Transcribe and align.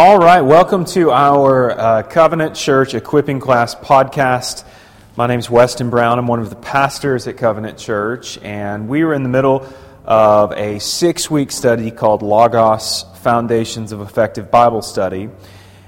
All 0.00 0.16
right, 0.16 0.42
welcome 0.42 0.84
to 0.84 1.10
our 1.10 1.72
uh, 1.72 2.02
Covenant 2.04 2.54
Church 2.54 2.94
Equipping 2.94 3.40
Class 3.40 3.74
podcast. 3.74 4.64
My 5.16 5.26
name 5.26 5.40
is 5.40 5.50
Weston 5.50 5.90
Brown. 5.90 6.20
I'm 6.20 6.28
one 6.28 6.38
of 6.38 6.50
the 6.50 6.54
pastors 6.54 7.26
at 7.26 7.36
Covenant 7.36 7.78
Church, 7.78 8.38
and 8.38 8.88
we 8.88 9.02
are 9.02 9.12
in 9.12 9.24
the 9.24 9.28
middle 9.28 9.66
of 10.04 10.52
a 10.52 10.78
six 10.78 11.28
week 11.28 11.50
study 11.50 11.90
called 11.90 12.22
Logos 12.22 13.06
Foundations 13.22 13.90
of 13.90 14.00
Effective 14.00 14.52
Bible 14.52 14.82
Study. 14.82 15.30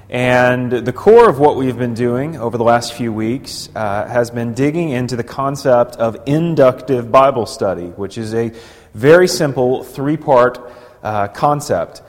And 0.09 0.73
the 0.73 0.93
core 0.93 1.31
of 1.31 1.39
what 1.39 1.55
we've 1.55 1.79
been 1.79 1.95
doing 1.95 2.37
over 2.37 2.59
the 2.59 2.65
last 2.65 2.95
few 2.95 3.13
weeks 3.13 3.69
uh, 3.77 4.09
has 4.09 4.33
been 4.33 4.55
digging 4.55 4.89
into 4.89 5.15
the 5.15 5.23
concept 5.23 5.95
of 5.95 6.17
inductive 6.27 7.13
Bible 7.13 7.47
study, 7.47 7.87
which 7.87 8.19
is 8.19 8.35
a 8.35 8.51
very 8.93 9.29
simple 9.29 9.85
three 9.85 10.17
part 10.17 10.59
uh, 11.05 11.29
concept. 11.29 12.03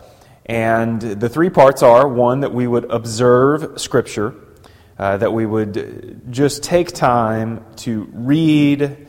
And 0.45 1.01
the 1.01 1.29
three 1.29 1.49
parts 1.49 1.83
are 1.83 2.07
one, 2.07 2.41
that 2.41 2.53
we 2.53 2.67
would 2.67 2.85
observe 2.85 3.79
Scripture, 3.79 4.35
uh, 4.97 5.17
that 5.17 5.33
we 5.33 5.45
would 5.45 6.21
just 6.31 6.63
take 6.63 6.91
time 6.91 7.65
to 7.77 8.09
read 8.13 9.07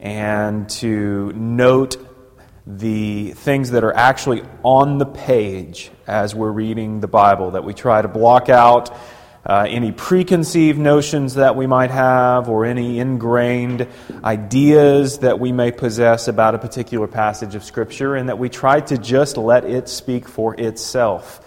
and 0.00 0.68
to 0.68 1.32
note 1.34 1.96
the 2.66 3.32
things 3.32 3.70
that 3.70 3.84
are 3.84 3.94
actually 3.94 4.42
on 4.62 4.98
the 4.98 5.06
page 5.06 5.90
as 6.06 6.34
we're 6.34 6.50
reading 6.50 7.00
the 7.00 7.08
Bible, 7.08 7.52
that 7.52 7.64
we 7.64 7.74
try 7.74 8.02
to 8.02 8.08
block 8.08 8.48
out 8.48 8.96
uh, 9.44 9.66
any 9.68 9.90
preconceived 9.90 10.78
notions 10.78 11.34
that 11.34 11.56
we 11.56 11.66
might 11.66 11.90
have 11.90 12.48
or 12.48 12.64
any 12.64 13.00
ingrained 13.00 13.88
ideas 14.22 15.18
that 15.18 15.40
we 15.40 15.50
may 15.50 15.72
possess 15.72 16.28
about 16.28 16.54
a 16.54 16.58
particular 16.58 17.08
passage 17.08 17.54
of 17.54 17.64
Scripture, 17.64 18.14
and 18.14 18.28
that 18.28 18.38
we 18.38 18.48
try 18.48 18.80
to 18.80 18.96
just 18.96 19.36
let 19.36 19.64
it 19.64 19.88
speak 19.88 20.28
for 20.28 20.54
itself. 20.60 21.40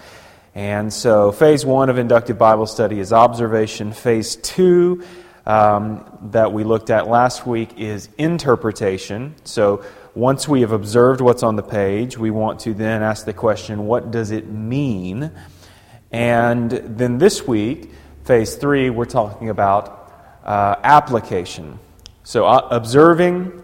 And 0.54 0.92
so, 0.92 1.32
phase 1.32 1.66
one 1.66 1.90
of 1.90 1.98
inductive 1.98 2.38
Bible 2.38 2.66
study 2.66 3.00
is 3.00 3.12
observation. 3.12 3.92
Phase 3.92 4.38
two, 4.38 5.04
um, 5.46 6.06
that 6.32 6.54
we 6.54 6.64
looked 6.64 6.90
at 6.90 7.08
last 7.08 7.46
week, 7.46 7.78
is 7.78 8.10
interpretation. 8.18 9.36
So, 9.44 9.84
once 10.16 10.48
we 10.48 10.62
have 10.62 10.72
observed 10.72 11.20
what's 11.20 11.44
on 11.44 11.58
the 11.58 11.64
page, 11.64 12.18
we 12.18 12.32
want 12.32 12.62
to 12.62 12.74
then 12.74 13.04
ask 13.04 13.26
the 13.26 13.34
question 13.34 13.86
what 13.86 14.12
does 14.12 14.32
it 14.32 14.48
mean? 14.48 15.30
And 16.12 16.72
then 16.72 17.18
this 17.18 17.48
week, 17.48 17.92
phase 18.24 18.56
three, 18.56 18.90
we're 18.90 19.06
talking 19.06 19.50
about 19.50 20.12
uh, 20.44 20.76
application. 20.84 21.80
So, 22.24 22.46
uh, 22.46 22.68
observing, 22.72 23.64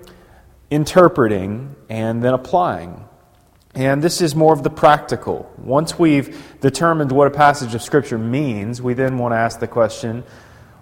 interpreting, 0.70 1.76
and 1.90 2.24
then 2.24 2.34
applying. 2.34 3.06
And 3.74 4.04
this 4.04 4.22
is 4.22 4.36
more 4.36 4.54
of 4.54 4.64
the 4.64 4.70
practical. 4.70 5.52
Once 5.58 5.98
we've 5.98 6.60
determined 6.60 7.12
what 7.12 7.28
a 7.28 7.32
passage 7.32 7.74
of 7.74 7.82
Scripture 7.82 8.18
means, 8.18 8.82
we 8.82 8.94
then 8.94 9.18
want 9.18 9.32
to 9.32 9.38
ask 9.38 9.60
the 9.60 9.68
question 9.68 10.24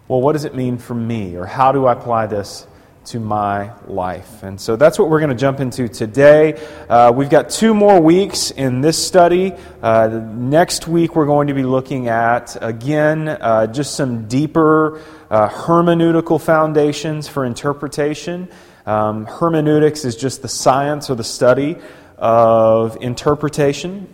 well, 0.08 0.22
what 0.22 0.34
does 0.34 0.44
it 0.44 0.56
mean 0.56 0.80
for 0.80 0.96
me? 0.96 1.36
Or 1.36 1.46
how 1.46 1.72
do 1.72 1.86
I 1.86 1.94
apply 1.94 2.26
this 2.26 2.66
to 3.10 3.20
my 3.20 3.72
life. 3.88 4.44
And 4.44 4.62
so 4.62 4.76
that's 4.76 5.00
what 5.00 5.10
we're 5.10 5.20
going 5.20 5.32
to 5.32 5.36
jump 5.36 5.60
into 5.60 5.88
today. 5.88 6.54
Uh, 6.88 7.12
we've 7.12 7.30
got 7.30 7.50
two 7.50 7.74
more 7.74 8.00
weeks 8.00 8.52
in 8.52 8.82
this 8.82 9.04
study. 9.04 9.54
Uh, 9.82 10.08
next 10.36 10.88
week, 10.88 11.16
we're 11.16 11.26
going 11.26 11.48
to 11.48 11.56
be 11.56 11.64
looking 11.64 12.08
at, 12.08 12.56
again, 12.62 13.28
uh, 13.28 13.66
just 13.66 13.96
some 13.96 14.28
deeper 14.28 15.02
uh, 15.32 15.50
hermeneutical 15.50 16.40
foundations 16.40 17.28
for 17.28 17.46
interpretation. 17.46 18.48
Um, 18.86 19.26
hermeneutics 19.26 20.06
is 20.06 20.16
just 20.16 20.44
the 20.44 20.48
science 20.48 21.10
or 21.10 21.16
the 21.16 21.24
study 21.24 21.78
of 22.16 22.96
interpretation. 23.02 24.08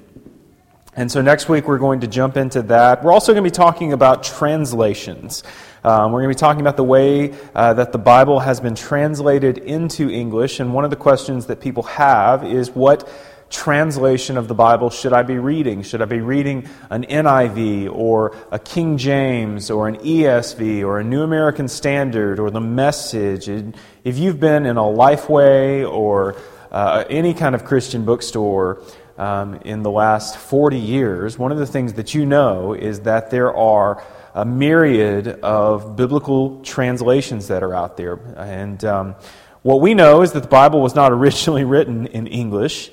And 0.95 1.11
so 1.11 1.21
next 1.21 1.49
week, 1.49 1.67
we're 1.67 1.79
going 1.79 1.99
to 1.99 2.07
jump 2.07 2.37
into 2.37 2.61
that. 2.61 3.03
We're 3.03 3.11
also 3.11 3.33
going 3.33 3.43
to 3.43 3.49
be 3.49 3.53
talking 3.53 3.91
about 3.91 4.23
translations. 4.23 5.43
Um, 5.85 6.11
we're 6.11 6.21
going 6.21 6.33
to 6.33 6.35
be 6.35 6.39
talking 6.39 6.61
about 6.61 6.77
the 6.77 6.83
way 6.83 7.35
uh, 7.53 7.75
that 7.75 7.91
the 7.91 7.99
Bible 7.99 8.39
has 8.39 8.59
been 8.59 8.73
translated 8.73 9.59
into 9.59 10.09
English. 10.09 10.59
And 10.59 10.73
one 10.73 10.83
of 10.83 10.89
the 10.89 10.95
questions 10.95 11.45
that 11.45 11.61
people 11.61 11.83
have 11.83 12.43
is 12.43 12.71
what 12.71 13.07
translation 13.51 14.35
of 14.35 14.47
the 14.47 14.55
Bible 14.55 14.89
should 14.89 15.13
I 15.13 15.21
be 15.21 15.37
reading? 15.37 15.83
Should 15.83 16.01
I 16.01 16.05
be 16.05 16.21
reading 16.21 16.67
an 16.89 17.03
NIV 17.03 17.95
or 17.95 18.35
a 18.49 18.57
King 18.57 18.97
James 18.97 19.69
or 19.69 19.87
an 19.87 19.97
ESV 19.97 20.81
or 20.81 20.97
a 20.97 21.03
New 21.03 21.21
American 21.21 21.67
Standard 21.67 22.39
or 22.39 22.49
the 22.49 22.59
Message? 22.59 23.47
If 23.47 24.17
you've 24.17 24.39
been 24.39 24.65
in 24.65 24.77
a 24.77 24.81
Lifeway 24.81 25.87
or 25.87 26.35
uh, 26.71 27.03
any 27.11 27.35
kind 27.35 27.53
of 27.53 27.63
Christian 27.63 28.05
bookstore, 28.05 28.81
um, 29.17 29.55
in 29.63 29.83
the 29.83 29.91
last 29.91 30.37
40 30.37 30.77
years, 30.77 31.39
one 31.39 31.51
of 31.51 31.57
the 31.57 31.65
things 31.65 31.93
that 31.93 32.13
you 32.13 32.25
know 32.25 32.73
is 32.73 33.01
that 33.01 33.31
there 33.31 33.55
are 33.55 34.03
a 34.35 34.43
myriad 34.43 35.29
of 35.29 35.95
biblical 35.95 36.61
translations 36.61 37.47
that 37.47 37.63
are 37.63 37.73
out 37.73 37.95
there. 37.95 38.19
And 38.35 38.83
um, 38.83 39.15
what 39.61 39.79
we 39.79 39.93
know 39.93 40.23
is 40.23 40.33
that 40.33 40.41
the 40.41 40.49
Bible 40.49 40.81
was 40.81 40.93
not 40.93 41.11
originally 41.19 41.63
written 41.63 42.05
in 42.07 42.27
English, 42.27 42.91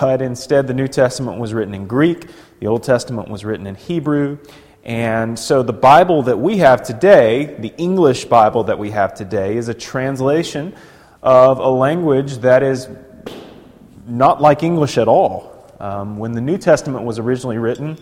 but 0.00 0.20
instead 0.20 0.66
the 0.66 0.74
New 0.74 0.88
Testament 0.88 1.38
was 1.38 1.54
written 1.54 1.72
in 1.72 1.86
Greek, 1.86 2.26
the 2.58 2.66
Old 2.66 2.82
Testament 2.82 3.28
was 3.28 3.44
written 3.44 3.68
in 3.68 3.76
Hebrew. 3.76 4.38
And 4.84 5.38
so 5.38 5.62
the 5.62 5.72
Bible 5.72 6.24
that 6.24 6.40
we 6.40 6.58
have 6.58 6.82
today, 6.82 7.56
the 7.60 7.72
English 7.78 8.24
Bible 8.24 8.64
that 8.64 8.80
we 8.80 8.90
have 8.90 9.14
today, 9.14 9.56
is 9.56 9.68
a 9.68 9.74
translation 9.74 10.74
of 11.22 11.60
a 11.60 11.68
language 11.68 12.38
that 12.38 12.64
is 12.64 12.88
not 14.04 14.42
like 14.42 14.64
English 14.64 14.98
at 14.98 15.06
all. 15.06 15.48
Um, 15.78 16.18
when 16.18 16.32
the 16.32 16.40
New 16.40 16.58
Testament 16.58 17.04
was 17.04 17.20
originally 17.20 17.58
written, 17.58 17.98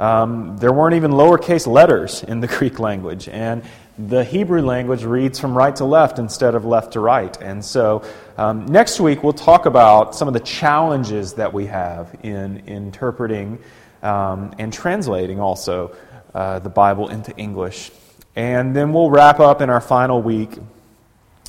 um, 0.00 0.56
there 0.56 0.72
weren't 0.72 0.96
even 0.96 1.12
lowercase 1.12 1.66
letters 1.66 2.24
in 2.24 2.40
the 2.40 2.46
Greek 2.58 2.78
language, 2.80 3.28
and 3.28 3.62
the 4.08 4.24
Hebrew 4.24 4.62
language 4.62 5.04
reads 5.04 5.38
from 5.38 5.56
right 5.56 5.76
to 5.76 5.84
left 5.84 6.18
instead 6.18 6.54
of 6.54 6.64
left 6.64 6.94
to 6.94 7.00
right. 7.00 7.36
And 7.42 7.62
so, 7.62 8.02
um, 8.38 8.64
next 8.64 8.98
week 8.98 9.22
we'll 9.22 9.34
talk 9.34 9.66
about 9.66 10.14
some 10.14 10.26
of 10.26 10.32
the 10.32 10.40
challenges 10.40 11.34
that 11.34 11.52
we 11.52 11.66
have 11.66 12.18
in 12.22 12.62
interpreting 12.66 13.58
um, 14.02 14.54
and 14.58 14.72
translating 14.72 15.38
also 15.38 15.94
uh, 16.34 16.60
the 16.60 16.70
Bible 16.70 17.08
into 17.08 17.36
English. 17.36 17.90
And 18.36 18.74
then 18.74 18.94
we'll 18.94 19.10
wrap 19.10 19.38
up 19.38 19.60
in 19.60 19.68
our 19.68 19.82
final 19.82 20.22
week 20.22 20.56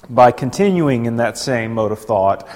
by 0.09 0.31
continuing 0.31 1.05
in 1.05 1.17
that 1.17 1.37
same 1.37 1.73
mode 1.73 1.93
of 1.93 1.99
thought 1.99 2.47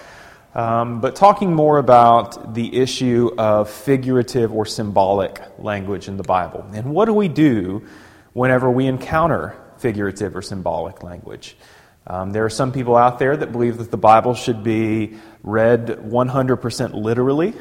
um, 0.56 1.02
but 1.02 1.18
talking 1.18 1.54
more 1.54 1.78
about 1.78 2.54
the 2.54 2.78
issue 2.78 3.32
of 3.38 3.70
figurative 3.70 4.54
or 4.54 4.66
symbolic 4.66 5.42
language 5.60 6.08
in 6.08 6.16
the 6.16 6.24
Bible. 6.24 6.66
And 6.74 6.94
what 6.94 7.06
do 7.06 7.14
we 7.14 7.28
do 7.28 7.86
whenever 8.32 8.72
we 8.72 8.88
encounter 8.88 9.56
figurative 9.78 10.36
or 10.36 10.42
symbolic 10.42 11.04
language? 11.04 11.58
Um, 12.08 12.32
there 12.32 12.46
are 12.46 12.50
some 12.50 12.72
people 12.72 12.96
out 12.96 13.20
there 13.20 13.36
that 13.36 13.52
believe 13.52 13.80
that 13.80 13.92
the 13.92 13.98
Bible 13.98 14.34
should 14.34 14.64
be 14.64 15.16
read 15.44 15.88
100% 15.88 16.94
literally, 16.94 17.54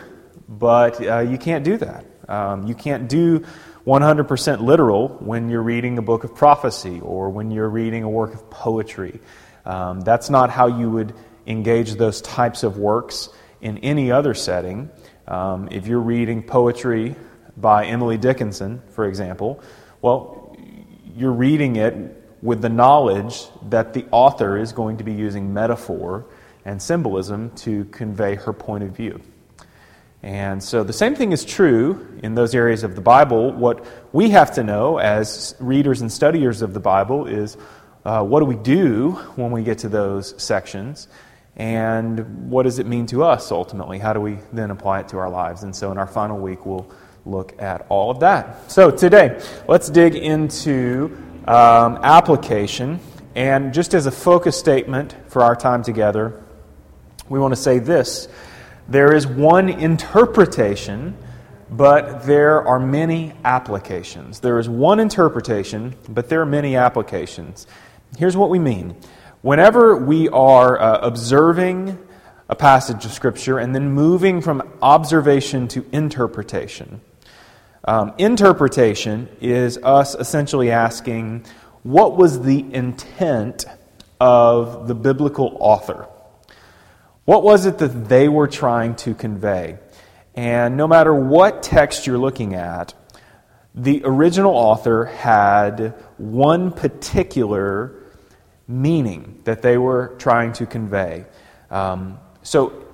but 0.49 1.05
uh, 1.05 1.19
you 1.21 1.38
can't 1.38 1.65
do 1.65 1.76
that. 1.78 2.05
Um, 2.28 2.66
you 2.66 2.75
can't 2.75 3.09
do 3.09 3.44
100% 3.87 4.61
literal 4.61 5.09
when 5.09 5.49
you're 5.49 5.62
reading 5.62 5.99
a 5.99 6.03
book 6.03 6.25
of 6.25 6.34
prophecy 6.34 7.00
or 7.00 7.31
when 7.31 7.50
you're 7.50 7.69
reading 7.69 8.05
a 8.05 8.09
work 8.09 8.34
of 8.34 8.49
poetry. 8.50 9.21
Um, 9.65 10.03
that's 10.03 10.31
not 10.31 10.50
how 10.50 10.66
you 10.69 10.91
would 10.91 11.15
engage 11.47 11.94
those 11.94 12.21
types 12.21 12.62
of 12.62 12.78
works 12.78 13.28
in 13.60 13.78
any 13.78 14.10
other 14.10 14.34
setting. 14.34 14.91
Um, 15.27 15.69
if 15.71 15.87
you're 15.87 16.00
reading 16.00 16.43
poetry 16.43 17.16
by 17.56 17.87
Emily 17.87 18.19
Dickinson, 18.19 18.82
for 18.91 19.06
example, 19.06 19.60
well, 20.03 20.56
you're 21.16 21.32
reading 21.32 21.77
it 21.77 21.94
with 22.43 22.60
the 22.60 22.69
knowledge 22.69 23.44
that 23.71 23.94
the 23.94 24.05
author 24.10 24.59
is 24.59 24.72
going 24.72 24.99
to 24.99 25.05
be 25.05 25.12
using 25.12 25.55
metaphor 25.55 26.27
and 26.65 26.81
symbolism 26.81 27.50
to 27.56 27.84
convey 27.87 28.34
her 28.34 28.53
point 28.53 28.84
of 28.84 28.91
view. 28.91 29.21
And 30.22 30.62
so 30.62 30.84
the 30.84 30.93
same 30.93 31.15
thing 31.15 31.32
is 31.32 31.44
true 31.44 32.19
in 32.23 32.35
those 32.35 32.55
areas 32.55 32.82
of 32.82 32.94
the 32.94 33.02
Bible. 33.02 33.52
What 33.52 33.85
we 34.12 34.31
have 34.31 34.55
to 34.55 34.62
know 34.62 34.99
as 34.99 35.55
readers 35.58 36.00
and 36.00 36.11
studiers 36.11 36.62
of 36.62 36.73
the 36.73 36.81
Bible 36.81 37.26
is 37.26 37.58
uh, 38.05 38.23
what 38.25 38.40
do 38.40 38.47
we 38.47 38.56
do 38.56 39.12
when 39.37 39.50
we 39.50 39.62
get 39.62 39.79
to 39.79 39.88
those 39.88 40.35
sections? 40.43 41.08
And 41.56 42.51
what 42.51 42.65
does 42.65 42.79
it 42.79 42.87
mean 42.87 43.06
to 43.06 43.23
us 43.23 43.53
ultimately? 43.53 43.99
How 43.99 44.12
do 44.12 44.21
we 44.21 44.39
then 44.53 44.71
apply 44.71 45.01
it 45.01 45.09
to 45.09 45.19
our 45.19 45.31
lives? 45.31 45.62
And 45.62 45.75
so 45.75 45.93
in 45.93 45.99
our 45.99 46.06
final 46.06 46.39
week, 46.39 46.67
we'll 46.67 46.91
look 47.25 47.61
at 47.62 47.87
all 47.89 48.11
of 48.11 48.21
that. 48.21 48.71
So 48.71 48.91
today, 48.91 49.41
let's 49.69 49.89
dig 49.89 50.15
into 50.15 51.17
um, 51.47 51.99
application. 52.03 52.99
And 53.37 53.73
just 53.73 53.95
as 53.95 54.06
a 54.06 54.11
focus 54.11 54.59
statement 54.59 55.15
for 55.29 55.43
our 55.43 55.56
time 55.56 55.83
together, 55.83 56.43
we 57.29 57.39
want 57.39 57.53
to 57.53 57.61
say 57.61 57.79
this 57.79 58.29
there 58.89 59.15
is 59.15 59.27
one 59.27 59.69
interpretation, 59.69 61.17
but 61.71 62.27
there 62.27 62.67
are 62.67 62.79
many 62.79 63.33
applications. 63.45 64.41
There 64.41 64.59
is 64.59 64.69
one 64.69 65.00
interpretation, 65.00 65.95
but 66.09 66.29
there 66.29 66.41
are 66.43 66.47
many 66.47 66.77
applications. 66.77 67.67
Here's 68.19 68.37
what 68.37 68.50
we 68.50 68.59
mean 68.59 68.95
Whenever 69.44 69.94
we 69.94 70.26
are 70.31 70.81
uh, 70.81 71.00
observing 71.02 71.99
a 72.49 72.56
passage 72.56 73.05
of 73.05 73.12
Scripture 73.12 73.58
and 73.58 73.75
then 73.75 73.93
moving 73.93 74.41
from 74.41 74.62
observation 74.81 75.69
to 75.69 75.85
interpretation, 75.93 77.02
Um, 77.85 78.14
interpretation 78.17 79.29
is 79.43 79.76
us 79.76 80.14
essentially 80.14 80.70
asking, 80.70 81.44
what 81.82 82.17
was 82.17 82.41
the 82.41 82.64
intent 82.73 83.67
of 84.19 84.88
the 84.88 84.94
biblical 84.94 85.58
author? 85.61 86.06
What 87.26 87.43
was 87.43 87.67
it 87.67 87.76
that 87.76 88.08
they 88.08 88.31
were 88.31 88.49
trying 88.49 88.94
to 89.05 89.12
convey? 89.12 89.76
And 90.35 90.79
no 90.79 90.88
matter 90.88 91.14
what 91.14 91.62
text 91.62 92.06
you're 92.06 92.17
looking 92.17 92.55
at, 92.55 92.94
the 93.75 94.00
original 94.06 94.55
author 94.55 95.05
had 95.05 95.93
one 96.17 96.73
particular 96.73 97.93
meaning 98.66 99.40
that 99.44 99.62
they 99.62 99.76
were 99.78 100.14
trying 100.19 100.52
to 100.55 100.66
convey. 100.66 101.26
Um, 101.70 102.19
so 102.43 102.84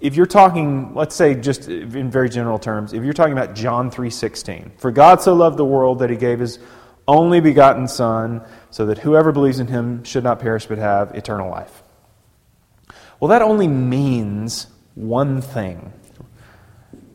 if 0.00 0.16
you're 0.16 0.26
talking, 0.26 0.94
let's 0.94 1.14
say 1.14 1.34
just 1.34 1.68
in 1.68 2.10
very 2.10 2.28
general 2.28 2.58
terms, 2.58 2.92
if 2.92 3.04
you're 3.04 3.12
talking 3.12 3.32
about 3.32 3.54
John 3.54 3.90
3:16, 3.90 4.72
for 4.78 4.90
God 4.90 5.20
so 5.20 5.34
loved 5.34 5.56
the 5.56 5.64
world 5.64 5.98
that 6.00 6.10
he 6.10 6.16
gave 6.16 6.40
his 6.40 6.58
only 7.06 7.40
begotten 7.40 7.88
son 7.88 8.42
so 8.70 8.86
that 8.86 8.98
whoever 8.98 9.32
believes 9.32 9.58
in 9.58 9.66
him 9.66 10.04
should 10.04 10.24
not 10.24 10.38
perish 10.38 10.66
but 10.66 10.78
have 10.78 11.14
eternal 11.14 11.50
life. 11.50 11.82
Well, 13.18 13.28
that 13.28 13.42
only 13.42 13.68
means 13.68 14.68
one 14.94 15.42
thing. 15.42 15.92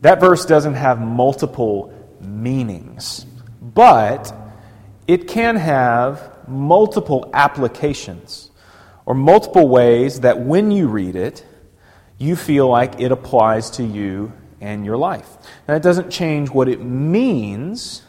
That 0.02 0.20
verse 0.20 0.44
doesn't 0.44 0.74
have 0.74 1.00
multiple 1.00 1.92
meanings, 2.20 3.26
but 3.60 4.32
it 5.08 5.26
can 5.26 5.56
have 5.56 6.35
multiple 6.48 7.30
applications 7.32 8.50
or 9.04 9.14
multiple 9.14 9.68
ways 9.68 10.20
that 10.20 10.40
when 10.40 10.70
you 10.70 10.88
read 10.88 11.16
it, 11.16 11.44
you 12.18 12.36
feel 12.36 12.68
like 12.68 13.00
it 13.00 13.12
applies 13.12 13.70
to 13.70 13.84
you 13.84 14.32
and 14.60 14.84
your 14.84 14.96
life. 14.96 15.28
Now, 15.68 15.74
it 15.74 15.82
doesn't 15.82 16.10
change 16.10 16.50
what 16.50 16.68
it 16.68 16.80
means, 16.80 18.02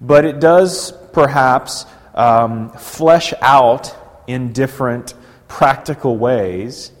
but 0.00 0.24
it 0.24 0.40
does 0.40 0.92
perhaps 1.12 1.86
um, 2.14 2.70
flesh 2.70 3.32
out 3.40 3.94
in 4.26 4.52
different 4.52 5.14
practical 5.48 6.16
ways 6.16 6.92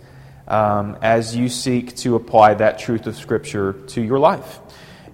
um, 0.48 0.98
as 1.00 1.36
you 1.36 1.48
seek 1.48 1.94
to 1.96 2.16
apply 2.16 2.54
that 2.54 2.78
truth 2.78 3.06
of 3.06 3.16
Scripture 3.16 3.74
to 3.88 4.02
your 4.02 4.18
life. 4.18 4.58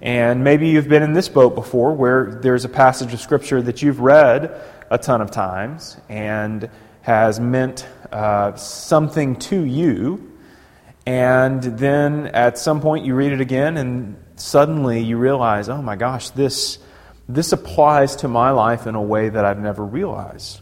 And 0.01 0.43
maybe 0.43 0.69
you've 0.69 0.87
been 0.87 1.03
in 1.03 1.13
this 1.13 1.29
boat 1.29 1.55
before 1.55 1.93
where 1.93 2.39
there's 2.41 2.65
a 2.65 2.69
passage 2.69 3.13
of 3.13 3.19
Scripture 3.19 3.61
that 3.61 3.81
you've 3.81 3.99
read 3.99 4.61
a 4.89 4.97
ton 4.97 5.21
of 5.21 5.31
times 5.31 5.97
and 6.09 6.69
has 7.01 7.39
meant 7.39 7.87
uh, 8.11 8.55
something 8.55 9.35
to 9.37 9.61
you 9.61 10.37
and 11.07 11.63
then 11.63 12.27
at 12.27 12.57
some 12.57 12.81
point 12.81 13.05
you 13.05 13.15
read 13.15 13.31
it 13.31 13.39
again, 13.39 13.77
and 13.77 14.21
suddenly 14.35 15.01
you 15.01 15.15
realize, 15.15 15.69
oh 15.69 15.81
my 15.81 15.95
gosh, 15.95 16.31
this, 16.31 16.79
this 17.29 17.53
applies 17.53 18.17
to 18.17 18.27
my 18.27 18.51
life 18.51 18.87
in 18.87 18.95
a 18.95 19.01
way 19.01 19.29
that 19.29 19.45
I've 19.45 19.57
never 19.57 19.85
realized 19.85 20.59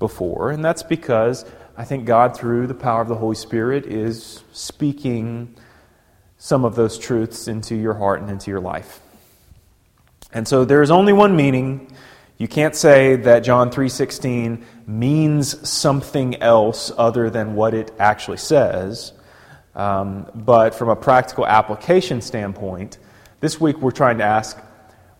before. 0.00 0.50
And 0.50 0.64
that's 0.64 0.82
because 0.82 1.44
I 1.76 1.84
think 1.84 2.04
God, 2.04 2.36
through 2.36 2.66
the 2.66 2.74
power 2.74 3.00
of 3.00 3.06
the 3.06 3.14
Holy 3.14 3.36
Spirit, 3.36 3.86
is 3.86 4.42
speaking 4.50 5.54
some 6.36 6.64
of 6.64 6.74
those 6.74 6.98
truths 6.98 7.46
into 7.46 7.76
your 7.76 7.94
heart 7.94 8.20
and 8.20 8.28
into 8.28 8.50
your 8.50 8.58
life. 8.58 8.98
And 10.32 10.48
so 10.48 10.64
there 10.64 10.82
is 10.82 10.90
only 10.90 11.12
one 11.12 11.36
meaning. 11.36 11.92
You 12.38 12.48
can't 12.48 12.76
say 12.76 13.16
that 13.16 13.40
John 13.40 13.70
3:16 13.70 14.62
means 14.86 15.68
something 15.68 16.42
else 16.42 16.92
other 16.96 17.30
than 17.30 17.54
what 17.54 17.72
it 17.72 17.92
actually 17.98 18.36
says. 18.36 19.12
Um, 19.74 20.26
but 20.34 20.74
from 20.74 20.88
a 20.88 20.96
practical 20.96 21.46
application 21.46 22.20
standpoint, 22.20 22.98
this 23.40 23.60
week 23.60 23.80
we're 23.80 23.90
trying 23.90 24.18
to 24.18 24.24
ask 24.24 24.58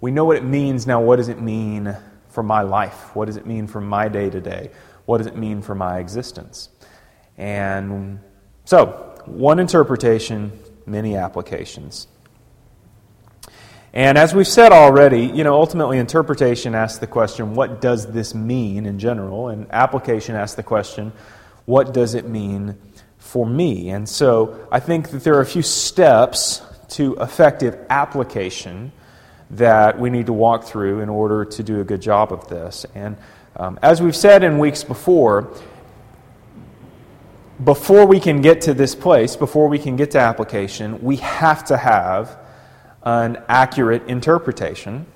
we 0.00 0.10
know 0.10 0.24
what 0.24 0.36
it 0.36 0.44
means, 0.44 0.86
now 0.86 1.00
what 1.00 1.16
does 1.16 1.28
it 1.28 1.40
mean 1.40 1.96
for 2.28 2.42
my 2.42 2.62
life? 2.62 3.14
What 3.16 3.24
does 3.24 3.36
it 3.36 3.46
mean 3.46 3.66
for 3.66 3.80
my 3.80 4.08
day 4.08 4.28
to 4.28 4.40
day? 4.40 4.70
What 5.06 5.18
does 5.18 5.26
it 5.26 5.36
mean 5.36 5.62
for 5.62 5.74
my 5.74 5.98
existence? 5.98 6.68
And 7.38 8.20
so, 8.64 9.14
one 9.24 9.58
interpretation, 9.58 10.52
many 10.84 11.16
applications. 11.16 12.08
And 13.96 14.16
as 14.18 14.34
we've 14.34 14.46
said 14.46 14.72
already, 14.72 15.24
you 15.24 15.42
know, 15.42 15.54
ultimately 15.54 15.98
interpretation 15.98 16.74
asks 16.74 16.98
the 16.98 17.06
question, 17.06 17.54
what 17.54 17.80
does 17.80 18.12
this 18.12 18.34
mean 18.34 18.84
in 18.84 18.98
general? 18.98 19.48
And 19.48 19.66
application 19.70 20.36
asks 20.36 20.54
the 20.54 20.62
question, 20.62 21.12
what 21.64 21.94
does 21.94 22.14
it 22.14 22.28
mean 22.28 22.76
for 23.26 23.44
me. 23.44 23.90
And 23.90 24.08
so 24.08 24.66
I 24.70 24.80
think 24.80 25.10
that 25.10 25.24
there 25.24 25.34
are 25.34 25.40
a 25.40 25.46
few 25.46 25.62
steps 25.62 26.62
to 26.90 27.16
effective 27.16 27.76
application 27.90 28.92
that 29.50 29.98
we 29.98 30.10
need 30.10 30.26
to 30.26 30.32
walk 30.32 30.64
through 30.64 31.00
in 31.00 31.08
order 31.08 31.44
to 31.44 31.62
do 31.62 31.80
a 31.80 31.84
good 31.84 32.00
job 32.00 32.32
of 32.32 32.48
this. 32.48 32.86
And 32.94 33.16
um, 33.56 33.78
as 33.82 34.00
we've 34.00 34.16
said 34.16 34.44
in 34.44 34.58
weeks 34.58 34.84
before, 34.84 35.52
before 37.62 38.06
we 38.06 38.20
can 38.20 38.40
get 38.42 38.62
to 38.62 38.74
this 38.74 38.94
place, 38.94 39.34
before 39.36 39.68
we 39.68 39.78
can 39.78 39.96
get 39.96 40.12
to 40.12 40.18
application, 40.18 41.02
we 41.02 41.16
have 41.16 41.64
to 41.64 41.76
have 41.76 42.38
an 43.06 43.42
accurate 43.48 44.08
interpretation. 44.08 45.06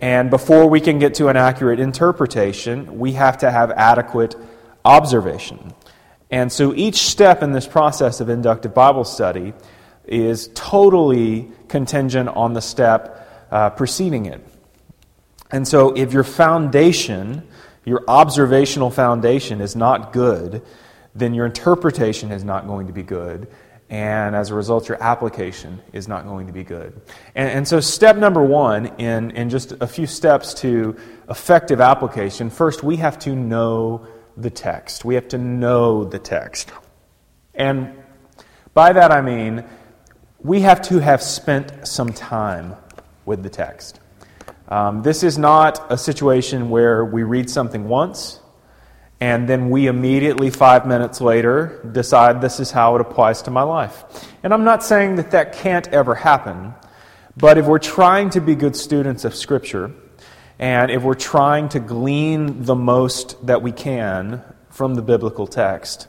And 0.00 0.30
before 0.30 0.68
we 0.68 0.80
can 0.80 0.98
get 0.98 1.14
to 1.14 1.28
an 1.28 1.36
accurate 1.36 1.80
interpretation, 1.80 2.98
we 2.98 3.12
have 3.12 3.38
to 3.38 3.50
have 3.50 3.72
adequate 3.72 4.36
observation. 4.84 5.74
And 6.30 6.50
so 6.50 6.72
each 6.74 6.96
step 6.96 7.42
in 7.42 7.52
this 7.52 7.66
process 7.66 8.20
of 8.20 8.28
inductive 8.28 8.72
Bible 8.72 9.04
study 9.04 9.52
is 10.06 10.48
totally 10.54 11.50
contingent 11.68 12.28
on 12.28 12.54
the 12.54 12.62
step 12.62 13.48
uh, 13.50 13.70
preceding 13.70 14.26
it. 14.26 14.40
And 15.50 15.66
so 15.66 15.92
if 15.94 16.12
your 16.12 16.24
foundation, 16.24 17.46
your 17.84 18.02
observational 18.08 18.90
foundation, 18.90 19.60
is 19.60 19.76
not 19.76 20.12
good, 20.12 20.62
then 21.14 21.34
your 21.34 21.46
interpretation 21.46 22.30
is 22.30 22.44
not 22.44 22.66
going 22.66 22.86
to 22.86 22.92
be 22.92 23.02
good. 23.02 23.48
And 23.92 24.34
as 24.34 24.48
a 24.48 24.54
result, 24.54 24.88
your 24.88 25.00
application 25.02 25.82
is 25.92 26.08
not 26.08 26.24
going 26.24 26.46
to 26.46 26.52
be 26.52 26.64
good. 26.64 26.98
And, 27.34 27.50
and 27.50 27.68
so, 27.68 27.78
step 27.78 28.16
number 28.16 28.42
one 28.42 28.86
in, 28.96 29.32
in 29.32 29.50
just 29.50 29.72
a 29.80 29.86
few 29.86 30.06
steps 30.06 30.54
to 30.54 30.96
effective 31.28 31.78
application 31.78 32.48
first, 32.48 32.82
we 32.82 32.96
have 32.96 33.18
to 33.20 33.36
know 33.36 34.06
the 34.36 34.48
text. 34.48 35.04
We 35.04 35.14
have 35.16 35.28
to 35.28 35.38
know 35.38 36.04
the 36.04 36.18
text. 36.18 36.72
And 37.54 38.02
by 38.74 38.94
that 38.94 39.12
I 39.12 39.20
mean 39.20 39.64
we 40.40 40.62
have 40.62 40.82
to 40.82 40.98
have 40.98 41.22
spent 41.22 41.86
some 41.86 42.12
time 42.12 42.74
with 43.24 43.42
the 43.42 43.50
text. 43.50 44.00
Um, 44.68 45.02
this 45.02 45.22
is 45.22 45.38
not 45.38 45.92
a 45.92 45.98
situation 45.98 46.70
where 46.70 47.04
we 47.04 47.22
read 47.22 47.50
something 47.50 47.88
once 47.88 48.40
and 49.22 49.48
then 49.48 49.70
we 49.70 49.86
immediately, 49.86 50.50
five 50.50 50.84
minutes 50.84 51.20
later, 51.20 51.80
decide 51.92 52.40
this 52.40 52.58
is 52.58 52.72
how 52.72 52.96
it 52.96 53.00
applies 53.00 53.42
to 53.42 53.52
my 53.52 53.62
life. 53.62 54.02
And 54.42 54.52
I'm 54.52 54.64
not 54.64 54.82
saying 54.82 55.14
that 55.14 55.30
that 55.30 55.52
can't 55.52 55.86
ever 55.86 56.16
happen, 56.16 56.74
but 57.36 57.56
if 57.56 57.66
we're 57.66 57.78
trying 57.78 58.30
to 58.30 58.40
be 58.40 58.56
good 58.56 58.74
students 58.74 59.24
of 59.24 59.36
Scripture, 59.36 59.92
and 60.58 60.90
if 60.90 61.04
we're 61.04 61.14
trying 61.14 61.68
to 61.68 61.78
glean 61.78 62.64
the 62.64 62.74
most 62.74 63.46
that 63.46 63.62
we 63.62 63.70
can 63.70 64.42
from 64.70 64.96
the 64.96 65.02
biblical 65.02 65.46
text, 65.46 66.08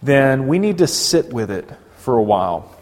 then 0.00 0.46
we 0.46 0.60
need 0.60 0.78
to 0.78 0.86
sit 0.86 1.32
with 1.32 1.50
it 1.50 1.68
for 1.96 2.16
a 2.16 2.22
while. 2.22 2.76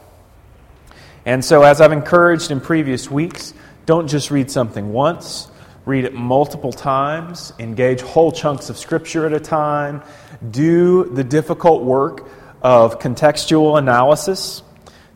And 1.25 1.42
so, 1.42 1.62
as 1.62 1.80
I've 1.80 1.92
encouraged 1.92 2.50
in 2.50 2.61
previous 2.61 3.11
weeks, 3.11 3.54
don't 3.87 4.09
just 4.09 4.30
read 4.30 4.50
something 4.50 4.92
once, 4.92 5.49
read 5.87 6.05
it 6.05 6.14
multiple 6.14 6.73
times, 6.73 7.53
engage 7.59 8.00
whole 8.00 8.33
chunks 8.33 8.71
of 8.71 8.79
Scripture 8.79 9.26
at 9.26 9.33
a 9.33 9.41
time, 9.41 10.03
do 10.50 11.05
the 11.05 11.25
difficult 11.25 11.83
work 11.83 12.29
of 12.62 12.99
contextual 12.99 13.79
analysis 13.79 14.62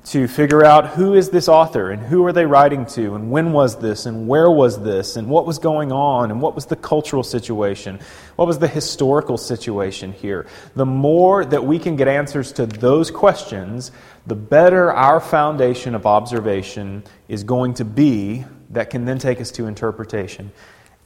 to 0.04 0.26
figure 0.26 0.64
out 0.64 0.88
who 0.88 1.14
is 1.14 1.28
this 1.28 1.48
author 1.48 1.90
and 1.90 2.00
who 2.00 2.24
are 2.24 2.32
they 2.32 2.46
writing 2.46 2.86
to 2.86 3.14
and 3.14 3.30
when 3.30 3.52
was 3.52 3.78
this 3.78 4.06
and 4.06 4.26
where 4.26 4.50
was 4.50 4.82
this 4.82 5.16
and 5.16 5.28
what 5.28 5.44
was 5.44 5.58
going 5.58 5.92
on 5.92 6.30
and 6.30 6.40
what 6.40 6.54
was 6.54 6.64
the 6.66 6.76
cultural 6.76 7.22
situation 7.22 7.98
what 8.36 8.48
was 8.48 8.58
the 8.58 8.68
historical 8.68 9.36
situation 9.36 10.12
here. 10.12 10.46
The 10.76 10.86
more 10.86 11.44
that 11.44 11.64
we 11.64 11.78
can 11.78 11.96
get 11.96 12.08
answers 12.08 12.52
to 12.52 12.64
those 12.64 13.10
questions 13.10 13.92
the 14.26 14.34
better 14.34 14.90
our 14.92 15.20
foundation 15.20 15.94
of 15.94 16.06
observation 16.06 17.02
is 17.28 17.44
going 17.44 17.74
to 17.74 17.84
be 17.84 18.44
that 18.70 18.90
can 18.90 19.04
then 19.04 19.18
take 19.18 19.40
us 19.40 19.50
to 19.50 19.66
interpretation 19.66 20.52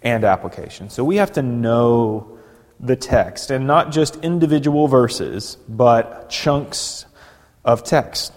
and 0.02 0.25
application 0.25 0.90
so 0.90 1.04
we 1.04 1.16
have 1.16 1.33
to 1.33 1.42
know 1.42 2.38
the 2.81 2.97
text 2.97 3.50
and 3.50 3.66
not 3.66 3.92
just 3.92 4.16
individual 4.16 4.88
verses 4.88 5.57
but 5.69 6.28
chunks 6.28 7.07
of 7.64 7.85
text 7.85 8.33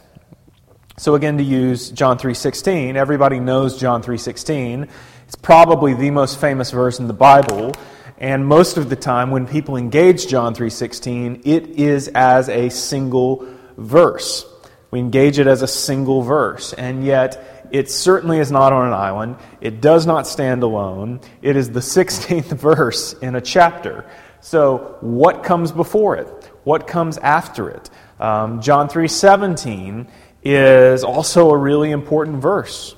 so 0.98 1.15
again 1.15 1.38
to 1.39 1.44
use 1.44 1.89
John 1.89 2.17
3:16, 2.17 2.96
everybody 2.96 3.41
knows 3.41 3.77
John 3.77 4.01
3:16. 4.01 4.88
It's 5.25 5.36
probably 5.36 5.94
the 5.94 6.10
most 6.10 6.39
famous 6.39 6.72
verse 6.72 7.00
in 7.00 7.08
the 7.08 7.13
Bible, 7.13 7.74
and 8.17 8.46
most 8.46 8.77
of 8.77 8.89
the 8.89 8.96
time 8.96 9.29
when 9.29 9.46
people 9.46 9.75
engage 9.75 10.27
John 10.27 10.53
3:16, 10.53 11.41
it 11.44 11.67
is 11.77 12.08
as 12.15 12.48
a 12.48 12.70
single 12.70 13.44
verse. 13.77 14.46
We 14.89 15.00
engage 15.00 15.38
it 15.38 15.48
as 15.48 15.62
a 15.62 15.67
single 15.67 16.22
verse, 16.22 16.72
and 16.72 17.03
yet 17.03 17.54
it 17.72 17.89
certainly 17.89 18.39
is 18.39 18.51
not 18.51 18.74
on 18.74 18.88
an 18.88 18.93
island. 18.93 19.38
It 19.62 19.81
does 19.81 20.05
not 20.05 20.27
stand 20.27 20.63
alone. 20.63 21.19
It 21.41 21.55
is 21.55 21.72
the 21.72 21.79
16th 21.95 22.57
verse 22.57 23.13
in 23.13 23.36
a 23.36 23.41
chapter. 23.41 24.05
So, 24.41 24.98
what 25.01 25.43
comes 25.43 25.72
before 25.72 26.17
it? 26.17 26.27
What 26.63 26.86
comes 26.88 27.17
after 27.17 27.69
it? 27.69 27.89
Um, 28.19 28.62
John 28.62 28.88
3:17 28.88 30.07
is 30.43 31.03
also 31.03 31.50
a 31.50 31.57
really 31.57 31.91
important 31.91 32.38
verse 32.38 32.95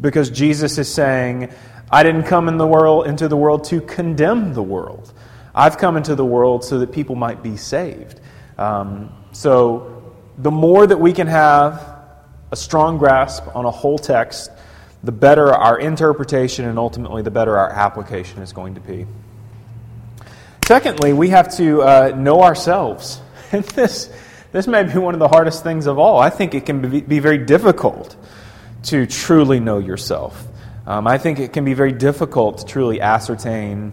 because 0.00 0.30
Jesus 0.30 0.78
is 0.78 0.92
saying, 0.92 1.50
"I 1.90 2.02
didn't 2.02 2.24
come 2.24 2.48
in 2.48 2.56
the 2.56 2.66
world 2.66 3.06
into 3.06 3.28
the 3.28 3.36
world 3.36 3.64
to 3.64 3.80
condemn 3.82 4.54
the 4.54 4.62
world. 4.62 5.12
I've 5.54 5.76
come 5.76 5.96
into 5.96 6.14
the 6.14 6.24
world 6.24 6.64
so 6.64 6.78
that 6.78 6.92
people 6.92 7.14
might 7.14 7.42
be 7.42 7.56
saved." 7.56 8.20
Um, 8.56 9.10
so, 9.32 10.02
the 10.38 10.50
more 10.50 10.86
that 10.86 10.98
we 10.98 11.12
can 11.12 11.26
have 11.26 11.93
a 12.54 12.56
strong 12.56 12.98
grasp 12.98 13.44
on 13.56 13.64
a 13.64 13.70
whole 13.72 13.98
text, 13.98 14.48
the 15.02 15.10
better 15.10 15.52
our 15.52 15.76
interpretation 15.76 16.64
and 16.66 16.78
ultimately 16.78 17.20
the 17.20 17.30
better 17.32 17.58
our 17.58 17.68
application 17.68 18.42
is 18.42 18.52
going 18.52 18.76
to 18.76 18.80
be. 18.80 19.08
Secondly, 20.64 21.12
we 21.12 21.30
have 21.30 21.52
to 21.56 21.82
uh, 21.82 22.12
know 22.16 22.42
ourselves. 22.42 23.20
And 23.52 23.64
this, 23.64 24.10
this 24.52 24.66
may 24.66 24.82
be 24.84 24.98
one 24.98 25.14
of 25.14 25.20
the 25.20 25.28
hardest 25.28 25.62
things 25.62 25.86
of 25.86 25.98
all. 25.98 26.18
I 26.18 26.30
think 26.30 26.54
it 26.54 26.64
can 26.64 26.80
be, 26.80 27.00
be 27.00 27.18
very 27.18 27.38
difficult 27.38 28.16
to 28.84 29.06
truly 29.06 29.60
know 29.60 29.78
yourself. 29.78 30.46
Um, 30.86 31.06
I 31.06 31.18
think 31.18 31.38
it 31.38 31.52
can 31.52 31.64
be 31.64 31.74
very 31.74 31.92
difficult 31.92 32.58
to 32.58 32.64
truly 32.64 33.00
ascertain 33.00 33.92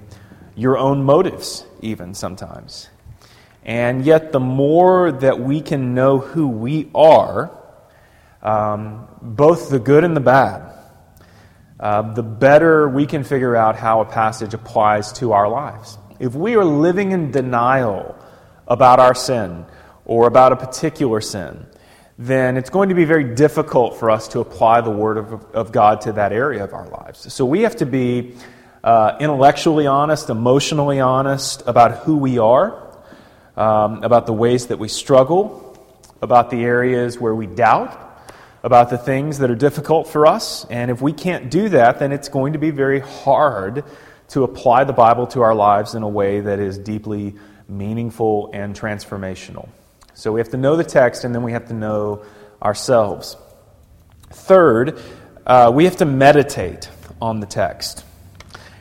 your 0.56 0.78
own 0.78 1.04
motives, 1.04 1.66
even 1.82 2.14
sometimes. 2.14 2.90
And 3.64 4.04
yet, 4.04 4.32
the 4.32 4.40
more 4.40 5.12
that 5.12 5.40
we 5.40 5.62
can 5.62 5.94
know 5.94 6.18
who 6.20 6.48
we 6.48 6.90
are, 6.96 7.52
um, 8.42 9.08
both 9.22 9.70
the 9.70 9.80
good 9.80 10.04
and 10.04 10.16
the 10.16 10.22
bad, 10.22 10.74
uh, 11.80 12.14
the 12.14 12.24
better 12.24 12.88
we 12.88 13.06
can 13.06 13.24
figure 13.24 13.56
out 13.56 13.76
how 13.76 14.02
a 14.02 14.06
passage 14.06 14.54
applies 14.54 15.14
to 15.14 15.34
our 15.34 15.50
lives. 15.50 15.98
If 16.20 16.36
we 16.36 16.56
are 16.56 16.66
living 16.66 17.12
in 17.12 17.32
denial 17.32 18.16
about 18.68 19.00
our 19.00 19.16
sin 19.16 19.66
or 20.06 20.28
about 20.28 20.52
a 20.52 20.56
particular 20.56 21.22
sin, 21.22 21.66
then 22.18 22.58
it's 22.58 22.70
going 22.70 22.90
to 22.90 22.96
be 22.96 23.06
very 23.06 23.36
difficult 23.36 23.98
for 23.98 24.12
us 24.12 24.28
to 24.30 24.40
apply 24.40 24.82
the 24.82 24.92
Word 24.92 25.18
of, 25.18 25.44
of 25.56 25.72
God 25.72 26.02
to 26.02 26.14
that 26.14 26.32
area 26.32 26.64
of 26.64 26.74
our 26.74 26.88
lives. 26.88 27.34
So 27.34 27.46
we 27.46 27.62
have 27.62 27.78
to 27.78 27.86
be 27.88 28.36
uh, 28.84 29.18
intellectually 29.20 29.88
honest, 29.88 30.30
emotionally 30.30 31.00
honest 31.00 31.64
about 31.66 32.04
who 32.04 32.18
we 32.18 32.38
are, 32.38 32.96
um, 33.58 34.04
about 34.04 34.28
the 34.28 34.34
ways 34.34 34.68
that 34.68 34.78
we 34.78 34.88
struggle, 34.88 35.68
about 36.22 36.52
the 36.52 36.64
areas 36.64 37.20
where 37.20 37.34
we 37.34 37.48
doubt, 37.48 38.11
about 38.64 38.90
the 38.90 38.98
things 38.98 39.40
that 39.40 39.50
are 39.50 39.56
difficult 39.56 40.08
for 40.08 40.28
us. 40.28 40.66
And 40.66 40.92
if 40.92 41.02
we 41.02 41.14
can't 41.14 41.50
do 41.50 41.70
that, 41.70 42.00
then 42.00 42.12
it's 42.12 42.30
going 42.30 42.54
to 42.54 42.60
be 42.60 42.70
very 42.70 43.00
hard 43.00 43.84
to 44.30 44.44
apply 44.44 44.84
the 44.84 44.94
Bible 44.94 45.28
to 45.28 45.42
our 45.42 45.56
lives 45.56 45.96
in 45.96 46.04
a 46.04 46.10
way 46.10 46.40
that 46.40 46.60
is 46.60 46.78
deeply 46.78 47.36
meaningful 47.68 48.50
and 48.54 48.80
transformational. 48.80 49.68
So 50.14 50.32
we 50.32 50.40
have 50.40 50.50
to 50.50 50.58
know 50.58 50.76
the 50.76 50.84
text 50.84 51.24
and 51.24 51.34
then 51.34 51.44
we 51.44 51.54
have 51.54 51.68
to 51.68 51.74
know 51.74 52.24
ourselves. 52.62 53.36
Third, 54.30 55.02
uh, 55.46 55.72
we 55.74 55.86
have 55.86 55.98
to 55.98 56.06
meditate 56.06 56.90
on 57.22 57.40
the 57.40 57.46
text. 57.48 58.06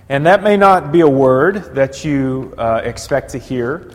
And 0.09 0.27
that 0.27 0.43
may 0.43 0.57
not 0.57 0.93
be 0.93 1.01
a 1.01 1.09
word 1.09 1.77
that 1.77 2.05
you 2.05 2.53
uh, 2.59 2.81
expect 2.85 3.31
to 3.31 3.39
hear 3.39 3.93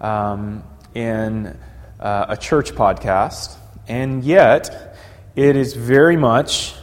um, 0.00 0.64
in 0.94 1.58
uh, 2.00 2.26
a 2.30 2.36
church 2.36 2.72
podcast, 2.72 3.56
and 3.86 4.24
yet 4.24 4.87
it 5.38 5.54
is 5.54 5.74
very 5.74 6.16
much 6.16 6.74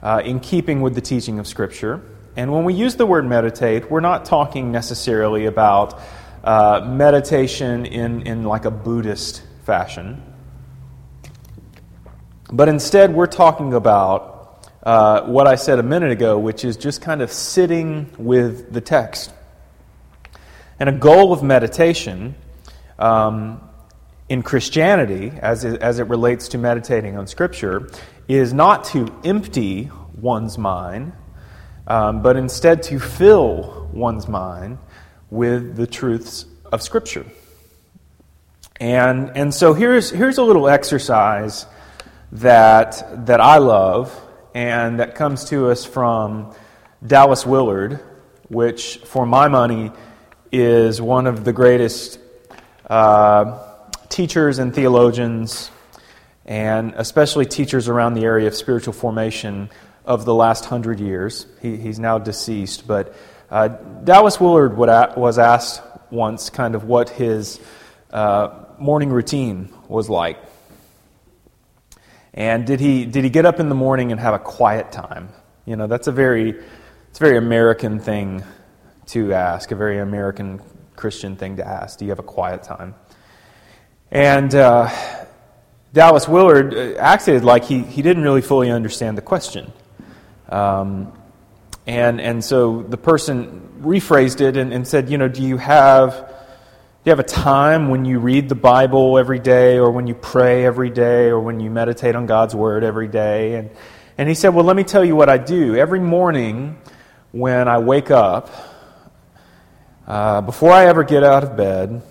uh, 0.00 0.22
in 0.24 0.38
keeping 0.38 0.80
with 0.80 0.94
the 0.94 1.00
teaching 1.00 1.40
of 1.40 1.46
Scripture. 1.48 2.00
And 2.36 2.52
when 2.52 2.62
we 2.62 2.72
use 2.72 2.94
the 2.94 3.04
word 3.04 3.26
meditate, 3.26 3.90
we're 3.90 3.98
not 3.98 4.26
talking 4.26 4.70
necessarily 4.70 5.46
about 5.46 6.00
uh, 6.44 6.86
meditation 6.88 7.84
in, 7.84 8.22
in 8.22 8.44
like 8.44 8.64
a 8.64 8.70
Buddhist 8.70 9.42
fashion. 9.64 10.22
But 12.52 12.68
instead, 12.68 13.12
we're 13.12 13.26
talking 13.26 13.74
about 13.74 14.70
uh, 14.84 15.22
what 15.22 15.48
I 15.48 15.56
said 15.56 15.80
a 15.80 15.82
minute 15.82 16.12
ago, 16.12 16.38
which 16.38 16.64
is 16.64 16.76
just 16.76 17.02
kind 17.02 17.22
of 17.22 17.32
sitting 17.32 18.08
with 18.18 18.72
the 18.72 18.80
text. 18.80 19.32
And 20.78 20.88
a 20.88 20.92
goal 20.92 21.32
of 21.32 21.42
meditation 21.42 22.36
um, 23.00 23.68
in 24.28 24.42
Christianity, 24.42 25.32
as 25.40 25.64
it, 25.64 25.80
as 25.80 25.98
it 25.98 26.08
relates 26.08 26.48
to 26.48 26.58
meditating 26.58 27.16
on 27.16 27.26
Scripture, 27.26 27.88
is 28.26 28.52
not 28.52 28.84
to 28.84 29.14
empty 29.24 29.90
one's 30.16 30.58
mind, 30.58 31.12
um, 31.86 32.22
but 32.22 32.36
instead 32.36 32.82
to 32.84 32.98
fill 32.98 33.88
one's 33.92 34.26
mind 34.26 34.78
with 35.30 35.76
the 35.76 35.86
truths 35.86 36.46
of 36.72 36.82
Scripture. 36.82 37.26
And, 38.80 39.30
and 39.36 39.54
so 39.54 39.74
here's, 39.74 40.10
here's 40.10 40.38
a 40.38 40.42
little 40.42 40.68
exercise 40.68 41.66
that, 42.32 43.26
that 43.26 43.40
I 43.40 43.58
love 43.58 44.20
and 44.54 45.00
that 45.00 45.14
comes 45.14 45.44
to 45.46 45.70
us 45.70 45.84
from 45.84 46.54
Dallas 47.06 47.46
Willard, 47.46 48.00
which, 48.48 48.96
for 49.04 49.24
my 49.24 49.48
money, 49.48 49.92
is 50.50 51.00
one 51.00 51.26
of 51.26 51.44
the 51.44 51.52
greatest. 51.52 52.18
Uh, 52.88 53.65
teachers 54.16 54.58
and 54.58 54.74
theologians, 54.74 55.70
and 56.46 56.94
especially 56.96 57.44
teachers 57.44 57.86
around 57.86 58.14
the 58.14 58.24
area 58.24 58.46
of 58.46 58.54
spiritual 58.54 58.94
formation 58.94 59.68
of 60.06 60.24
the 60.24 60.32
last 60.32 60.64
hundred 60.64 61.00
years. 61.00 61.44
He, 61.60 61.76
he's 61.76 61.98
now 61.98 62.16
deceased, 62.16 62.86
but 62.86 63.14
uh, 63.50 63.68
Dallas 63.68 64.40
Willard 64.40 64.74
was 64.74 65.38
asked 65.38 65.82
once 66.10 66.48
kind 66.48 66.74
of 66.74 66.84
what 66.84 67.10
his 67.10 67.60
uh, 68.10 68.64
morning 68.78 69.10
routine 69.10 69.70
was 69.86 70.08
like. 70.08 70.38
And 72.32 72.66
did 72.66 72.80
he, 72.80 73.04
did 73.04 73.22
he 73.22 73.28
get 73.28 73.44
up 73.44 73.60
in 73.60 73.68
the 73.68 73.74
morning 73.74 74.12
and 74.12 74.18
have 74.18 74.32
a 74.32 74.38
quiet 74.38 74.92
time? 74.92 75.28
You 75.66 75.76
know, 75.76 75.88
that's 75.88 76.06
a 76.06 76.12
very, 76.12 76.54
it's 77.10 77.20
a 77.20 77.22
very 77.22 77.36
American 77.36 77.98
thing 77.98 78.42
to 79.08 79.34
ask, 79.34 79.72
a 79.72 79.76
very 79.76 79.98
American 79.98 80.62
Christian 80.94 81.36
thing 81.36 81.56
to 81.56 81.66
ask. 81.66 81.98
Do 81.98 82.06
you 82.06 82.12
have 82.12 82.18
a 82.18 82.22
quiet 82.22 82.62
time? 82.62 82.94
And 84.10 84.54
uh, 84.54 84.88
Dallas 85.92 86.28
Willard 86.28 86.74
uh, 86.74 86.94
acted 86.98 87.42
like 87.44 87.64
he, 87.64 87.82
he 87.82 88.02
didn't 88.02 88.22
really 88.22 88.42
fully 88.42 88.70
understand 88.70 89.18
the 89.18 89.22
question. 89.22 89.72
Um, 90.48 91.12
and, 91.86 92.20
and 92.20 92.44
so 92.44 92.82
the 92.82 92.96
person 92.96 93.80
rephrased 93.80 94.40
it 94.40 94.56
and, 94.56 94.72
and 94.72 94.86
said, 94.86 95.10
You 95.10 95.18
know, 95.18 95.28
do 95.28 95.42
you 95.42 95.56
have. 95.56 96.34
Do 97.04 97.10
you 97.10 97.16
have 97.16 97.20
a 97.20 97.28
time 97.28 97.88
when 97.88 98.04
you 98.04 98.18
read 98.18 98.48
the 98.48 98.56
Bible 98.56 99.16
every 99.16 99.38
day, 99.38 99.78
or 99.78 99.92
when 99.92 100.08
you 100.08 100.14
pray 100.16 100.66
every 100.66 100.90
day, 100.90 101.28
or 101.28 101.38
when 101.38 101.60
you 101.60 101.70
meditate 101.70 102.16
on 102.16 102.26
God's 102.26 102.52
Word 102.52 102.82
every 102.82 103.06
day? 103.06 103.54
And, 103.54 103.70
and 104.18 104.28
he 104.28 104.34
said, 104.34 104.48
Well, 104.48 104.64
let 104.64 104.74
me 104.74 104.82
tell 104.82 105.04
you 105.04 105.14
what 105.14 105.28
I 105.28 105.38
do. 105.38 105.76
Every 105.76 106.00
morning 106.00 106.76
when 107.30 107.68
I 107.68 107.78
wake 107.78 108.10
up, 108.10 108.50
uh, 110.06 110.40
before 110.40 110.72
I 110.72 110.86
ever 110.86 111.04
get 111.04 111.22
out 111.22 111.44
of 111.44 111.56
bed, 111.56 112.02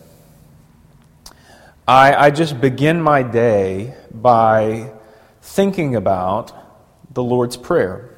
I, 1.87 2.15
I 2.15 2.31
just 2.31 2.59
begin 2.59 2.99
my 2.99 3.21
day 3.21 3.93
by 4.11 4.91
thinking 5.43 5.95
about 5.95 6.51
the 7.13 7.21
Lord's 7.21 7.57
Prayer. 7.57 8.09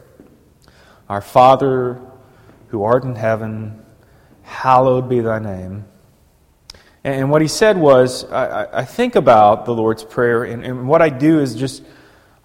Our 1.09 1.19
Father, 1.19 1.99
who 2.69 2.83
art 2.83 3.03
in 3.03 3.15
heaven, 3.15 3.83
hallowed 4.43 5.09
be 5.09 5.19
thy 5.19 5.39
name. 5.39 5.83
And 7.03 7.29
what 7.29 7.41
he 7.41 7.49
said 7.49 7.77
was, 7.77 8.23
I, 8.31 8.79
I 8.79 8.85
think 8.85 9.17
about 9.17 9.65
the 9.65 9.73
Lord's 9.73 10.05
Prayer, 10.05 10.45
and, 10.45 10.63
and 10.63 10.87
what 10.87 11.01
I 11.01 11.09
do 11.09 11.41
is 11.41 11.53
just, 11.53 11.83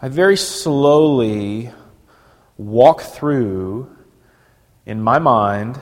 I 0.01 0.09
very 0.09 0.37
slowly 0.37 1.71
walk 2.57 3.01
through 3.01 3.97
in 4.87 5.01
my 5.01 5.21
mind, 5.21 5.81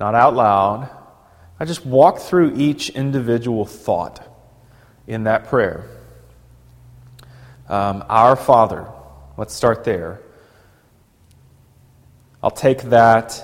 not 0.00 0.14
out 0.14 0.34
loud, 0.34 0.88
I 1.64 1.66
just 1.66 1.86
walk 1.86 2.18
through 2.18 2.56
each 2.56 2.90
individual 2.90 3.64
thought 3.64 4.22
in 5.06 5.24
that 5.24 5.46
prayer. 5.46 5.88
Um, 7.70 8.04
Our 8.10 8.36
Father, 8.36 8.86
let's 9.38 9.54
start 9.54 9.82
there. 9.82 10.20
I'll 12.42 12.50
take 12.50 12.82
that, 12.82 13.42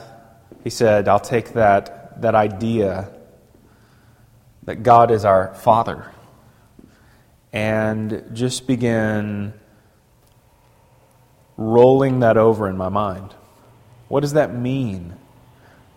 he 0.62 0.68
said, 0.68 1.08
I'll 1.08 1.18
take 1.18 1.54
that, 1.54 2.20
that 2.20 2.34
idea 2.34 3.08
that 4.64 4.82
God 4.82 5.10
is 5.10 5.24
our 5.24 5.54
Father 5.54 6.04
and 7.54 8.22
just 8.34 8.66
begin 8.66 9.54
rolling 11.56 12.20
that 12.20 12.36
over 12.36 12.68
in 12.68 12.76
my 12.76 12.90
mind. 12.90 13.34
What 14.08 14.20
does 14.20 14.34
that 14.34 14.54
mean 14.54 15.14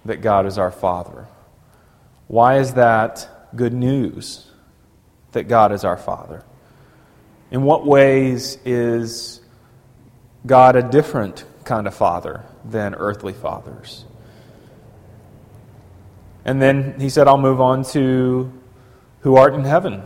that 0.06 0.22
God 0.22 0.46
is 0.46 0.58
our 0.58 0.72
Father? 0.72 1.28
Why 2.28 2.58
is 2.58 2.74
that 2.74 3.50
good 3.56 3.74
news 3.74 4.48
that 5.34 5.48
God 5.48 5.72
is 5.72 5.84
our 5.84 5.98
Father? 5.98 6.44
In 7.52 7.64
what 7.64 7.86
ways 7.86 8.58
is 8.66 9.42
God 10.46 10.76
a 10.76 10.82
different 10.82 11.46
kind 11.64 11.88
of 11.88 11.96
father 11.96 12.44
than 12.66 12.96
earthly 12.96 13.34
fathers. 13.34 14.06
And 16.46 16.62
then 16.62 17.00
he 17.00 17.10
said, 17.10 17.28
I'll 17.28 17.38
move 17.38 17.62
on 17.62 17.84
to 17.86 18.52
who 19.22 19.36
art 19.38 19.54
in 19.54 19.64
heaven. 19.64 20.04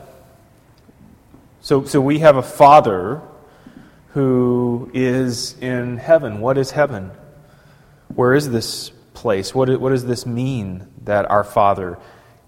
So, 1.62 1.86
so 1.86 2.00
we 2.00 2.19
have 2.19 2.38
a 2.38 2.43
father 2.43 3.21
who 4.09 4.91
is 4.93 5.57
in 5.59 5.97
heaven. 5.97 6.39
What 6.39 6.57
is 6.57 6.71
heaven? 6.71 7.12
Where 8.13 8.36
is 8.36 8.50
this 8.50 8.91
place? 9.17 9.55
What, 9.55 9.81
what 9.81 9.89
does 9.89 10.05
this 10.05 10.27
mean 10.27 10.88
that 11.03 11.29
our 11.31 11.43
father 11.43 11.97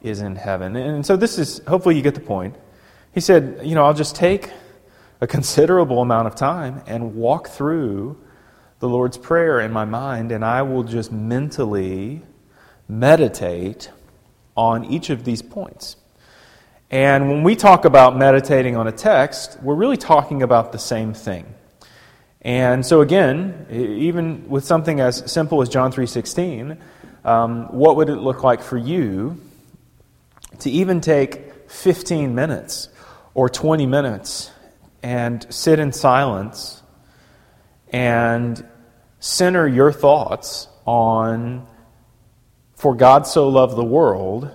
is 0.04 0.22
in 0.22 0.36
heaven? 0.36 0.76
And 0.76 1.04
so 1.04 1.18
this 1.18 1.40
is, 1.40 1.62
hopefully 1.68 1.96
you 1.96 2.04
get 2.04 2.14
the 2.14 2.22
point. 2.22 2.56
He 3.12 3.22
said, 3.22 3.62
you 3.64 3.74
know, 3.74 3.86
I'll 3.86 3.96
just 3.96 4.16
take 4.16 4.52
a 5.20 5.26
considerable 5.26 6.00
amount 6.02 6.28
of 6.28 6.36
time 6.36 6.84
and 6.86 7.16
walk 7.16 7.50
through 7.50 8.22
the 8.80 8.88
Lord's 8.88 9.18
Prayer 9.18 9.60
in 9.60 9.74
my 9.74 9.84
mind, 9.84 10.32
and 10.32 10.46
I 10.46 10.62
will 10.62 10.84
just 10.84 11.12
mentally 11.12 12.22
meditate 12.88 13.90
on 14.56 14.86
each 14.86 15.10
of 15.10 15.26
these 15.26 15.42
points. 15.42 15.96
And 16.92 17.30
when 17.30 17.44
we 17.44 17.56
talk 17.56 17.84
about 17.84 18.16
meditating 18.16 18.78
on 18.78 18.88
a 18.88 18.92
text, 18.92 19.58
we're 19.62 19.76
really 19.76 19.98
talking 19.98 20.44
about 20.44 20.72
the 20.72 20.80
same 20.80 21.14
thing. 21.14 21.46
And 22.42 22.86
so 22.86 23.02
again, 23.02 23.66
even 23.70 24.50
with 24.50 24.64
something 24.64 25.00
as 25.00 25.30
simple 25.30 25.62
as 25.62 25.70
John 25.70 25.92
3:16, 25.92 26.78
um, 27.26 27.66
what 27.72 27.98
would 27.98 28.10
it 28.10 28.16
look 28.16 28.44
like 28.44 28.62
for 28.62 28.78
you 28.78 29.38
to 30.60 30.70
even 30.70 31.02
take 31.02 31.70
15 31.70 32.34
minutes 32.34 32.90
or 33.34 33.50
20 33.50 33.86
minutes 33.86 34.52
and 35.04 35.46
sit 35.50 35.80
in 35.80 35.92
silence 35.92 36.82
and 37.92 38.66
center 39.20 39.68
your 39.68 39.92
thoughts 39.92 40.68
on 40.86 41.68
for 42.76 42.96
God 42.96 43.28
so 43.28 43.50
loved 43.50 43.76
the 43.76 43.84
world 43.84 44.50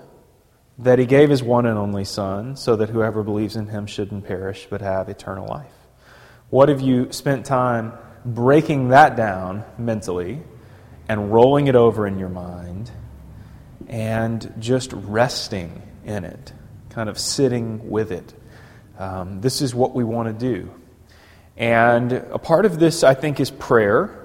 that 0.79 0.99
he 0.99 1.07
gave 1.07 1.31
his 1.31 1.43
one 1.43 1.67
and 1.67 1.79
only 1.79 2.05
Son, 2.05 2.57
so 2.57 2.75
that 2.77 2.89
whoever 2.89 3.23
believes 3.23 3.55
in 3.55 3.69
him 3.69 3.87
shouldn't 3.87 4.27
perish 4.27 4.67
but 4.69 4.81
have 4.81 5.09
eternal 5.09 5.47
life. 5.47 5.84
What 6.51 6.69
have 6.69 6.81
you 6.81 7.11
spent 7.11 7.47
time 7.47 7.93
breaking 8.25 8.89
that 8.89 9.17
down 9.17 9.65
mentally 9.79 10.43
and 11.09 11.33
rolling 11.33 11.67
it 11.67 11.75
over 11.75 12.07
in 12.07 12.19
your 12.19 12.29
mind 12.29 12.91
and 13.89 14.55
just 14.59 14.93
resting 14.93 15.83
in 16.05 16.25
it, 16.25 16.53
kind 16.91 17.09
of 17.09 17.19
sitting 17.19 17.91
with 17.91 18.13
it? 18.13 18.35
Um, 18.99 19.41
this 19.41 19.63
is 19.63 19.75
what 19.75 19.95
we 19.95 20.05
want 20.05 20.29
to 20.29 20.33
do. 20.33 20.71
And 21.57 22.13
a 22.13 22.39
part 22.39 22.67
of 22.67 22.79
this, 22.79 23.03
I 23.03 23.15
think, 23.15 23.41
is 23.41 23.51
prayer. 23.51 24.21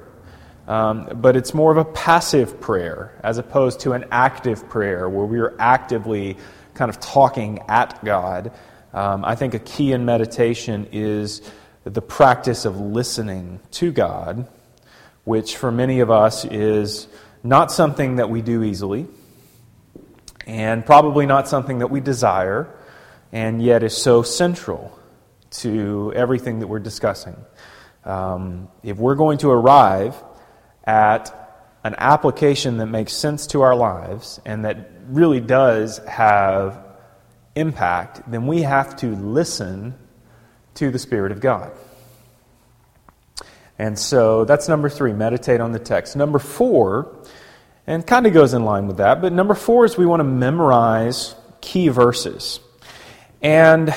Um, 0.68 1.10
but 1.16 1.36
it's 1.36 1.56
more 1.56 1.72
of 1.72 1.78
a 1.78 1.86
passive 1.86 2.62
prayer 2.62 3.20
as 3.24 3.40
opposed 3.40 3.80
to 3.82 3.94
an 3.94 4.06
active 4.12 4.70
prayer 4.70 5.10
where 5.10 5.26
we 5.26 5.40
are 5.40 5.56
actively 5.58 6.38
kind 6.76 6.90
of 6.90 7.00
talking 7.00 7.64
at 7.68 8.06
God. 8.06 8.52
Um, 8.94 9.26
I 9.26 9.34
think 9.34 9.56
a 9.56 9.60
key 9.60 9.94
in 9.94 10.06
meditation 10.06 10.88
is 10.92 11.42
the 11.89 12.01
practice 12.01 12.65
of 12.65 12.79
listening 12.79 13.60
to 13.72 13.91
God, 13.91 14.48
which 15.24 15.58
for 15.58 15.72
many 15.72 16.00
of 16.00 16.12
us 16.12 16.46
is 16.46 17.08
not 17.43 17.72
something 17.72 18.17
that 18.17 18.29
we 18.29 18.41
do 18.41 18.63
easily, 18.63 19.08
and 20.46 20.86
probably 20.86 21.25
not 21.25 21.48
something 21.48 21.79
that 21.79 21.88
we 21.88 22.00
desire 22.01 22.67
and 23.31 23.62
yet 23.62 23.84
is 23.84 23.96
so 23.96 24.24
central 24.24 24.98
to 25.51 26.12
everything 26.15 26.60
that 26.60 26.67
we're 26.67 26.79
discussing. 26.79 27.36
Um, 28.03 28.69
if 28.84 28.98
we're 28.98 29.15
going 29.15 29.38
to 29.39 29.51
arrive 29.51 30.15
at 30.84 31.36
an 31.84 31.96
application 31.98 32.77
that 32.77 32.88
makes 32.88 33.14
sense 33.14 33.48
to 33.48 33.61
our 33.61 33.75
lives 33.75 34.40
and 34.46 34.66
that 34.66 34.90
really 35.07 35.40
does 35.40 36.00
have 36.00 36.83
impact, 37.55 38.29
then 38.29 38.48
we 38.48 38.61
have 38.61 38.96
to 38.98 39.16
listen 39.16 39.94
to 40.75 40.92
the 40.92 41.00
Spirit 41.00 41.32
of 41.32 41.40
God. 41.40 41.72
And 43.77 43.98
so 43.98 44.44
that's 44.46 44.68
number 44.68 44.90
three 44.90 45.14
meditate 45.14 45.62
on 45.62 45.72
the 45.72 45.79
text. 45.79 46.16
Number 46.16 46.38
four, 46.38 47.16
and 47.88 48.05
kind 48.05 48.27
of 48.27 48.34
goes 48.34 48.53
in 48.53 48.66
line 48.66 48.88
with 48.88 48.98
that, 48.98 49.22
but 49.22 49.34
number 49.34 49.55
four 49.55 49.86
is 49.86 49.98
we 49.98 50.05
want 50.05 50.20
to 50.20 50.25
memorize 50.25 51.34
key 51.62 51.88
verses. 51.88 52.60
And, 53.42 53.94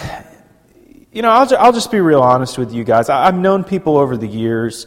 you 1.13 1.23
know, 1.23 1.31
I'll, 1.31 1.57
I'll 1.59 1.73
just 1.73 1.91
be 1.91 2.01
real 2.01 2.23
honest 2.23 2.59
with 2.59 2.73
you 2.73 2.85
guys. 2.85 3.09
I've 3.09 3.37
known 3.37 3.65
people 3.65 3.99
over 3.99 4.17
the 4.17 4.29
years 4.29 4.87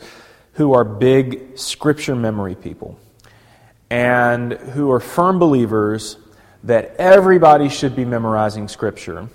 who 0.53 0.73
are 0.73 0.85
big 0.85 1.57
scripture 1.57 2.15
memory 2.15 2.55
people 2.55 2.97
and 3.89 4.53
who 4.53 4.91
are 4.91 4.99
firm 4.99 5.39
believers 5.39 6.17
that 6.63 6.95
everybody 6.97 7.69
should 7.69 7.95
be 7.95 8.05
memorizing 8.05 8.67
scripture. 8.67 9.27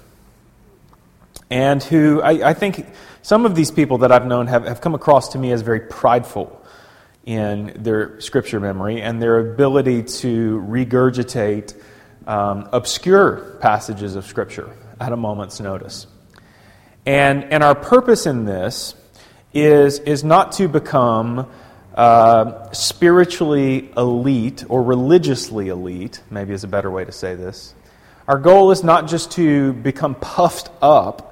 And 1.51 1.83
who, 1.83 2.23
I, 2.23 2.51
I 2.51 2.55
think, 2.55 2.87
some 3.23 3.45
of 3.45 3.55
these 3.55 3.71
people 3.71 3.99
that 3.99 4.13
I've 4.13 4.27
known 4.27 4.47
have, 4.47 4.65
have 4.65 4.81
come 4.81 4.95
across 4.95 5.31
to 5.31 5.39
me 5.39 5.53
as 5.53 5.63
very 5.63 5.81
prideful 5.81 6.65
in 7.25 7.73
their 7.77 8.21
scripture 8.21 8.61
memory 8.61 9.03
and 9.03 9.21
their 9.21 9.39
ability 9.53 10.05
to 10.05 10.65
regurgitate 10.67 11.75
um, 12.27 12.69
obscure 12.73 13.57
passages 13.61 14.17
of 14.17 14.25
scripture 14.25 14.71
at 15.01 15.13
a 15.13 15.17
moment's 15.17 15.61
notice. 15.61 16.07
And, 17.05 17.45
and 17.53 17.63
our 17.63 17.75
purpose 17.75 18.27
in 18.27 18.45
this 18.45 18.95
is, 19.53 19.99
is 20.01 20.23
not 20.23 20.53
to 20.53 20.69
become 20.69 21.51
uh, 21.95 22.71
spiritually 22.73 23.91
elite 23.97 24.65
or 24.69 24.83
religiously 24.83 25.69
elite, 25.69 26.23
maybe 26.31 26.53
is 26.53 26.65
a 26.65 26.69
better 26.69 26.91
way 26.91 27.05
to 27.05 27.13
say 27.13 27.35
this. 27.35 27.75
Our 28.29 28.39
goal 28.39 28.71
is 28.71 28.85
not 28.85 29.09
just 29.09 29.33
to 29.33 29.73
become 29.73 30.15
puffed 30.15 30.71
up 30.81 31.30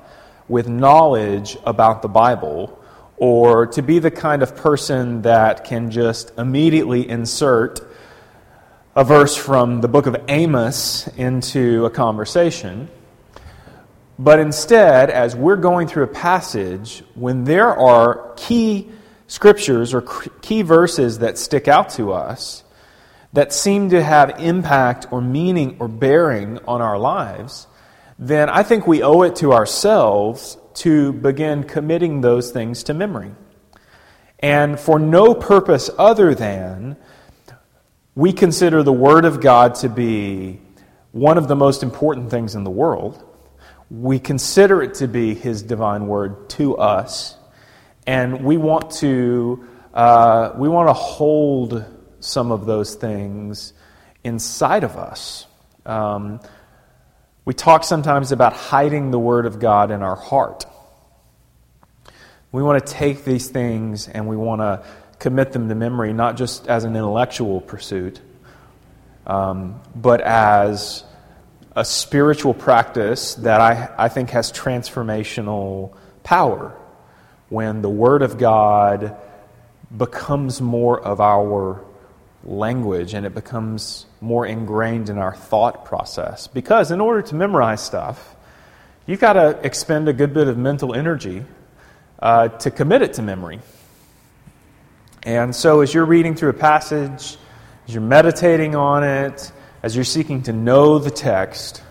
with 0.49 0.69
knowledge 0.69 1.57
about 1.65 2.03
the 2.03 2.09
Bible 2.09 2.79
or 3.17 3.67
to 3.67 3.83
be 3.83 3.99
the 3.99 4.11
kind 4.11 4.43
of 4.43 4.57
person 4.57 5.23
that 5.23 5.65
can 5.65 5.91
just 5.91 6.33
immediately 6.39 7.09
insert 7.09 7.81
a 8.95 9.05
verse 9.05 9.37
from 9.37 9.81
the 9.81 9.89
book 9.89 10.07
of 10.07 10.17
Amos 10.29 11.07
into 11.17 11.85
a 11.85 11.91
conversation. 11.91 12.89
But 14.19 14.41
instead, 14.41 15.11
as 15.11 15.37
we're 15.37 15.57
going 15.57 15.87
through 15.87 16.05
a 16.05 16.09
passage, 16.09 17.05
when 17.15 17.45
there 17.45 17.69
are 17.69 18.33
key 18.37 18.89
scriptures 19.29 19.95
or 19.95 20.03
key 20.03 20.63
verses 20.63 21.21
that 21.21 21.39
stick 21.39 21.69
out 21.69 21.91
to 21.91 22.13
us, 22.13 22.65
that 23.33 23.53
seem 23.53 23.91
to 23.91 24.03
have 24.03 24.41
impact 24.41 25.07
or 25.11 25.21
meaning 25.21 25.77
or 25.79 25.87
bearing 25.87 26.59
on 26.67 26.81
our 26.81 26.99
lives, 26.99 27.67
then 28.19 28.49
I 28.49 28.63
think 28.63 28.87
we 28.87 29.03
owe 29.03 29.23
it 29.23 29.37
to 29.37 29.53
ourselves 29.53 30.59
to 30.75 31.13
begin 31.13 31.65
committing 31.65 32.21
those 32.21 32.51
things 32.51 32.85
to 32.85 32.95
memory. 32.95 33.33
And 34.41 34.79
for 34.79 34.99
no 34.99 35.35
purpose 35.35 35.91
other 35.99 36.35
than 36.35 36.97
we 38.15 38.33
consider 38.33 38.83
the 38.83 38.93
Word 38.93 39.25
of 39.25 39.41
God 39.41 39.77
to 39.77 39.89
be 39.89 40.61
one 41.13 41.39
of 41.39 41.49
the 41.49 41.57
most 41.57 41.83
important 41.83 42.31
things 42.31 42.55
in 42.55 42.65
the 42.65 42.71
world 42.71 43.25
we 43.91 44.19
consider 44.19 44.83
it 44.83 44.95
to 44.95 45.09
be 45.09 45.35
His 45.35 45.63
divine 45.63 46.07
word 46.07 46.51
to 46.51 46.77
us, 46.77 47.37
and 48.07 48.45
we 48.45 48.57
want 48.57 48.91
to 48.93 49.67
uh, 49.95 50.53
we 50.57 50.69
want 50.69 50.89
to 50.89 50.93
hold 50.93 51.85
some 52.21 52.53
of 52.53 52.67
those 52.67 52.95
things 52.95 53.73
inside 54.25 54.85
of 54.85 54.97
us. 54.97 55.47
Um, 55.87 56.41
we 57.49 57.55
talk 57.55 57.83
sometimes 57.83 58.31
about 58.31 58.53
hiding 58.53 59.11
the 59.11 59.19
Word 59.19 59.47
of 59.47 59.59
God 59.59 59.91
in 59.91 60.03
our 60.03 60.17
heart. 60.17 60.67
We 62.53 62.63
want 62.63 62.87
to 62.87 62.93
take 62.93 63.25
these 63.25 63.49
things 63.49 64.07
and 64.07 64.29
we 64.29 64.37
want 64.37 64.61
to 64.61 64.85
commit 65.19 65.53
them 65.53 65.71
to 65.71 65.75
memory, 65.75 66.13
not 66.13 66.37
just 66.37 66.67
as 66.67 66.85
an 66.85 66.95
intellectual 66.95 67.63
pursuit, 67.63 68.21
um, 69.27 69.81
but 69.97 70.21
as 70.21 71.05
a 71.75 71.87
spiritual 71.87 72.53
practice 72.53 73.37
that 73.37 73.63
I, 73.63 73.95
I 73.97 74.09
think 74.11 74.29
has 74.29 74.53
transformational 74.53 75.97
power 76.25 76.77
when 77.49 77.81
the 77.81 77.89
Word 77.89 78.21
of 78.21 78.37
God 78.37 79.17
becomes 79.97 80.61
more 80.61 81.01
of 81.01 81.23
our 81.23 81.83
language 82.45 83.15
and 83.15 83.27
it 83.27 83.35
becomes 83.35 84.07
more 84.21 84.47
ingrained 84.47 85.09
in 85.09 85.19
our 85.19 85.35
thought 85.35 85.85
process. 85.85 86.47
Because 86.47 86.91
in 86.91 87.01
order 87.01 87.23
to 87.23 87.35
memorize 87.35 87.83
stuff, 87.83 88.37
you've 89.07 89.21
got 89.21 89.35
to 89.35 89.59
expend 89.65 90.09
a 90.09 90.13
good 90.13 90.33
bit 90.33 90.49
of 90.49 90.57
mental 90.57 90.95
energy 90.95 91.45
uh, 92.21 92.49
to 92.49 92.71
commit 92.71 93.03
it 93.03 93.15
to 93.15 93.23
memory. 93.23 93.61
And 95.25 95.55
so, 95.55 95.81
as 95.81 95.93
you're 95.93 96.05
reading 96.05 96.35
through 96.35 96.51
a 96.51 96.55
passage, 96.55 97.37
as 97.87 97.95
you're 97.95 98.03
meditating 98.03 98.75
on 98.75 99.03
it, 99.03 99.53
as 99.83 99.95
you're 99.95 100.05
seeking 100.05 100.43
to 100.45 100.53
know 100.53 100.99
the 100.99 101.11
text, 101.11 101.83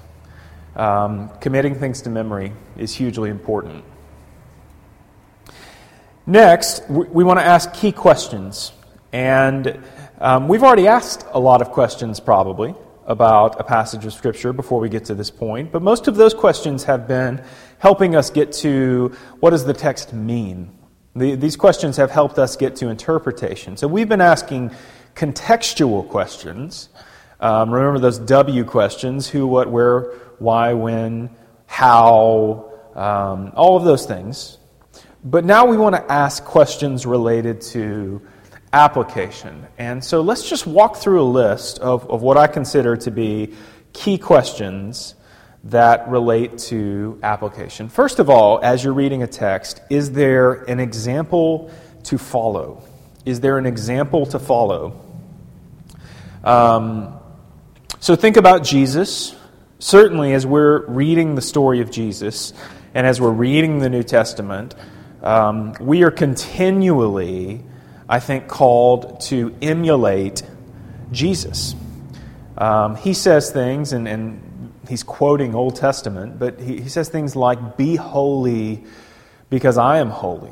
um, 0.76 1.30
committing 1.42 1.76
things 1.76 2.04
to 2.04 2.10
memory 2.10 2.54
is 2.78 2.94
hugely 2.94 3.30
important. 3.30 3.84
Next, 6.26 6.90
we 6.90 7.24
want 7.24 7.40
to 7.40 7.46
ask 7.46 7.74
key 7.74 7.92
questions. 7.92 8.72
And 9.14 9.82
um, 10.20 10.48
we've 10.48 10.64
already 10.64 10.88
asked 10.88 11.26
a 11.32 11.40
lot 11.40 11.62
of 11.62 11.70
questions, 11.72 12.20
probably, 12.20 12.74
about 13.06 13.60
a 13.60 13.64
passage 13.64 14.06
of 14.06 14.14
Scripture 14.14 14.52
before 14.52 14.80
we 14.80 14.90
get 14.90 15.06
to 15.06 15.16
this 15.16 15.30
point. 15.30 15.72
But 15.72 15.82
most 15.82 16.08
of 16.08 16.16
those 16.16 16.34
questions 16.34 16.84
have 16.86 17.08
been 17.08 17.44
helping 17.78 18.16
us 18.16 18.30
get 18.30 18.52
to 18.54 19.16
what 19.40 19.52
does 19.52 19.66
the 19.66 19.74
text 19.74 20.14
mean? 20.14 20.72
The, 21.16 21.36
these 21.36 21.56
questions 21.56 21.98
have 21.98 22.12
helped 22.12 22.40
us 22.40 22.56
get 22.56 22.76
to 22.78 22.90
interpretation. 22.90 23.78
So 23.78 23.88
we've 23.88 24.10
been 24.10 24.22
asking 24.22 24.72
contextual 25.16 26.08
questions. 26.10 26.90
Um, 27.40 27.72
remember 27.72 28.00
those 28.00 28.20
W 28.20 28.64
questions 28.66 29.28
who, 29.28 29.48
what, 29.48 29.70
where, 29.70 30.14
why, 30.40 30.74
when, 30.74 31.30
how, 31.68 32.72
um, 32.96 33.52
all 33.56 33.78
of 33.78 33.84
those 33.84 34.06
things. 34.06 34.58
But 35.24 35.46
now 35.46 35.66
we 35.66 35.78
want 35.78 35.96
to 35.96 36.12
ask 36.12 36.44
questions 36.44 37.06
related 37.06 37.62
to 37.62 38.22
application. 38.74 39.68
And 39.78 40.04
so 40.04 40.22
let's 40.22 40.50
just 40.50 40.68
walk 40.68 40.98
through 40.98 41.22
a 41.22 41.30
list 41.30 41.80
of, 41.80 42.10
of 42.10 42.22
what 42.22 42.38
I 42.38 42.48
consider 42.48 42.98
to 42.98 43.12
be 43.12 43.54
key 43.94 44.18
questions 44.18 45.16
that 45.66 46.08
relate 46.08 46.58
to 46.58 47.20
application. 47.24 47.90
First 47.90 48.20
of 48.20 48.30
all, 48.30 48.60
as 48.62 48.84
you're 48.84 48.94
reading 48.94 49.24
a 49.24 49.28
text, 49.28 49.82
is 49.90 50.12
there 50.12 50.54
an 50.54 50.80
example 50.80 51.72
to 52.04 52.18
follow? 52.18 52.84
Is 53.26 53.42
there 53.42 53.58
an 53.58 53.66
example 53.66 54.26
to 54.28 54.40
follow? 54.40 55.02
Um, 56.44 57.20
so 58.00 58.16
think 58.16 58.38
about 58.38 58.64
Jesus. 58.64 59.36
Certainly, 59.80 60.34
as 60.34 60.46
we're 60.46 60.86
reading 60.86 61.36
the 61.36 61.42
story 61.42 61.82
of 61.82 61.92
Jesus 61.92 62.54
and 62.94 63.06
as 63.06 63.20
we're 63.20 63.32
reading 63.32 63.80
the 63.80 63.90
New 63.90 64.04
Testament, 64.04 64.76
um, 65.22 65.74
we 65.82 66.04
are 66.04 66.12
continually, 66.12 67.64
I 68.10 68.20
think, 68.20 68.48
called 68.48 69.22
to 69.22 69.54
emulate 69.62 70.44
Jesus. 71.12 71.76
Um, 72.58 72.96
he 72.96 73.14
says 73.14 73.52
things, 73.52 73.94
and, 73.94 74.08
and, 74.08 74.44
he's 74.88 75.04
quoting 75.04 75.54
Old 75.54 75.76
Testament, 75.76 76.40
but 76.40 76.60
he, 76.60 76.82
he 76.82 76.90
says 76.90 77.10
things 77.10 77.36
like, 77.36 77.78
Be 77.78 77.96
holy 77.96 78.84
because 79.50 79.78
I 79.78 79.98
am 80.00 80.10
holy. 80.10 80.52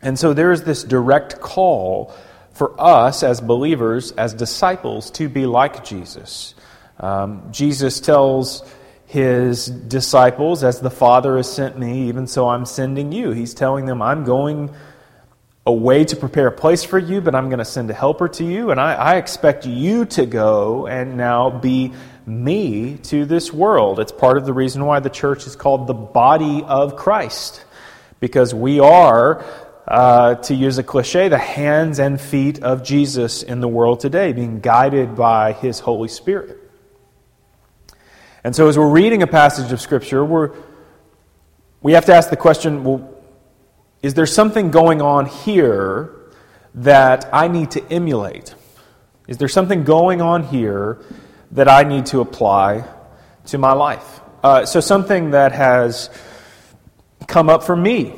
And 0.00 0.18
so 0.18 0.32
there 0.32 0.52
is 0.52 0.62
this 0.62 0.84
direct 0.84 1.40
call 1.40 2.14
for 2.52 2.80
us 2.80 3.22
as 3.22 3.40
believers, 3.40 4.12
as 4.12 4.32
disciples, 4.34 5.10
to 5.12 5.28
be 5.28 5.46
like 5.46 5.84
Jesus. 5.84 6.54
Um, 7.00 7.48
Jesus 7.50 8.00
tells 8.00 8.62
his 9.06 9.66
disciples, 9.66 10.62
As 10.62 10.80
the 10.80 10.90
Father 10.90 11.36
has 11.36 11.52
sent 11.52 11.78
me, 11.78 12.08
even 12.08 12.26
so 12.26 12.48
I'm 12.48 12.64
sending 12.64 13.12
you. 13.12 13.30
He's 13.30 13.54
telling 13.54 13.86
them, 13.86 14.00
I'm 14.02 14.24
going 14.24 14.70
away 15.66 16.04
to 16.04 16.16
prepare 16.16 16.48
a 16.48 16.52
place 16.52 16.84
for 16.84 16.98
you, 16.98 17.20
but 17.20 17.34
I'm 17.34 17.48
going 17.48 17.58
to 17.58 17.64
send 17.64 17.90
a 17.90 17.94
helper 17.94 18.28
to 18.28 18.44
you, 18.44 18.70
and 18.70 18.78
I, 18.78 18.94
I 18.94 19.16
expect 19.16 19.66
you 19.66 20.04
to 20.06 20.26
go 20.26 20.86
and 20.86 21.16
now 21.16 21.50
be 21.50 21.92
me 22.26 22.98
to 23.04 23.24
this 23.24 23.52
world. 23.52 23.98
It's 23.98 24.12
part 24.12 24.36
of 24.36 24.44
the 24.44 24.52
reason 24.52 24.84
why 24.84 25.00
the 25.00 25.10
church 25.10 25.46
is 25.46 25.56
called 25.56 25.86
the 25.86 25.94
body 25.94 26.62
of 26.62 26.96
Christ, 26.96 27.64
because 28.20 28.54
we 28.54 28.78
are, 28.78 29.44
uh, 29.88 30.34
to 30.36 30.54
use 30.54 30.76
a 30.76 30.82
cliche, 30.82 31.28
the 31.28 31.38
hands 31.38 31.98
and 31.98 32.20
feet 32.20 32.62
of 32.62 32.82
Jesus 32.82 33.42
in 33.42 33.60
the 33.60 33.68
world 33.68 34.00
today, 34.00 34.32
being 34.32 34.60
guided 34.60 35.16
by 35.16 35.52
his 35.52 35.78
Holy 35.78 36.08
Spirit. 36.08 36.58
And 38.42 38.54
so, 38.54 38.68
as 38.68 38.76
we're 38.76 38.90
reading 38.90 39.22
a 39.22 39.26
passage 39.26 39.72
of 39.72 39.80
Scripture, 39.80 40.22
we're, 40.22 40.50
we 41.80 41.92
have 41.92 42.04
to 42.06 42.14
ask 42.14 42.28
the 42.28 42.36
question 42.36 42.84
well, 42.84 43.13
is 44.04 44.12
there 44.12 44.26
something 44.26 44.70
going 44.70 45.00
on 45.00 45.24
here 45.24 46.14
that 46.74 47.26
I 47.32 47.48
need 47.48 47.70
to 47.70 47.82
emulate? 47.90 48.54
Is 49.26 49.38
there 49.38 49.48
something 49.48 49.84
going 49.84 50.20
on 50.20 50.42
here 50.42 50.98
that 51.52 51.68
I 51.68 51.84
need 51.84 52.04
to 52.06 52.20
apply 52.20 52.84
to 53.46 53.56
my 53.56 53.72
life? 53.72 54.20
Uh, 54.42 54.66
so, 54.66 54.80
something 54.80 55.30
that 55.30 55.52
has 55.52 56.10
come 57.26 57.48
up 57.48 57.62
for 57.62 57.74
me 57.74 58.12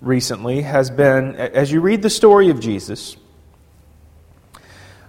recently 0.00 0.62
has 0.62 0.90
been 0.90 1.36
as 1.36 1.70
you 1.70 1.80
read 1.80 2.02
the 2.02 2.10
story 2.10 2.50
of 2.50 2.58
Jesus, 2.58 3.16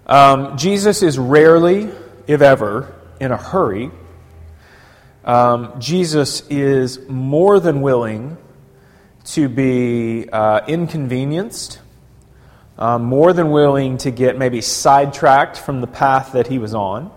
um, 0.05 0.55
Jesus 0.59 1.01
is 1.01 1.17
rarely, 1.17 1.89
if 2.27 2.43
ever, 2.43 2.93
in 3.19 3.31
a 3.31 3.37
hurry 3.37 3.89
um, 5.25 5.79
Jesus 5.79 6.45
is 6.49 7.07
more 7.07 7.59
than 7.59 7.81
willing 7.81 8.37
to 9.25 9.47
be 9.47 10.27
uh, 10.31 10.61
inconvenienced, 10.67 11.79
uh, 12.77 12.97
more 12.99 13.33
than 13.33 13.51
willing 13.51 13.97
to 13.99 14.11
get 14.11 14.37
maybe 14.37 14.61
sidetracked 14.61 15.57
from 15.57 15.81
the 15.81 15.87
path 15.87 16.33
that 16.33 16.47
he 16.47 16.57
was 16.57 16.73
on. 16.73 17.11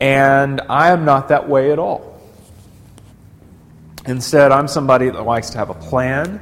And 0.00 0.60
I 0.68 0.90
am 0.90 1.04
not 1.04 1.28
that 1.28 1.48
way 1.48 1.72
at 1.72 1.78
all. 1.78 2.20
Instead, 4.06 4.50
I'm 4.50 4.66
somebody 4.66 5.10
that 5.10 5.22
likes 5.22 5.50
to 5.50 5.58
have 5.58 5.70
a 5.70 5.74
plan. 5.74 6.40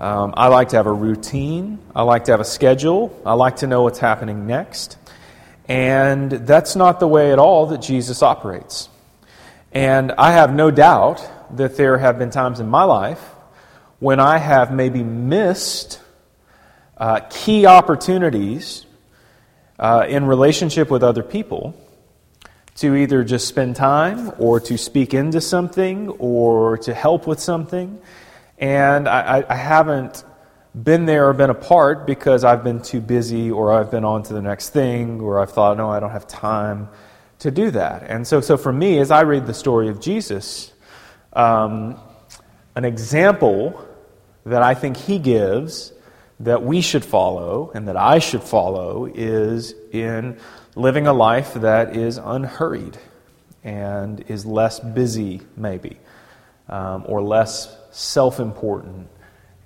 Um, 0.00 0.32
I 0.36 0.48
like 0.48 0.70
to 0.70 0.76
have 0.76 0.86
a 0.86 0.92
routine. 0.92 1.78
I 1.94 2.02
like 2.02 2.24
to 2.26 2.30
have 2.30 2.40
a 2.40 2.44
schedule. 2.44 3.20
I 3.26 3.34
like 3.34 3.56
to 3.56 3.66
know 3.66 3.82
what's 3.82 3.98
happening 3.98 4.46
next. 4.46 4.96
And 5.68 6.30
that's 6.30 6.76
not 6.76 7.00
the 7.00 7.08
way 7.08 7.32
at 7.32 7.38
all 7.38 7.66
that 7.66 7.82
Jesus 7.82 8.22
operates. 8.22 8.88
And 9.72 10.12
I 10.12 10.32
have 10.32 10.54
no 10.54 10.70
doubt 10.70 11.26
that 11.56 11.76
there 11.76 11.98
have 11.98 12.18
been 12.18 12.30
times 12.30 12.60
in 12.60 12.68
my 12.68 12.84
life 12.84 13.22
when 13.98 14.20
I 14.20 14.38
have 14.38 14.72
maybe 14.72 15.02
missed 15.02 16.00
uh, 16.98 17.20
key 17.30 17.66
opportunities 17.66 18.86
uh, 19.78 20.06
in 20.08 20.26
relationship 20.26 20.90
with 20.90 21.02
other 21.02 21.22
people 21.22 21.74
to 22.76 22.94
either 22.94 23.24
just 23.24 23.48
spend 23.48 23.76
time 23.76 24.32
or 24.38 24.60
to 24.60 24.76
speak 24.76 25.14
into 25.14 25.40
something 25.40 26.08
or 26.10 26.76
to 26.78 26.92
help 26.92 27.26
with 27.26 27.40
something. 27.40 27.98
And 28.58 29.08
I, 29.08 29.44
I 29.48 29.54
haven't 29.54 30.24
been 30.74 31.06
there 31.06 31.28
or 31.28 31.32
been 31.32 31.48
a 31.48 31.54
part 31.54 32.06
because 32.06 32.44
I've 32.44 32.62
been 32.62 32.82
too 32.82 33.00
busy 33.00 33.50
or 33.50 33.72
I've 33.72 33.90
been 33.90 34.04
on 34.04 34.22
to 34.24 34.34
the 34.34 34.42
next 34.42 34.70
thing 34.70 35.20
or 35.20 35.40
I've 35.40 35.52
thought, 35.52 35.78
no, 35.78 35.90
I 35.90 36.00
don't 36.00 36.10
have 36.10 36.26
time 36.26 36.88
to 37.38 37.50
do 37.50 37.70
that. 37.70 38.02
And 38.04 38.26
so, 38.26 38.42
so 38.42 38.58
for 38.58 38.72
me, 38.72 38.98
as 38.98 39.10
I 39.10 39.22
read 39.22 39.46
the 39.46 39.54
story 39.54 39.88
of 39.88 40.00
Jesus, 40.00 40.72
um, 41.32 41.98
an 42.74 42.84
example 42.84 43.85
that 44.46 44.62
I 44.62 44.74
think 44.74 44.96
he 44.96 45.18
gives 45.18 45.92
that 46.40 46.62
we 46.62 46.80
should 46.80 47.04
follow 47.04 47.72
and 47.74 47.88
that 47.88 47.96
I 47.96 48.20
should 48.20 48.42
follow 48.42 49.06
is 49.06 49.74
in 49.92 50.38
living 50.74 51.06
a 51.06 51.12
life 51.12 51.54
that 51.54 51.96
is 51.96 52.18
unhurried 52.18 52.96
and 53.64 54.24
is 54.28 54.46
less 54.46 54.78
busy, 54.78 55.40
maybe, 55.56 55.98
um, 56.68 57.04
or 57.08 57.22
less 57.22 57.76
self 57.90 58.38
important, 58.38 59.08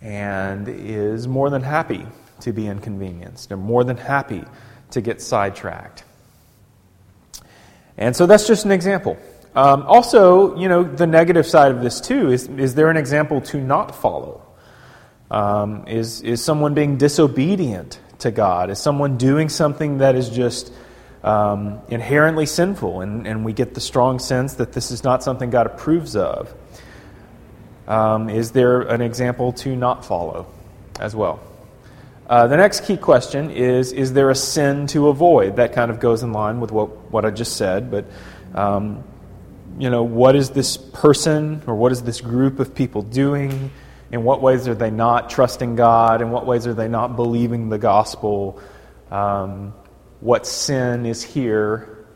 and 0.00 0.66
is 0.68 1.28
more 1.28 1.50
than 1.50 1.62
happy 1.62 2.06
to 2.40 2.52
be 2.52 2.66
inconvenienced 2.66 3.50
and 3.52 3.60
more 3.60 3.84
than 3.84 3.98
happy 3.98 4.44
to 4.92 5.02
get 5.02 5.20
sidetracked. 5.20 6.04
And 7.98 8.16
so 8.16 8.24
that's 8.24 8.46
just 8.46 8.64
an 8.64 8.70
example. 8.70 9.18
Um, 9.54 9.82
also, 9.82 10.56
you 10.56 10.68
know, 10.68 10.84
the 10.84 11.06
negative 11.06 11.46
side 11.46 11.72
of 11.72 11.82
this 11.82 12.00
too 12.00 12.30
is 12.30 12.48
is 12.48 12.74
there 12.74 12.88
an 12.88 12.96
example 12.96 13.42
to 13.42 13.60
not 13.60 13.94
follow? 13.94 14.46
Um, 15.30 15.86
is, 15.86 16.22
is 16.22 16.42
someone 16.42 16.74
being 16.74 16.96
disobedient 16.96 18.00
to 18.18 18.30
God? 18.30 18.70
Is 18.70 18.78
someone 18.78 19.16
doing 19.16 19.48
something 19.48 19.98
that 19.98 20.16
is 20.16 20.28
just 20.28 20.72
um, 21.22 21.80
inherently 21.88 22.46
sinful? 22.46 23.00
And, 23.00 23.26
and 23.26 23.44
we 23.44 23.52
get 23.52 23.74
the 23.74 23.80
strong 23.80 24.18
sense 24.18 24.54
that 24.54 24.72
this 24.72 24.90
is 24.90 25.04
not 25.04 25.22
something 25.22 25.50
God 25.50 25.66
approves 25.66 26.16
of. 26.16 26.52
Um, 27.86 28.28
is 28.28 28.52
there 28.52 28.82
an 28.82 29.00
example 29.00 29.52
to 29.54 29.74
not 29.74 30.04
follow 30.04 30.46
as 30.98 31.14
well? 31.14 31.40
Uh, 32.28 32.46
the 32.46 32.56
next 32.56 32.84
key 32.84 32.96
question 32.96 33.50
is 33.50 33.92
Is 33.92 34.12
there 34.12 34.30
a 34.30 34.34
sin 34.36 34.86
to 34.88 35.08
avoid? 35.08 35.56
That 35.56 35.72
kind 35.72 35.90
of 35.90 35.98
goes 35.98 36.22
in 36.22 36.32
line 36.32 36.60
with 36.60 36.70
what, 36.70 37.10
what 37.10 37.24
I 37.24 37.30
just 37.30 37.56
said, 37.56 37.90
but 37.90 38.04
um, 38.54 39.02
you 39.78 39.90
know, 39.90 40.02
what 40.02 40.36
is 40.36 40.50
this 40.50 40.76
person 40.76 41.62
or 41.66 41.74
what 41.74 41.90
is 41.90 42.02
this 42.02 42.20
group 42.20 42.60
of 42.60 42.74
people 42.74 43.02
doing? 43.02 43.70
In 44.10 44.24
what 44.24 44.42
ways 44.42 44.66
are 44.66 44.74
they 44.74 44.90
not 44.90 45.30
trusting 45.30 45.76
God? 45.76 46.20
In 46.20 46.30
what 46.30 46.46
ways 46.46 46.66
are 46.66 46.74
they 46.74 46.88
not 46.88 47.14
believing 47.16 47.68
the 47.68 47.78
gospel? 47.78 48.60
Um, 49.10 49.72
what 50.20 50.46
sin 50.46 51.06
is 51.06 51.22
here 51.22 52.06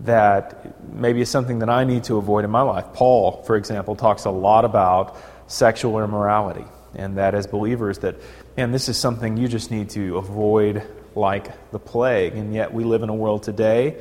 that 0.00 0.92
maybe 0.92 1.20
is 1.20 1.30
something 1.30 1.60
that 1.60 1.70
I 1.70 1.84
need 1.84 2.04
to 2.04 2.16
avoid 2.16 2.44
in 2.44 2.50
my 2.50 2.62
life? 2.62 2.86
Paul, 2.92 3.42
for 3.44 3.56
example, 3.56 3.94
talks 3.96 4.24
a 4.24 4.30
lot 4.30 4.64
about 4.64 5.16
sexual 5.46 6.02
immorality, 6.02 6.64
and 6.94 7.16
that 7.18 7.34
as 7.34 7.46
believers, 7.46 7.98
that 8.00 8.16
and 8.56 8.74
this 8.74 8.88
is 8.88 8.98
something 8.98 9.36
you 9.36 9.48
just 9.48 9.70
need 9.70 9.90
to 9.90 10.18
avoid 10.18 10.82
like 11.14 11.70
the 11.70 11.78
plague. 11.78 12.34
And 12.34 12.52
yet, 12.52 12.74
we 12.74 12.84
live 12.84 13.02
in 13.02 13.08
a 13.08 13.14
world 13.14 13.42
today 13.42 14.00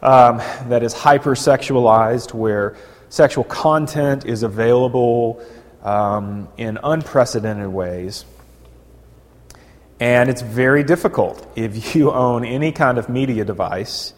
um, 0.00 0.38
that 0.68 0.82
is 0.82 0.94
hypersexualized, 0.94 2.32
where 2.32 2.76
sexual 3.08 3.44
content 3.44 4.24
is 4.24 4.42
available 4.42 5.44
um, 5.82 6.48
in 6.56 6.78
unprecedented 6.82 7.68
ways. 7.68 8.24
And 10.00 10.28
it's 10.28 10.42
very 10.42 10.82
difficult 10.82 11.46
if 11.56 11.94
you 11.94 12.10
own 12.12 12.44
any 12.44 12.72
kind 12.72 12.98
of 12.98 13.08
media 13.08 13.44
device 13.44 14.14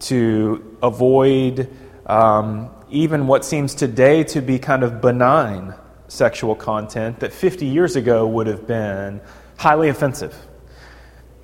to 0.00 0.76
avoid 0.82 1.68
um, 2.06 2.70
even 2.90 3.26
what 3.26 3.44
seems 3.44 3.74
today 3.74 4.24
to 4.24 4.40
be 4.40 4.58
kind 4.58 4.82
of 4.82 5.00
benign 5.00 5.74
sexual 6.08 6.56
content 6.56 7.20
that 7.20 7.32
50 7.32 7.66
years 7.66 7.96
ago 7.96 8.26
would 8.26 8.46
have 8.46 8.66
been 8.66 9.20
highly 9.56 9.88
offensive. 9.88 10.34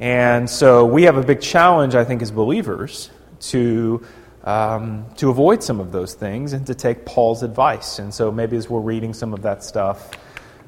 And 0.01 0.51
so 0.51 0.85
we 0.85 1.05
have 1.05 1.17
a 1.17 1.23
big 1.23 1.41
challenge, 1.41 1.95
I 1.95 2.05
think, 2.05 2.21
as 2.21 2.31
believers 2.31 3.11
to, 3.41 4.05
um, 4.47 5.05
to 5.17 5.29
avoid 5.29 5.63
some 5.63 5.81
of 5.81 5.93
those 5.93 6.15
things 6.15 6.55
and 6.55 6.67
to 6.67 6.75
take 6.75 7.05
Paul's 7.05 7.43
advice. 7.43 7.99
And 7.99 8.15
so 8.15 8.33
maybe 8.33 8.57
as 8.57 8.71
we're 8.71 8.81
reading 8.81 9.13
some 9.13 9.35
of 9.35 9.43
that 9.43 9.63
stuff, 9.63 10.11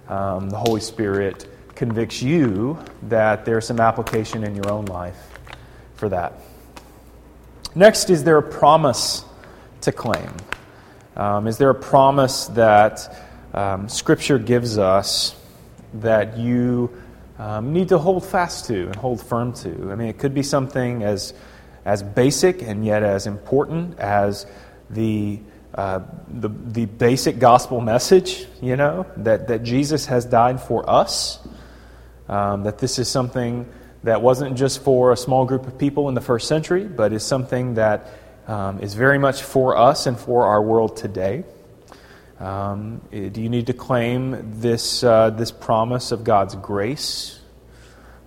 um, 0.09 0.51
the 0.51 0.59
Holy 0.59 0.81
Spirit 0.81 1.49
convicts 1.75 2.21
you 2.21 2.79
that 3.05 3.45
there's 3.45 3.67
some 3.67 3.81
application 3.81 4.45
in 4.45 4.55
your 4.55 4.71
own 4.71 4.85
life 4.87 5.39
for 5.95 6.11
that. 6.11 6.35
Next, 7.75 8.11
is 8.11 8.25
there 8.25 8.37
a 8.37 8.43
promise 8.43 9.25
to 9.83 9.93
claim? 9.93 10.33
Um, 11.17 11.47
is 11.47 11.57
there 11.57 11.71
a 11.71 11.75
promise 11.75 12.47
that 12.49 13.17
um, 13.55 13.89
Scripture 13.89 14.39
gives 14.39 14.77
us 14.77 15.35
that 15.95 16.37
you 16.37 16.91
um, 17.39 17.73
need 17.73 17.89
to 17.89 17.99
hold 17.99 18.27
fast 18.27 18.67
to 18.67 18.87
and 18.87 18.97
hold 18.97 19.21
firm 19.21 19.53
to. 19.55 19.91
I 19.91 19.95
mean, 19.95 20.09
it 20.09 20.19
could 20.19 20.35
be 20.35 20.43
something 20.43 21.03
as, 21.03 21.35
as 21.89 22.03
basic 22.03 22.61
and 22.61 22.85
yet 22.85 23.03
as 23.03 23.27
important 23.27 23.99
as 23.99 24.45
the, 24.91 25.41
uh, 25.75 26.01
the, 26.29 26.51
the 26.51 26.85
basic 26.85 27.39
gospel 27.39 27.81
message, 27.81 28.45
you 28.61 28.77
know, 28.77 29.07
that, 29.17 29.49
that 29.49 29.63
Jesus 29.63 30.05
has 30.05 30.27
died 30.27 30.61
for 30.61 30.89
us, 30.89 31.39
um, 32.29 32.65
that 32.65 32.77
this 32.77 32.99
is 32.99 33.09
something 33.09 33.67
that 34.05 34.21
wasn't 34.21 34.55
just 34.55 34.83
for 34.83 35.13
a 35.13 35.17
small 35.17 35.47
group 35.47 35.67
of 35.67 35.79
people 35.79 36.11
in 36.11 36.15
the 36.15 36.21
first 36.21 36.47
century, 36.47 36.85
but 36.85 37.15
is 37.15 37.25
something 37.25 37.75
that 37.75 38.07
um, 38.47 38.81
is 38.81 38.93
very 38.93 39.19
much 39.19 39.43
for 39.43 39.75
us 39.75 40.07
and 40.07 40.19
for 40.19 40.45
our 40.45 40.61
world 40.61 40.95
today. 40.95 41.43
Um, 42.39 43.01
do 43.11 43.41
you 43.41 43.49
need 43.49 43.69
to 43.69 43.73
claim 43.73 44.61
this, 44.61 45.03
uh, 45.03 45.31
this 45.31 45.51
promise 45.51 46.13
of 46.13 46.23
God's 46.23 46.55
grace? 46.55 47.41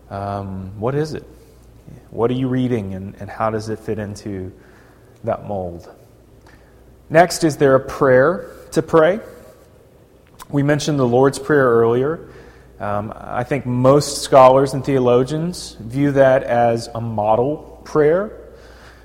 Um, 0.09 0.79
what 0.79 0.95
is 0.95 1.13
it? 1.13 1.27
What 2.09 2.31
are 2.31 2.35
you 2.35 2.47
reading, 2.47 2.93
and, 2.93 3.15
and 3.19 3.29
how 3.29 3.49
does 3.49 3.69
it 3.69 3.79
fit 3.79 3.99
into 3.99 4.51
that 5.23 5.47
mold? 5.47 5.93
Next, 7.09 7.43
is 7.43 7.57
there 7.57 7.75
a 7.75 7.79
prayer 7.79 8.49
to 8.71 8.81
pray? 8.81 9.19
We 10.49 10.63
mentioned 10.63 10.99
the 10.99 11.07
Lord's 11.07 11.39
Prayer 11.39 11.65
earlier. 11.65 12.29
Um, 12.79 13.13
I 13.15 13.43
think 13.43 13.65
most 13.65 14.23
scholars 14.23 14.73
and 14.73 14.83
theologians 14.83 15.77
view 15.79 16.11
that 16.13 16.43
as 16.43 16.87
a 16.93 17.01
model 17.01 17.81
prayer. 17.85 18.37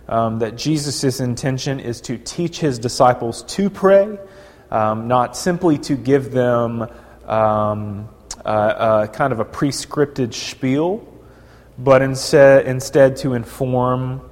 Um, 0.08 0.38
that 0.38 0.56
Jesus' 0.56 1.18
intention 1.18 1.80
is 1.80 2.00
to 2.02 2.16
teach 2.16 2.60
his 2.60 2.78
disciples 2.78 3.42
to 3.54 3.68
pray 3.68 4.16
um, 4.70 5.08
not 5.08 5.36
simply 5.36 5.78
to 5.78 5.96
give 5.96 6.30
them 6.30 6.88
um, 7.26 8.08
kind 8.44 9.32
of 9.32 9.40
a 9.40 9.44
prescripted 9.44 10.34
spiel, 10.34 11.06
but 11.78 12.02
instead, 12.02 12.66
instead 12.66 13.16
to 13.18 13.34
inform 13.34 14.22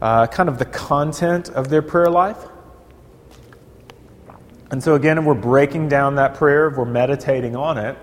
uh, 0.00 0.26
kind 0.26 0.48
of 0.48 0.58
the 0.58 0.64
content 0.64 1.48
of 1.50 1.68
their 1.68 1.82
prayer 1.82 2.10
life. 2.10 2.38
And 4.70 4.82
so, 4.82 4.94
again, 4.94 5.18
if 5.18 5.24
we're 5.24 5.34
breaking 5.34 5.88
down 5.88 6.16
that 6.16 6.34
prayer, 6.34 6.68
if 6.68 6.76
we're 6.76 6.84
meditating 6.84 7.54
on 7.54 7.78
it, 7.78 7.96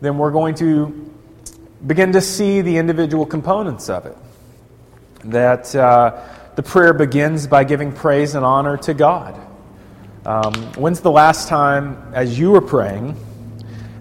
then 0.00 0.18
we're 0.18 0.30
going 0.30 0.54
to 0.56 1.12
begin 1.86 2.12
to 2.12 2.20
see 2.20 2.60
the 2.60 2.76
individual 2.76 3.26
components 3.26 3.88
of 3.88 4.06
it. 4.06 4.16
That 5.24 5.74
uh, 5.74 6.22
the 6.56 6.62
prayer 6.62 6.94
begins 6.94 7.46
by 7.46 7.64
giving 7.64 7.92
praise 7.92 8.34
and 8.34 8.44
honor 8.44 8.76
to 8.78 8.94
God. 8.94 9.40
Um, 10.24 10.54
when's 10.74 11.00
the 11.00 11.10
last 11.10 11.48
time, 11.48 12.12
as 12.14 12.38
you 12.38 12.50
were 12.50 12.60
praying, 12.60 13.16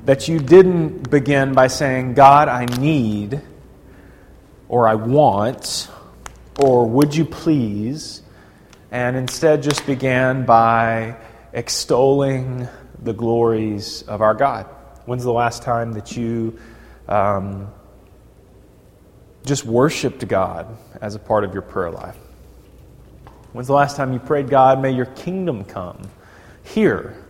that 0.06 0.28
you 0.28 0.39
didn't 0.39 1.10
begin 1.10 1.54
by 1.54 1.68
saying, 1.68 2.13
God, 2.13 2.48
I 2.48 2.65
need, 2.65 3.42
or 4.69 4.88
I 4.88 4.95
want, 4.95 5.89
or 6.60 6.86
would 6.88 7.15
you 7.15 7.25
please, 7.25 8.21
and 8.91 9.17
instead 9.17 9.63
just 9.63 9.86
began 9.86 10.45
by 10.45 11.17
extolling 11.51 12.67
the 13.01 13.13
glories 13.13 14.03
of 14.03 14.21
our 14.21 14.36
God? 14.36 14.67
When's 15.05 15.23
the 15.23 15.34
last 15.34 15.63
time 15.63 15.93
that 15.93 16.15
you 16.15 16.60
um, 17.08 17.67
just 19.43 19.65
worshiped 19.65 20.25
God 20.27 20.77
as 21.01 21.15
a 21.15 21.19
part 21.19 21.43
of 21.43 21.53
your 21.53 21.63
prayer 21.63 21.89
life? 21.89 22.17
When's 23.51 23.67
the 23.67 23.73
last 23.73 23.97
time 23.97 24.13
you 24.13 24.19
prayed, 24.19 24.49
God, 24.49 24.79
may 24.79 24.91
your 24.91 25.08
kingdom 25.08 25.65
come 25.65 26.03
here 26.62 27.25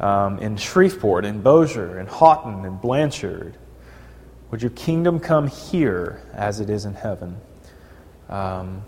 um, 0.00 0.38
in 0.38 0.56
Shreveport, 0.56 1.26
in 1.26 1.42
Bossier, 1.42 2.00
in 2.00 2.06
Haughton, 2.06 2.64
in 2.64 2.76
Blanchard? 2.76 3.58
Would 4.54 4.62
your 4.62 4.70
kingdom 4.70 5.18
come 5.18 5.48
here 5.48 6.22
as 6.32 6.60
it 6.60 6.70
is 6.70 6.84
in 6.84 6.94
heaven? 6.94 7.38
Um, 8.28 8.84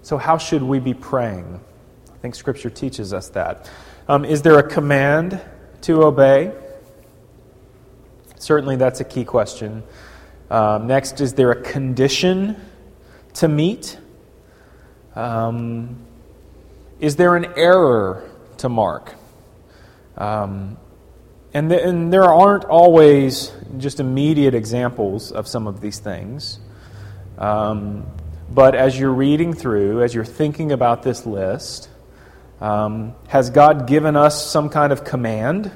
so, 0.00 0.16
how 0.16 0.38
should 0.38 0.62
we 0.62 0.78
be 0.78 0.94
praying? 0.94 1.60
I 2.08 2.16
think 2.22 2.34
Scripture 2.34 2.70
teaches 2.70 3.12
us 3.12 3.28
that. 3.28 3.70
Um, 4.08 4.24
is 4.24 4.40
there 4.40 4.58
a 4.58 4.62
command 4.62 5.38
to 5.82 6.04
obey? 6.04 6.54
Certainly, 8.38 8.76
that's 8.76 9.00
a 9.00 9.04
key 9.04 9.22
question. 9.22 9.82
Um, 10.50 10.86
next, 10.86 11.20
is 11.20 11.34
there 11.34 11.50
a 11.50 11.60
condition 11.60 12.56
to 13.34 13.48
meet? 13.48 13.98
Um, 15.14 16.06
is 17.00 17.16
there 17.16 17.36
an 17.36 17.52
error 17.54 18.30
to 18.56 18.70
mark? 18.70 19.14
Um, 20.16 20.78
and, 21.52 21.72
and 21.72 22.12
there 22.12 22.24
aren't 22.24 22.64
always 22.64 23.52
just 23.78 24.00
immediate 24.00 24.54
examples 24.54 25.32
of 25.32 25.48
some 25.48 25.66
of 25.66 25.80
these 25.80 25.98
things. 25.98 26.58
Um, 27.38 28.06
but 28.50 28.74
as 28.74 28.98
you're 28.98 29.12
reading 29.12 29.54
through, 29.54 30.02
as 30.02 30.14
you're 30.14 30.24
thinking 30.24 30.72
about 30.72 31.02
this 31.02 31.26
list, 31.26 31.88
um, 32.60 33.14
has 33.28 33.50
God 33.50 33.86
given 33.86 34.16
us 34.16 34.50
some 34.50 34.68
kind 34.68 34.92
of 34.92 35.04
command 35.04 35.72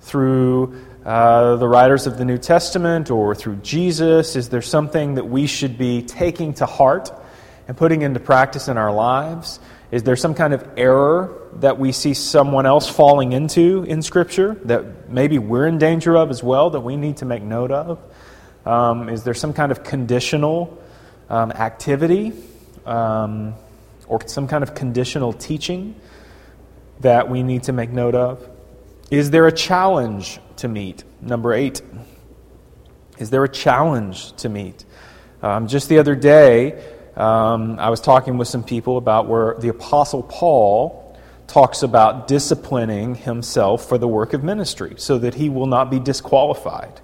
through 0.00 0.80
uh, 1.04 1.56
the 1.56 1.68
writers 1.68 2.06
of 2.06 2.18
the 2.18 2.24
New 2.24 2.38
Testament 2.38 3.10
or 3.10 3.34
through 3.34 3.56
Jesus? 3.56 4.36
Is 4.36 4.48
there 4.48 4.62
something 4.62 5.14
that 5.14 5.28
we 5.28 5.46
should 5.46 5.76
be 5.76 6.02
taking 6.02 6.54
to 6.54 6.66
heart 6.66 7.12
and 7.68 7.76
putting 7.76 8.02
into 8.02 8.20
practice 8.20 8.68
in 8.68 8.78
our 8.78 8.92
lives? 8.92 9.60
Is 9.90 10.02
there 10.04 10.16
some 10.16 10.34
kind 10.34 10.54
of 10.54 10.66
error 10.76 11.41
that 11.56 11.78
we 11.78 11.92
see 11.92 12.14
someone 12.14 12.66
else 12.66 12.88
falling 12.88 13.32
into 13.32 13.84
in 13.84 14.02
Scripture 14.02 14.54
that 14.64 15.08
maybe 15.08 15.38
we're 15.38 15.66
in 15.66 15.78
danger 15.78 16.16
of 16.16 16.30
as 16.30 16.42
well 16.42 16.70
that 16.70 16.80
we 16.80 16.96
need 16.96 17.18
to 17.18 17.24
make 17.24 17.42
note 17.42 17.70
of? 17.70 17.98
Um, 18.64 19.08
is 19.08 19.24
there 19.24 19.34
some 19.34 19.52
kind 19.52 19.72
of 19.72 19.84
conditional 19.84 20.82
um, 21.28 21.52
activity 21.52 22.32
um, 22.86 23.54
or 24.06 24.26
some 24.26 24.48
kind 24.48 24.62
of 24.62 24.74
conditional 24.74 25.32
teaching 25.32 25.94
that 27.00 27.28
we 27.28 27.42
need 27.42 27.64
to 27.64 27.72
make 27.72 27.90
note 27.90 28.14
of? 28.14 28.48
Is 29.10 29.30
there 29.30 29.46
a 29.46 29.52
challenge 29.52 30.40
to 30.56 30.68
meet? 30.68 31.04
Number 31.20 31.52
eight. 31.52 31.82
Is 33.18 33.30
there 33.30 33.44
a 33.44 33.48
challenge 33.48 34.32
to 34.36 34.48
meet? 34.48 34.84
Um, 35.42 35.66
just 35.66 35.88
the 35.88 35.98
other 35.98 36.14
day, 36.14 36.82
um, 37.16 37.78
I 37.78 37.90
was 37.90 38.00
talking 38.00 38.38
with 38.38 38.48
some 38.48 38.64
people 38.64 38.96
about 38.96 39.28
where 39.28 39.56
the 39.58 39.68
Apostle 39.68 40.22
Paul 40.22 41.01
talks 41.52 41.82
about 41.82 42.28
disciplining 42.28 43.14
himself 43.14 43.86
for 43.86 43.98
the 43.98 44.08
work 44.08 44.32
of 44.32 44.42
ministry 44.42 44.94
so 44.96 45.18
that 45.18 45.34
he 45.34 45.50
will 45.50 45.66
not 45.66 45.90
be 45.90 45.98
disqualified. 45.98 46.98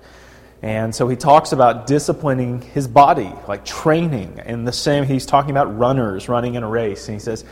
And 0.63 0.95
so 0.95 1.07
he 1.07 1.17
talks 1.17 1.53
about 1.53 1.87
disciplining 1.87 2.63
his 2.63 2.89
body, 2.89 3.31
like 3.47 3.67
training. 3.67 4.41
In 4.47 4.65
the 4.65 4.73
same, 4.73 5.05
he's 5.05 5.27
talking 5.27 5.51
about 5.51 5.77
runners 5.77 6.31
running 6.31 6.55
in 6.55 6.63
a 6.63 6.69
race. 6.69 7.09
And 7.09 7.15
he 7.15 7.21
says, 7.21 7.45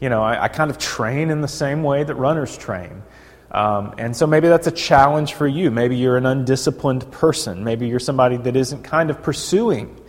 you 0.00 0.08
know, 0.08 0.22
I, 0.22 0.44
I 0.44 0.48
kind 0.48 0.70
of 0.70 0.78
train 0.78 1.30
in 1.30 1.40
the 1.40 1.48
same 1.48 1.82
way 1.82 2.04
that 2.04 2.14
runners 2.14 2.56
train. 2.56 3.02
Um, 3.50 3.96
and 3.98 4.16
so 4.16 4.24
maybe 4.24 4.46
that's 4.46 4.68
a 4.68 4.72
challenge 4.72 5.34
for 5.34 5.48
you. 5.48 5.72
Maybe 5.72 5.96
you're 5.96 6.16
an 6.16 6.24
undisciplined 6.24 7.10
person. 7.10 7.64
Maybe 7.64 7.88
you're 7.88 7.98
somebody 7.98 8.36
that 8.36 8.54
isn't 8.54 8.84
kind 8.84 9.10
of 9.10 9.24
pursuing 9.24 10.00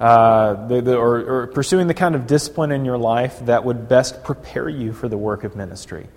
uh, 0.00 0.66
the, 0.66 0.80
the, 0.80 0.96
or, 0.96 1.20
or 1.20 1.46
pursuing 1.48 1.86
the 1.86 1.94
kind 1.94 2.14
of 2.14 2.26
discipline 2.26 2.72
in 2.72 2.84
your 2.84 2.98
life 2.98 3.38
that 3.46 3.64
would 3.64 3.88
best 3.88 4.24
prepare 4.24 4.68
you 4.68 4.92
for 4.92 5.08
the 5.08 5.18
work 5.18 5.44
of 5.44 5.54
ministry 5.54 6.08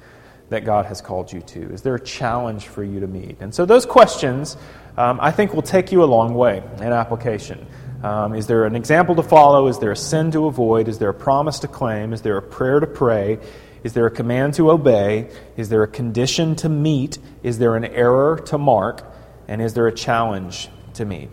that 0.50 0.66
God 0.66 0.86
has 0.86 1.02
called 1.02 1.32
you 1.32 1.42
to? 1.42 1.74
Is 1.74 1.82
there 1.82 1.96
a 1.96 2.00
challenge 2.00 2.68
for 2.68 2.84
you 2.84 3.02
to 3.02 3.08
meet? 3.08 3.38
And 3.40 3.54
so 3.54 3.66
those 3.66 3.86
questions, 3.86 4.58
um, 4.98 5.20
I 5.22 5.32
think, 5.32 5.54
will 5.54 5.62
take 5.62 5.92
you 5.92 6.04
a 6.04 6.06
long 6.06 6.34
way 6.34 6.64
in 6.78 6.94
application. 6.94 7.66
Um, 8.04 8.34
is 8.34 8.48
there 8.48 8.66
an 8.66 8.76
example 8.76 9.16
to 9.16 9.24
follow? 9.24 9.68
Is 9.68 9.80
there 9.80 9.92
a 9.92 9.98
sin 9.98 10.32
to 10.32 10.46
avoid? 10.46 10.88
Is 10.88 11.00
there 11.00 11.10
a 11.10 11.14
promise 11.14 11.60
to 11.60 11.68
claim? 11.68 12.14
Is 12.14 12.22
there 12.22 12.38
a 12.38 12.42
prayer 12.42 12.80
to 12.80 12.88
pray? 12.88 13.40
Is 13.84 13.94
there 13.94 14.06
a 14.06 14.12
command 14.12 14.54
to 14.56 14.72
obey? 14.72 15.30
Is 15.56 15.70
there 15.70 15.84
a 15.84 15.88
condition 15.88 16.56
to 16.58 16.70
meet? 16.70 17.18
Is 17.44 17.58
there 17.60 17.76
an 17.76 17.86
error 17.86 18.38
to 18.48 18.58
mark? 18.58 19.04
And 19.48 19.62
is 19.62 19.74
there 19.74 19.88
a 19.88 19.94
challenge 19.94 20.70
to 20.96 21.06
meet? 21.06 21.30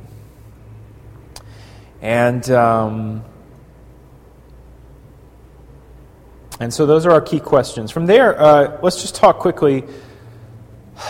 And, 2.05 2.51
um, 2.51 3.25
and 6.61 6.73
so 6.73 6.85
those 6.85 7.07
are 7.07 7.12
our 7.12 7.23
key 7.23 7.40
questions. 7.40 7.90
From 7.90 8.05
there, 8.05 8.38
uh, 8.38 8.79
let's 8.83 9.01
just 9.01 9.14
talk 9.14 9.38
quickly 9.38 9.85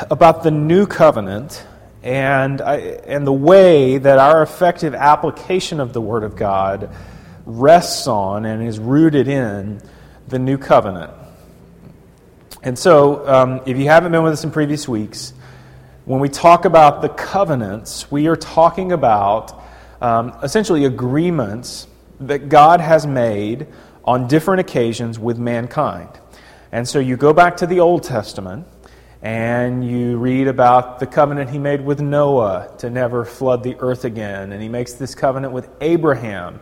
about 0.08 0.44
the 0.44 0.52
new 0.52 0.86
covenant 0.86 1.66
and, 2.04 2.60
I, 2.62 2.76
and 2.76 3.26
the 3.26 3.32
way 3.32 3.98
that 3.98 4.18
our 4.20 4.40
effective 4.40 4.94
application 4.94 5.80
of 5.80 5.92
the 5.92 6.00
Word 6.00 6.22
of 6.22 6.36
God 6.36 6.94
rests 7.44 8.06
on 8.06 8.44
and 8.44 8.62
is 8.62 8.78
rooted 8.78 9.26
in 9.26 9.82
the 10.28 10.38
new 10.38 10.58
covenant. 10.58 11.10
And 12.62 12.78
so, 12.78 13.26
um, 13.26 13.62
if 13.66 13.78
you 13.78 13.86
haven't 13.86 14.12
been 14.12 14.22
with 14.22 14.34
us 14.34 14.44
in 14.44 14.52
previous 14.52 14.86
weeks, 14.86 15.34
when 16.04 16.20
we 16.20 16.28
talk 16.28 16.64
about 16.64 17.02
the 17.02 17.08
covenants, 17.08 18.08
we 18.12 18.28
are 18.28 18.36
talking 18.36 18.92
about 18.92 19.63
um, 20.04 20.36
essentially 20.42 20.84
agreements 20.84 21.86
that 22.20 22.50
God 22.50 22.80
has 22.80 23.06
made 23.06 23.66
on 24.04 24.28
different 24.28 24.60
occasions 24.60 25.18
with 25.18 25.38
mankind. 25.38 26.10
And 26.70 26.86
so 26.86 26.98
you 26.98 27.16
go 27.16 27.32
back 27.32 27.56
to 27.58 27.66
the 27.66 27.80
Old 27.80 28.02
Testament 28.02 28.66
and 29.22 29.88
you 29.88 30.18
read 30.18 30.46
about 30.46 31.00
the 31.00 31.06
covenant 31.06 31.48
he 31.48 31.58
made 31.58 31.80
with 31.80 32.02
Noah 32.02 32.70
to 32.80 32.90
never 32.90 33.24
flood 33.24 33.62
the 33.62 33.76
earth 33.76 34.04
again. 34.04 34.52
And 34.52 34.60
he 34.60 34.68
makes 34.68 34.92
this 34.92 35.14
covenant 35.14 35.54
with 35.54 35.70
Abraham 35.80 36.60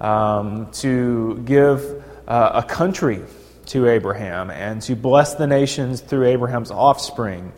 um, 0.00 0.70
to 0.72 1.42
give 1.44 2.02
uh, 2.26 2.52
a 2.54 2.62
country 2.62 3.20
to 3.66 3.88
Abraham 3.88 4.50
and 4.50 4.80
to 4.82 4.96
bless 4.96 5.34
the 5.34 5.46
nations 5.46 6.00
through 6.00 6.28
Abraham's 6.28 6.70
offspring. 6.70 7.52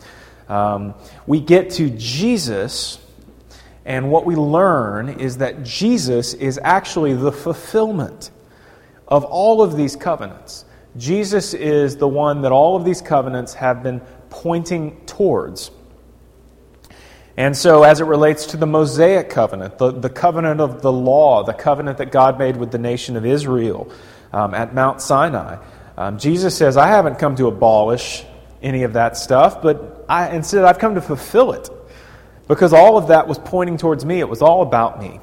Um, 0.49 0.95
we 1.25 1.39
get 1.39 1.69
to 1.71 1.89
Jesus, 1.91 2.99
and 3.85 4.11
what 4.11 4.25
we 4.25 4.35
learn 4.35 5.09
is 5.09 5.37
that 5.37 5.63
Jesus 5.63 6.33
is 6.33 6.59
actually 6.63 7.13
the 7.13 7.31
fulfillment 7.31 8.31
of 9.07 9.25
all 9.25 9.61
of 9.61 9.75
these 9.75 9.95
covenants. 9.95 10.65
Jesus 10.95 11.53
is 11.53 11.97
the 11.97 12.07
one 12.07 12.43
that 12.43 12.51
all 12.51 12.75
of 12.75 12.85
these 12.85 13.01
covenants 13.01 13.55
have 13.55 13.83
been 13.83 13.99
pointing 14.29 15.05
towards. 15.05 15.71
And 17.35 17.57
so, 17.57 17.81
as 17.83 17.99
it 17.99 18.05
relates 18.05 18.47
to 18.47 18.57
the 18.57 18.67
Mosaic 18.67 19.29
covenant, 19.29 19.79
the, 19.79 19.91
the 19.91 20.09
covenant 20.09 20.61
of 20.61 20.83
the 20.83 20.91
law, 20.91 21.43
the 21.43 21.53
covenant 21.53 21.97
that 21.97 22.11
God 22.11 22.37
made 22.37 22.55
with 22.55 22.71
the 22.71 22.77
nation 22.77 23.17
of 23.17 23.25
Israel 23.25 23.91
um, 24.31 24.53
at 24.53 24.75
Mount 24.75 25.01
Sinai, 25.01 25.57
um, 25.97 26.19
Jesus 26.19 26.55
says, 26.55 26.77
I 26.77 26.87
haven't 26.87 27.17
come 27.17 27.35
to 27.37 27.47
abolish 27.47 28.23
any 28.61 28.83
of 28.83 28.93
that 28.93 29.17
stuff, 29.17 29.63
but 29.63 30.05
I, 30.07 30.29
instead 30.35 30.63
I've 30.63 30.77
come 30.77 30.95
to 30.95 31.01
fulfill 31.01 31.53
it. 31.53 31.69
Because 32.47 32.73
all 32.73 32.97
of 32.97 33.07
that 33.07 33.27
was 33.27 33.39
pointing 33.39 33.77
towards 33.77 34.03
me, 34.05 34.19
it 34.19 34.27
was 34.27 34.41
all 34.41 34.61
about 34.61 35.01
me. 35.01 35.19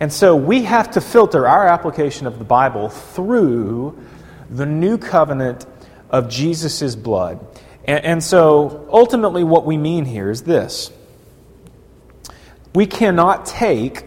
And 0.00 0.12
so 0.12 0.36
we 0.36 0.64
have 0.64 0.90
to 0.92 1.00
filter 1.00 1.46
our 1.46 1.66
application 1.66 2.26
of 2.26 2.38
the 2.38 2.44
Bible 2.44 2.88
through 2.88 3.98
the 4.50 4.66
new 4.66 4.98
covenant 4.98 5.64
of 6.10 6.28
Jesus' 6.28 6.94
blood. 6.94 7.44
And, 7.84 8.04
and 8.04 8.24
so 8.24 8.86
ultimately, 8.90 9.44
what 9.44 9.64
we 9.64 9.76
mean 9.76 10.04
here 10.04 10.30
is 10.30 10.42
this 10.42 10.90
we 12.74 12.86
cannot 12.86 13.46
take 13.46 14.04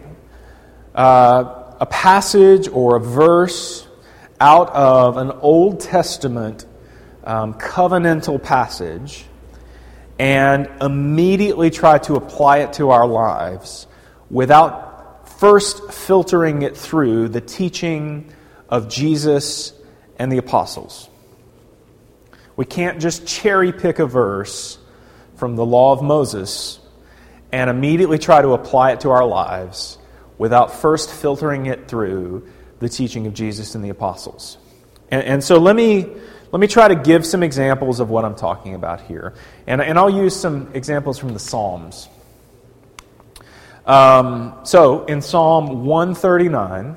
uh, 0.94 1.76
a 1.80 1.86
passage 1.86 2.68
or 2.68 2.96
a 2.96 3.00
verse 3.00 3.88
out 4.40 4.70
of 4.70 5.18
an 5.18 5.32
Old 5.32 5.80
Testament 5.80 6.66
um, 7.24 7.54
covenantal 7.56 8.42
passage 8.42 9.26
and 10.18 10.70
immediately 10.82 11.70
try 11.70 11.98
to 12.00 12.16
apply 12.16 12.60
it 12.60 12.74
to 12.74 12.92
our 12.92 13.08
lives 13.08 13.88
without 14.30 15.30
first 15.40 15.92
filtering 15.92 16.62
it 16.62 16.78
through 16.78 17.30
the 17.30 17.42
teaching 17.42 18.32
of 18.70 18.90
Jesus 18.90 19.74
and 20.18 20.32
the 20.32 20.38
apostles. 20.38 21.10
We 22.56 22.66
can't 22.66 23.02
just 23.02 23.28
cherry 23.28 23.74
pick 23.74 24.00
a 24.00 24.06
verse 24.06 24.78
from 25.36 25.56
the 25.56 25.66
law 25.66 25.92
of 25.92 26.02
Moses 26.02 26.80
and 27.52 27.70
immediately 27.70 28.18
try 28.18 28.42
to 28.42 28.54
apply 28.54 28.92
it 28.92 29.02
to 29.02 29.10
our 29.12 29.26
lives 29.26 29.98
without 30.38 30.74
first 30.74 31.12
filtering 31.12 31.66
it 31.66 31.88
through 31.88 32.48
the 32.80 32.90
teaching 32.90 33.28
of 33.28 33.34
Jesus 33.34 33.76
and 33.76 33.84
the 33.84 33.90
apostles. 33.90 34.58
And, 35.10 35.24
and, 35.24 35.44
so 35.44 35.58
let 35.60 35.76
me, 35.76 36.08
let 36.56 36.62
me 36.62 36.68
try 36.68 36.88
to 36.88 36.96
give 36.96 37.26
some 37.26 37.44
examples 37.44 38.00
of 38.00 38.10
what 38.10 38.24
I'm 38.24 38.34
talking 38.34 38.76
about 38.76 39.02
here. 39.02 39.34
And, 39.68 39.82
and 39.82 40.00
I'll 40.00 40.10
use 40.10 40.34
some 40.34 40.70
examples 40.74 41.20
from 41.20 41.34
the 41.34 41.40
Psalms. 41.40 42.08
Um, 43.86 44.62
so 44.64 45.04
in 45.04 45.22
Psalm 45.22 45.84
139, 45.84 46.96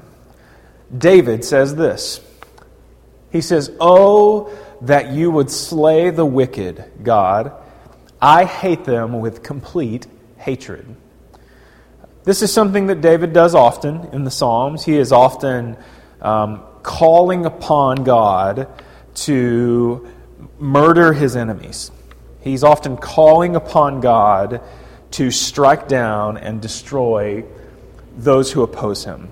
David 0.97 1.45
says 1.45 1.75
this 1.75 2.21
He 3.33 3.41
says, 3.41 3.73
Oh, 3.81 4.57
that 4.83 5.11
you 5.11 5.29
would 5.33 5.51
slay 5.51 6.11
the 6.11 6.25
wicked, 6.25 6.85
God. 7.03 7.51
I 8.23 8.45
hate 8.45 8.85
them 8.85 9.19
with 9.19 9.43
complete 9.43 10.07
hatred. 10.37 10.87
This 12.23 12.43
is 12.43 12.53
something 12.53 12.87
that 12.87 13.01
David 13.01 13.33
does 13.33 13.57
often 13.57 14.09
in 14.13 14.23
the 14.23 14.31
Psalms. 14.31 14.85
He 14.85 14.97
is 14.97 15.11
often 15.11 15.77
um, 16.23 16.63
calling 16.85 17.45
upon 17.45 18.05
God 18.05 18.69
to 19.25 20.09
murder 20.59 21.13
his 21.13 21.37
enemies. 21.37 21.91
He's 22.41 22.65
often 22.65 22.97
calling 22.97 23.57
upon 23.57 24.01
God 24.01 24.61
to 25.13 25.31
strike 25.31 25.89
down 25.89 26.37
and 26.37 26.61
destroy 26.61 27.45
those 28.17 28.53
who 28.53 28.63
oppose 28.63 29.05
him. 29.05 29.29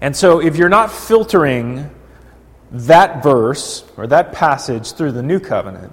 And 0.00 0.16
so, 0.16 0.40
if 0.40 0.56
you're 0.56 0.68
not 0.68 0.92
filtering 0.92 1.90
that 2.72 3.22
verse 3.22 3.84
or 3.96 4.06
that 4.08 4.32
passage 4.32 4.92
through 4.92 5.12
the 5.12 5.22
new 5.22 5.40
covenant, 5.40 5.92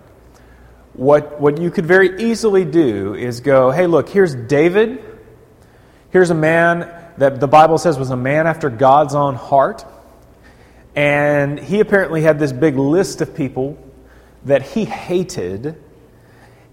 what, 0.93 1.39
what 1.39 1.59
you 1.59 1.71
could 1.71 1.85
very 1.85 2.21
easily 2.21 2.65
do 2.65 3.13
is 3.13 3.39
go, 3.39 3.71
hey, 3.71 3.87
look, 3.87 4.09
here's 4.09 4.35
David. 4.35 5.03
Here's 6.09 6.29
a 6.29 6.35
man 6.35 6.91
that 7.17 7.39
the 7.39 7.47
Bible 7.47 7.77
says 7.77 7.97
was 7.97 8.09
a 8.09 8.17
man 8.17 8.47
after 8.47 8.69
God's 8.69 9.15
own 9.15 9.35
heart. 9.35 9.85
And 10.95 11.59
he 11.59 11.79
apparently 11.79 12.21
had 12.21 12.39
this 12.39 12.51
big 12.51 12.77
list 12.77 13.21
of 13.21 13.35
people 13.35 13.77
that 14.45 14.61
he 14.61 14.85
hated 14.85 15.81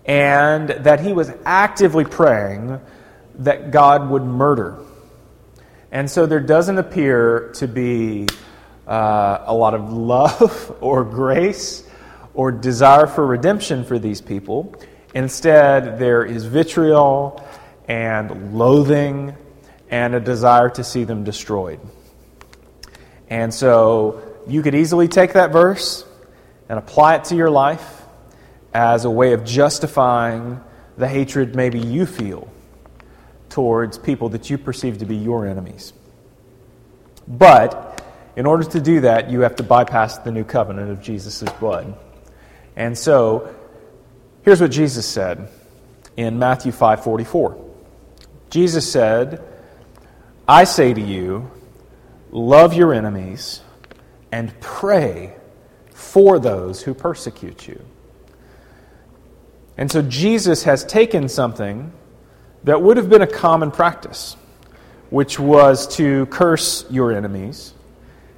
and 0.05 0.71
that 0.71 1.01
he 1.01 1.13
was 1.13 1.31
actively 1.45 2.05
praying 2.05 2.81
that 3.41 3.71
God 3.71 4.09
would 4.11 4.25
murder. 4.25 4.79
And 5.93 6.11
so 6.11 6.27
there 6.27 6.41
doesn't 6.41 6.79
appear 6.79 7.51
to 7.55 7.69
be 7.69 8.27
uh, 8.87 9.43
a 9.45 9.55
lot 9.55 9.75
of 9.75 9.93
love 9.93 10.77
or 10.81 11.05
grace 11.05 11.85
or 12.35 12.51
desire 12.51 13.07
for 13.07 13.27
redemption 13.27 13.85
for 13.85 13.99
these 13.99 14.21
people. 14.21 14.75
Instead, 15.15 15.99
there 15.99 16.25
is 16.25 16.45
vitriol 16.45 17.43
and 17.87 18.55
loathing 18.55 19.35
and 19.91 20.15
a 20.15 20.21
desire 20.21 20.69
to 20.71 20.85
see 20.85 21.05
them 21.05 21.25
destroyed. 21.25 21.81
And 23.31 23.53
so 23.53 24.23
you 24.47 24.63
could 24.63 24.75
easily 24.75 25.09
take 25.09 25.35
that 25.35 25.53
verse 25.53 26.05
and 26.69 26.79
apply 26.79 27.17
it 27.17 27.25
to 27.25 27.37
your 27.37 27.51
life 27.51 28.03
as 28.73 29.05
a 29.05 29.11
way 29.11 29.33
of 29.33 29.45
justifying 29.45 30.61
the 30.97 31.09
hatred 31.09 31.55
maybe 31.55 31.79
you 31.79 32.07
feel 32.07 32.49
towards 33.49 33.99
people 33.99 34.31
that 34.31 34.51
you 34.51 34.59
perceive 34.59 34.99
to 34.99 35.07
be 35.07 35.17
your 35.17 35.47
enemies. 35.47 35.93
But 37.27 38.03
in 38.37 38.47
order 38.47 38.65
to 38.65 38.81
do 38.81 39.01
that, 39.03 39.31
you 39.31 39.41
have 39.41 39.57
to 39.57 39.63
bypass 39.63 40.19
the 40.19 40.31
new 40.31 40.45
covenant 40.45 40.91
of 40.91 41.03
Jesus' 41.03 41.43
blood. 41.61 41.95
And 42.77 42.97
so, 42.97 43.55
here's 44.43 44.61
what 44.61 44.71
Jesus 44.71 45.07
said 45.07 45.49
in 46.17 46.39
Matthew 46.39 46.73
5:44. 46.73 47.57
Jesus 48.51 48.91
said, 48.91 49.43
"I 50.47 50.65
say 50.65 50.95
to 50.95 51.01
you, 51.01 51.51
love 52.31 52.75
your 52.75 52.93
enemies 52.93 53.61
and 54.31 54.59
pray 54.61 55.35
for 55.91 56.39
those 56.39 56.83
who 56.83 56.95
persecute 56.95 57.67
you." 57.69 57.81
And 59.77 59.91
so 59.91 60.03
Jesus 60.03 60.65
has 60.65 60.85
taken 60.85 61.29
something 61.29 61.93
that 62.65 62.83
would 62.83 62.97
have 62.97 63.09
been 63.09 63.23
a 63.23 63.27
common 63.27 63.71
practice, 63.71 64.37
which 65.11 65.39
was 65.39 65.87
to 65.97 66.27
curse 66.27 66.85
your 66.91 67.13
enemies 67.13 67.73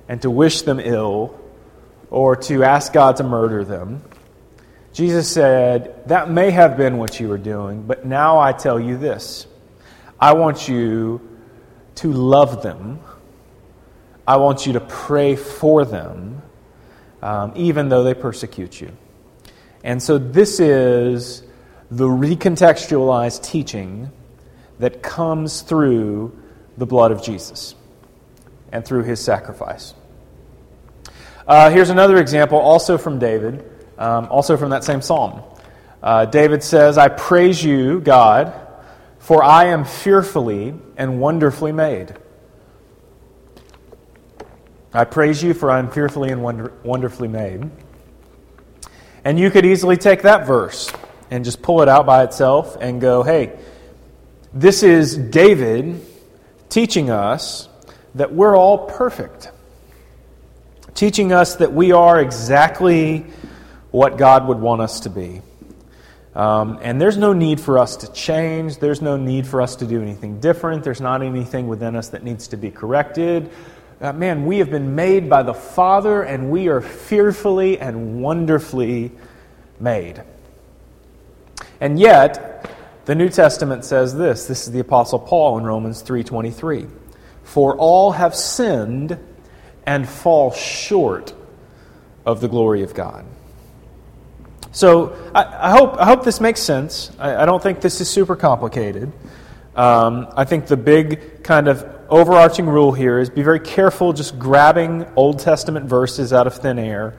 and 0.08 0.20
to 0.22 0.30
wish 0.30 0.62
them 0.62 0.78
ill 0.78 1.34
or 2.10 2.36
to 2.36 2.64
ask 2.64 2.92
God 2.92 3.16
to 3.16 3.24
murder 3.24 3.64
them. 3.64 4.02
Jesus 4.92 5.28
said, 5.28 6.06
That 6.06 6.30
may 6.30 6.50
have 6.50 6.76
been 6.76 6.98
what 6.98 7.20
you 7.20 7.28
were 7.28 7.38
doing, 7.38 7.82
but 7.82 8.04
now 8.04 8.38
I 8.38 8.52
tell 8.52 8.78
you 8.78 8.98
this 8.98 9.46
I 10.18 10.34
want 10.34 10.68
you 10.68 11.20
to 11.96 12.12
love 12.12 12.62
them, 12.62 13.00
I 14.26 14.36
want 14.36 14.66
you 14.66 14.74
to 14.74 14.80
pray 14.80 15.36
for 15.36 15.84
them, 15.84 16.42
um, 17.22 17.52
even 17.56 17.88
though 17.88 18.04
they 18.04 18.14
persecute 18.14 18.80
you. 18.80 18.90
And 19.82 20.02
so 20.02 20.18
this 20.18 20.60
is 20.60 21.42
the 21.90 22.06
recontextualized 22.06 23.42
teaching 23.42 24.10
that 24.78 25.02
comes 25.02 25.62
through 25.62 26.38
the 26.78 26.86
blood 26.86 27.12
of 27.12 27.22
Jesus 27.22 27.74
and 28.72 28.84
through 28.84 29.02
his 29.02 29.20
sacrifice. 29.20 29.94
Uh, 31.46 31.70
here's 31.70 31.90
another 31.90 32.18
example, 32.18 32.58
also 32.58 32.96
from 32.96 33.18
David, 33.18 33.64
um, 33.98 34.28
also 34.30 34.56
from 34.56 34.70
that 34.70 34.84
same 34.84 35.02
psalm. 35.02 35.42
Uh, 36.02 36.24
David 36.24 36.62
says, 36.62 36.96
I 36.96 37.08
praise 37.08 37.62
you, 37.62 38.00
God, 38.00 38.54
for 39.18 39.42
I 39.42 39.66
am 39.66 39.84
fearfully 39.84 40.74
and 40.96 41.20
wonderfully 41.20 41.72
made. 41.72 42.14
I 44.92 45.04
praise 45.04 45.42
you, 45.42 45.54
for 45.54 45.70
I 45.70 45.78
am 45.78 45.90
fearfully 45.90 46.30
and 46.30 46.42
wonder- 46.42 46.72
wonderfully 46.82 47.28
made. 47.28 47.70
And 49.24 49.38
you 49.38 49.50
could 49.50 49.64
easily 49.64 49.96
take 49.96 50.22
that 50.22 50.46
verse 50.46 50.92
and 51.30 51.44
just 51.44 51.62
pull 51.62 51.82
it 51.82 51.88
out 51.88 52.06
by 52.06 52.24
itself 52.24 52.76
and 52.80 53.00
go, 53.00 53.22
hey, 53.22 53.58
this 54.52 54.82
is 54.82 55.16
David 55.16 56.04
teaching 56.68 57.10
us 57.10 57.68
that 58.16 58.32
we're 58.32 58.56
all 58.56 58.86
perfect, 58.86 59.52
teaching 60.94 61.32
us 61.32 61.56
that 61.56 61.72
we 61.72 61.92
are 61.92 62.20
exactly 62.20 63.26
what 63.92 64.18
God 64.18 64.48
would 64.48 64.58
want 64.58 64.80
us 64.80 65.00
to 65.00 65.10
be. 65.10 65.42
Um, 66.34 66.78
and 66.82 67.00
there's 67.00 67.16
no 67.16 67.32
need 67.32 67.60
for 67.60 67.78
us 67.78 67.96
to 67.96 68.12
change. 68.12 68.78
There's 68.78 69.02
no 69.02 69.16
need 69.16 69.46
for 69.46 69.60
us 69.60 69.76
to 69.76 69.86
do 69.86 70.00
anything 70.00 70.40
different. 70.40 70.84
There's 70.84 71.00
not 71.00 71.22
anything 71.22 71.68
within 71.68 71.96
us 71.96 72.08
that 72.10 72.22
needs 72.22 72.48
to 72.48 72.56
be 72.56 72.70
corrected. 72.70 73.50
Uh, 74.00 74.14
man, 74.14 74.46
we 74.46 74.56
have 74.58 74.70
been 74.70 74.94
made 74.94 75.28
by 75.28 75.42
the 75.42 75.52
Father, 75.52 76.22
and 76.22 76.50
we 76.50 76.68
are 76.68 76.80
fearfully 76.80 77.78
and 77.78 78.22
wonderfully 78.22 79.10
made. 79.78 80.22
And 81.82 82.00
yet, 82.00 82.70
the 83.04 83.14
New 83.14 83.28
Testament 83.28 83.84
says 83.84 84.16
this. 84.16 84.46
This 84.46 84.66
is 84.66 84.72
the 84.72 84.80
Apostle 84.80 85.18
Paul 85.18 85.58
in 85.58 85.64
Romans 85.64 86.00
3:23. 86.00 86.88
For 87.44 87.76
all 87.76 88.12
have 88.12 88.34
sinned 88.34 89.18
and 89.84 90.08
fall 90.08 90.50
short 90.52 91.34
of 92.24 92.40
the 92.40 92.48
glory 92.48 92.82
of 92.82 92.94
God. 92.94 93.26
So 94.72 95.14
I, 95.34 95.68
I, 95.68 95.70
hope, 95.72 95.96
I 95.98 96.06
hope 96.06 96.24
this 96.24 96.40
makes 96.40 96.60
sense. 96.60 97.10
I, 97.18 97.42
I, 97.42 97.44
don't 97.44 97.62
think 97.62 97.82
this 97.82 98.00
is 98.00 98.08
super 98.08 98.36
complicated. 98.36 99.12
Um, 99.74 100.28
I 100.36 100.44
think 100.44 100.68
the 100.68 100.76
big 100.76 101.42
kind 101.42 101.66
of 101.68 101.84
overarching 102.10 102.66
rule 102.66 102.92
here 102.92 103.18
is 103.18 103.30
be 103.30 103.42
very 103.42 103.60
careful 103.60 104.12
just 104.12 104.38
grabbing 104.38 105.06
Old 105.16 105.38
Testament 105.38 105.86
verses 105.86 106.32
out 106.32 106.46
of 106.46 106.54
thin 106.56 106.78
air 106.78 107.18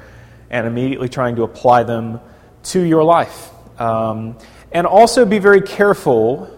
and 0.49 0.67
immediately 0.67 1.09
trying 1.09 1.37
to 1.37 1.43
apply 1.43 1.83
them 1.83 2.19
to 2.63 2.81
your 2.81 3.03
life. 3.03 3.49
Um, 3.79 4.37
and 4.71 4.85
also 4.85 5.25
be 5.25 5.39
very 5.39 5.61
careful 5.61 6.57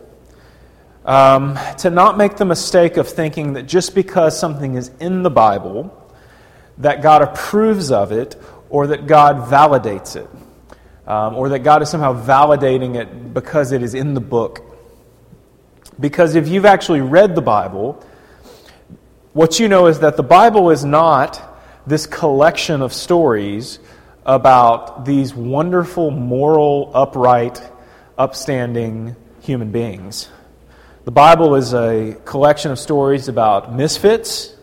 um, 1.05 1.57
to 1.79 1.89
not 1.89 2.17
make 2.17 2.37
the 2.37 2.45
mistake 2.45 2.97
of 2.97 3.07
thinking 3.07 3.53
that 3.53 3.63
just 3.63 3.95
because 3.95 4.37
something 4.37 4.75
is 4.75 4.91
in 4.99 5.23
the 5.23 5.29
Bible, 5.29 5.99
that 6.79 7.01
God 7.01 7.21
approves 7.21 7.91
of 7.91 8.11
it 8.11 8.35
or 8.69 8.87
that 8.87 9.07
God 9.07 9.49
validates 9.49 10.15
it 10.15 10.27
um, 11.07 11.35
or 11.35 11.49
that 11.49 11.59
God 11.59 11.81
is 11.81 11.89
somehow 11.89 12.13
validating 12.13 12.95
it 12.95 13.33
because 13.33 13.71
it 13.71 13.83
is 13.83 13.93
in 13.93 14.13
the 14.13 14.21
book. 14.21 14.61
Because 15.99 16.35
if 16.35 16.47
you've 16.47 16.65
actually 16.65 17.01
read 17.01 17.35
the 17.35 17.41
Bible, 17.41 18.03
what 19.33 19.59
you 19.59 19.67
know 19.67 19.87
is 19.87 19.99
that 19.99 20.15
the 20.15 20.23
Bible 20.23 20.69
is 20.69 20.85
not 20.85 21.41
this 21.87 22.05
collection 22.05 22.83
of 22.83 22.93
stories 22.93 23.79
about 24.25 25.05
these 25.05 25.33
wonderful, 25.33 26.11
moral, 26.11 26.91
upright, 26.93 27.59
upstanding 28.15 29.15
human 29.41 29.71
beings. 29.71 30.29
The 31.05 31.11
Bible 31.11 31.55
is 31.55 31.73
a 31.73 32.15
collection 32.25 32.71
of 32.71 32.77
stories 32.77 33.27
about 33.27 33.73
misfits, 33.73 34.55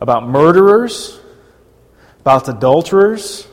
about 0.00 0.28
murderers, 0.28 1.20
about 2.20 2.48
adulterers, 2.48 3.48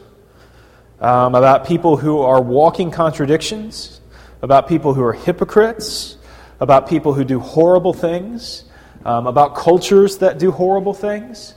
um, 1.02 1.34
about 1.34 1.66
people 1.66 1.98
who 1.98 2.20
are 2.20 2.40
walking 2.40 2.92
contradictions, 2.92 4.00
about 4.44 4.68
people 4.68 4.94
who 4.94 5.04
are 5.04 5.14
hypocrites, 5.14 6.18
about 6.60 6.88
people 6.88 7.16
who 7.16 7.24
do 7.24 7.40
horrible 7.40 7.94
things, 7.94 8.66
um, 9.06 9.28
about 9.28 9.56
cultures 9.56 10.18
that 10.20 10.40
do 10.40 10.52
horrible 10.52 10.94
things. 10.94 11.56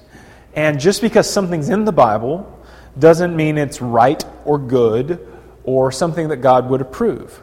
And 0.54 0.80
just 0.80 1.00
because 1.00 1.30
something's 1.30 1.68
in 1.68 1.84
the 1.84 1.92
Bible 1.92 2.46
doesn't 2.98 3.34
mean 3.34 3.58
it's 3.58 3.80
right 3.80 4.22
or 4.44 4.58
good 4.58 5.26
or 5.64 5.92
something 5.92 6.28
that 6.28 6.38
God 6.38 6.68
would 6.68 6.80
approve. 6.80 7.42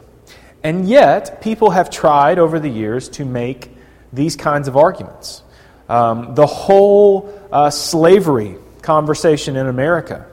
And 0.62 0.88
yet, 0.88 1.40
people 1.40 1.70
have 1.70 1.90
tried 1.90 2.38
over 2.38 2.60
the 2.60 2.68
years 2.68 3.08
to 3.10 3.24
make 3.24 3.70
these 4.12 4.36
kinds 4.36 4.68
of 4.68 4.76
arguments. 4.76 5.42
Um, 5.88 6.34
the 6.34 6.46
whole 6.46 7.32
uh, 7.50 7.70
slavery 7.70 8.56
conversation 8.82 9.56
in 9.56 9.66
America 9.66 10.26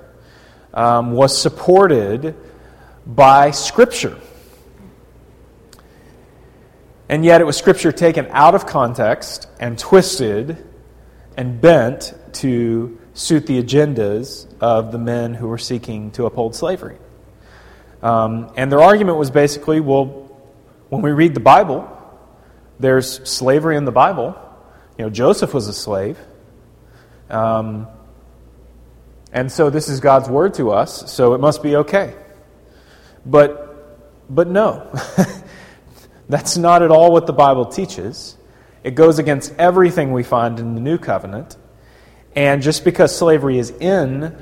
um, 0.74 1.13
was 1.13 1.39
supported 1.39 2.36
by 3.05 3.51
Scripture. 3.51 4.18
And 7.10 7.24
yet 7.24 7.41
it 7.41 7.45
was 7.45 7.55
Scripture 7.55 7.91
taken 7.91 8.28
out 8.32 8.55
of 8.55 8.66
context 8.66 9.47
and 9.60 9.78
twisted 9.80 10.66
and 11.38 11.62
bent 11.62 12.14
to 12.34 12.99
suit 13.14 13.47
the 13.47 13.62
agendas 13.62 14.47
of 14.60 14.91
the 14.91 14.97
men 14.97 15.34
who 15.34 15.47
were 15.47 15.58
seeking 15.58 16.12
to 16.12 16.26
uphold 16.26 16.55
slavery. 16.55 16.97
Um, 18.01 18.51
and 18.55 18.72
their 18.72 18.82
argument 18.82 19.18
was 19.18 19.32
basically 19.32 19.80
well, 19.80 20.05
when 20.89 21.01
we 21.01 21.12
read 21.12 21.34
the 21.34 21.39
Bible, 21.39 21.89
there's 22.80 23.28
slavery 23.30 23.76
in 23.76 23.86
the 23.86 23.91
Bible. 23.91 24.39
You 24.97 25.05
know, 25.05 25.10
Joseph 25.10 25.53
was 25.53 25.68
a 25.68 25.74
slave. 25.74 26.18
Um, 27.30 27.88
and 29.32 29.51
so 29.51 29.70
this 29.70 29.89
is 29.89 29.99
God's 29.99 30.30
word 30.30 30.53
to 30.55 30.72
us, 30.72 31.12
so 31.12 31.34
it 31.34 31.39
must 31.39 31.62
be 31.62 31.76
okay. 31.78 32.16
But, 33.26 34.34
but 34.34 34.47
no, 34.47 34.89
that's 36.30 36.58
not 36.58 36.82
at 36.82 36.92
all 36.92 37.12
what 37.12 37.26
the 37.28 37.34
Bible 37.34 37.66
teaches. 37.66 38.38
It 38.84 38.96
goes 38.96 39.20
against 39.20 39.54
everything 39.58 40.12
we 40.12 40.24
find 40.24 40.60
in 40.60 40.76
the 40.76 40.82
New 40.82 40.98
Covenant. 40.98 41.58
And 42.36 42.62
just 42.62 42.84
because 42.84 43.16
slavery 43.16 43.58
is 43.58 43.72
in 43.72 44.36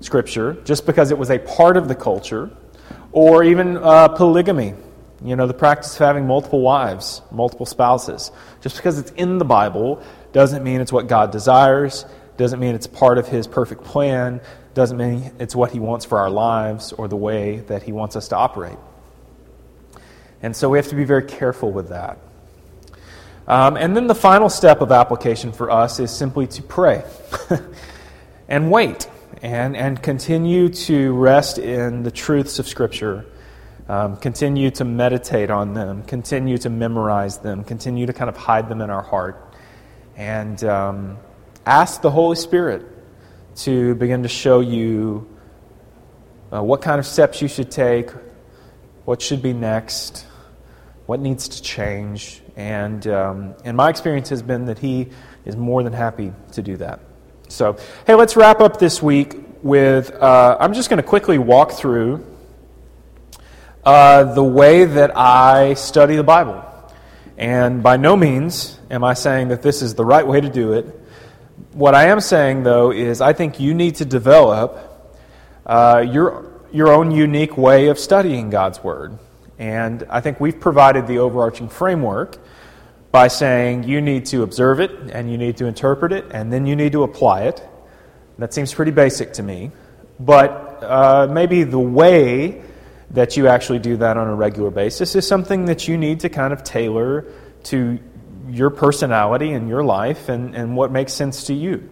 Scripture, 0.00 0.54
just 0.64 0.84
because 0.84 1.10
it 1.10 1.18
was 1.18 1.30
a 1.30 1.38
part 1.38 1.76
of 1.76 1.88
the 1.88 1.94
culture, 1.94 2.50
or 3.12 3.42
even 3.42 3.78
uh, 3.78 4.08
polygamy, 4.08 4.74
you 5.24 5.36
know, 5.36 5.46
the 5.46 5.54
practice 5.54 5.94
of 5.94 6.00
having 6.00 6.26
multiple 6.26 6.60
wives, 6.60 7.22
multiple 7.30 7.64
spouses, 7.64 8.30
just 8.60 8.76
because 8.76 8.98
it's 8.98 9.10
in 9.12 9.38
the 9.38 9.44
Bible 9.44 10.02
doesn't 10.32 10.62
mean 10.62 10.80
it's 10.80 10.92
what 10.92 11.06
God 11.06 11.30
desires, 11.30 12.04
doesn't 12.36 12.60
mean 12.60 12.74
it's 12.74 12.86
part 12.86 13.16
of 13.16 13.26
His 13.26 13.46
perfect 13.46 13.84
plan, 13.84 14.40
doesn't 14.74 14.98
mean 14.98 15.32
it's 15.38 15.56
what 15.56 15.70
He 15.70 15.78
wants 15.78 16.04
for 16.04 16.18
our 16.18 16.28
lives 16.28 16.92
or 16.92 17.08
the 17.08 17.16
way 17.16 17.60
that 17.68 17.82
He 17.82 17.92
wants 17.92 18.16
us 18.16 18.28
to 18.28 18.36
operate. 18.36 18.76
And 20.46 20.54
so 20.54 20.68
we 20.68 20.78
have 20.78 20.86
to 20.90 20.94
be 20.94 21.02
very 21.02 21.24
careful 21.24 21.72
with 21.72 21.88
that. 21.88 22.18
Um, 23.48 23.76
and 23.76 23.96
then 23.96 24.06
the 24.06 24.14
final 24.14 24.48
step 24.48 24.80
of 24.80 24.92
application 24.92 25.50
for 25.50 25.72
us 25.72 25.98
is 25.98 26.12
simply 26.12 26.46
to 26.46 26.62
pray 26.62 27.02
and 28.48 28.70
wait 28.70 29.10
and, 29.42 29.76
and 29.76 30.00
continue 30.00 30.68
to 30.68 31.12
rest 31.14 31.58
in 31.58 32.04
the 32.04 32.12
truths 32.12 32.60
of 32.60 32.68
Scripture. 32.68 33.26
Um, 33.88 34.18
continue 34.18 34.70
to 34.70 34.84
meditate 34.84 35.50
on 35.50 35.74
them, 35.74 36.04
continue 36.04 36.58
to 36.58 36.70
memorize 36.70 37.38
them, 37.38 37.64
continue 37.64 38.06
to 38.06 38.12
kind 38.12 38.28
of 38.28 38.36
hide 38.36 38.68
them 38.68 38.80
in 38.80 38.88
our 38.88 39.02
heart. 39.02 39.52
And 40.16 40.62
um, 40.62 41.18
ask 41.66 42.02
the 42.02 42.10
Holy 42.12 42.36
Spirit 42.36 42.86
to 43.56 43.96
begin 43.96 44.22
to 44.22 44.28
show 44.28 44.60
you 44.60 45.28
uh, 46.52 46.62
what 46.62 46.82
kind 46.82 47.00
of 47.00 47.04
steps 47.04 47.42
you 47.42 47.48
should 47.48 47.72
take, 47.72 48.10
what 49.06 49.20
should 49.20 49.42
be 49.42 49.52
next, 49.52 50.24
what 51.06 51.20
needs 51.20 51.48
to 51.48 51.62
change. 51.62 52.42
And, 52.56 53.06
um, 53.06 53.54
and 53.64 53.76
my 53.76 53.88
experience 53.88 54.28
has 54.28 54.42
been 54.42 54.66
that 54.66 54.78
He 54.78 55.08
is 55.44 55.56
more 55.56 55.82
than 55.82 55.92
happy 55.92 56.32
to 56.52 56.62
do 56.62 56.76
that. 56.76 57.00
So, 57.48 57.78
hey, 58.06 58.14
let's 58.14 58.36
wrap 58.36 58.60
up 58.60 58.78
this 58.78 59.02
week 59.02 59.36
with 59.62 60.12
uh, 60.14 60.56
I'm 60.60 60.74
just 60.74 60.90
going 60.90 61.02
to 61.02 61.08
quickly 61.08 61.38
walk 61.38 61.72
through 61.72 62.24
uh, 63.84 64.34
the 64.34 64.42
way 64.42 64.84
that 64.84 65.16
I 65.16 65.74
study 65.74 66.16
the 66.16 66.24
Bible. 66.24 66.64
And 67.38 67.82
by 67.82 67.96
no 67.96 68.16
means 68.16 68.78
am 68.90 69.04
I 69.04 69.14
saying 69.14 69.48
that 69.48 69.62
this 69.62 69.82
is 69.82 69.94
the 69.94 70.04
right 70.04 70.26
way 70.26 70.40
to 70.40 70.48
do 70.48 70.72
it. 70.72 70.86
What 71.72 71.94
I 71.94 72.06
am 72.06 72.20
saying, 72.20 72.64
though, 72.64 72.90
is 72.90 73.20
I 73.20 73.32
think 73.32 73.60
you 73.60 73.74
need 73.74 73.96
to 73.96 74.04
develop 74.04 75.14
uh, 75.64 76.04
your, 76.06 76.62
your 76.72 76.88
own 76.88 77.10
unique 77.10 77.56
way 77.56 77.88
of 77.88 77.98
studying 77.98 78.50
God's 78.50 78.82
Word. 78.82 79.18
And 79.58 80.06
I 80.10 80.20
think 80.20 80.40
we've 80.40 80.58
provided 80.58 81.06
the 81.06 81.18
overarching 81.18 81.68
framework 81.68 82.38
by 83.10 83.28
saying 83.28 83.84
you 83.84 84.00
need 84.00 84.26
to 84.26 84.42
observe 84.42 84.80
it 84.80 84.90
and 85.10 85.30
you 85.30 85.38
need 85.38 85.56
to 85.58 85.66
interpret 85.66 86.12
it 86.12 86.26
and 86.30 86.52
then 86.52 86.66
you 86.66 86.76
need 86.76 86.92
to 86.92 87.02
apply 87.02 87.42
it. 87.42 87.66
That 88.38 88.52
seems 88.52 88.74
pretty 88.74 88.90
basic 88.90 89.32
to 89.34 89.42
me. 89.42 89.70
But 90.20 90.82
uh, 90.82 91.26
maybe 91.30 91.62
the 91.64 91.78
way 91.78 92.62
that 93.10 93.36
you 93.36 93.48
actually 93.48 93.78
do 93.78 93.96
that 93.98 94.16
on 94.16 94.28
a 94.28 94.34
regular 94.34 94.70
basis 94.70 95.14
is 95.14 95.26
something 95.26 95.66
that 95.66 95.88
you 95.88 95.96
need 95.96 96.20
to 96.20 96.28
kind 96.28 96.52
of 96.52 96.64
tailor 96.64 97.24
to 97.64 97.98
your 98.48 98.70
personality 98.70 99.52
and 99.52 99.68
your 99.68 99.82
life 99.82 100.28
and, 100.28 100.54
and 100.54 100.76
what 100.76 100.90
makes 100.90 101.12
sense 101.12 101.44
to 101.44 101.54
you. 101.54 101.88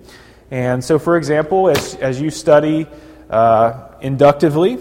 And 0.50 0.84
so, 0.84 0.98
for 0.98 1.16
example, 1.16 1.68
as, 1.68 1.94
as 1.96 2.20
you 2.20 2.30
study 2.30 2.86
uh, 3.30 3.88
inductively, 4.00 4.78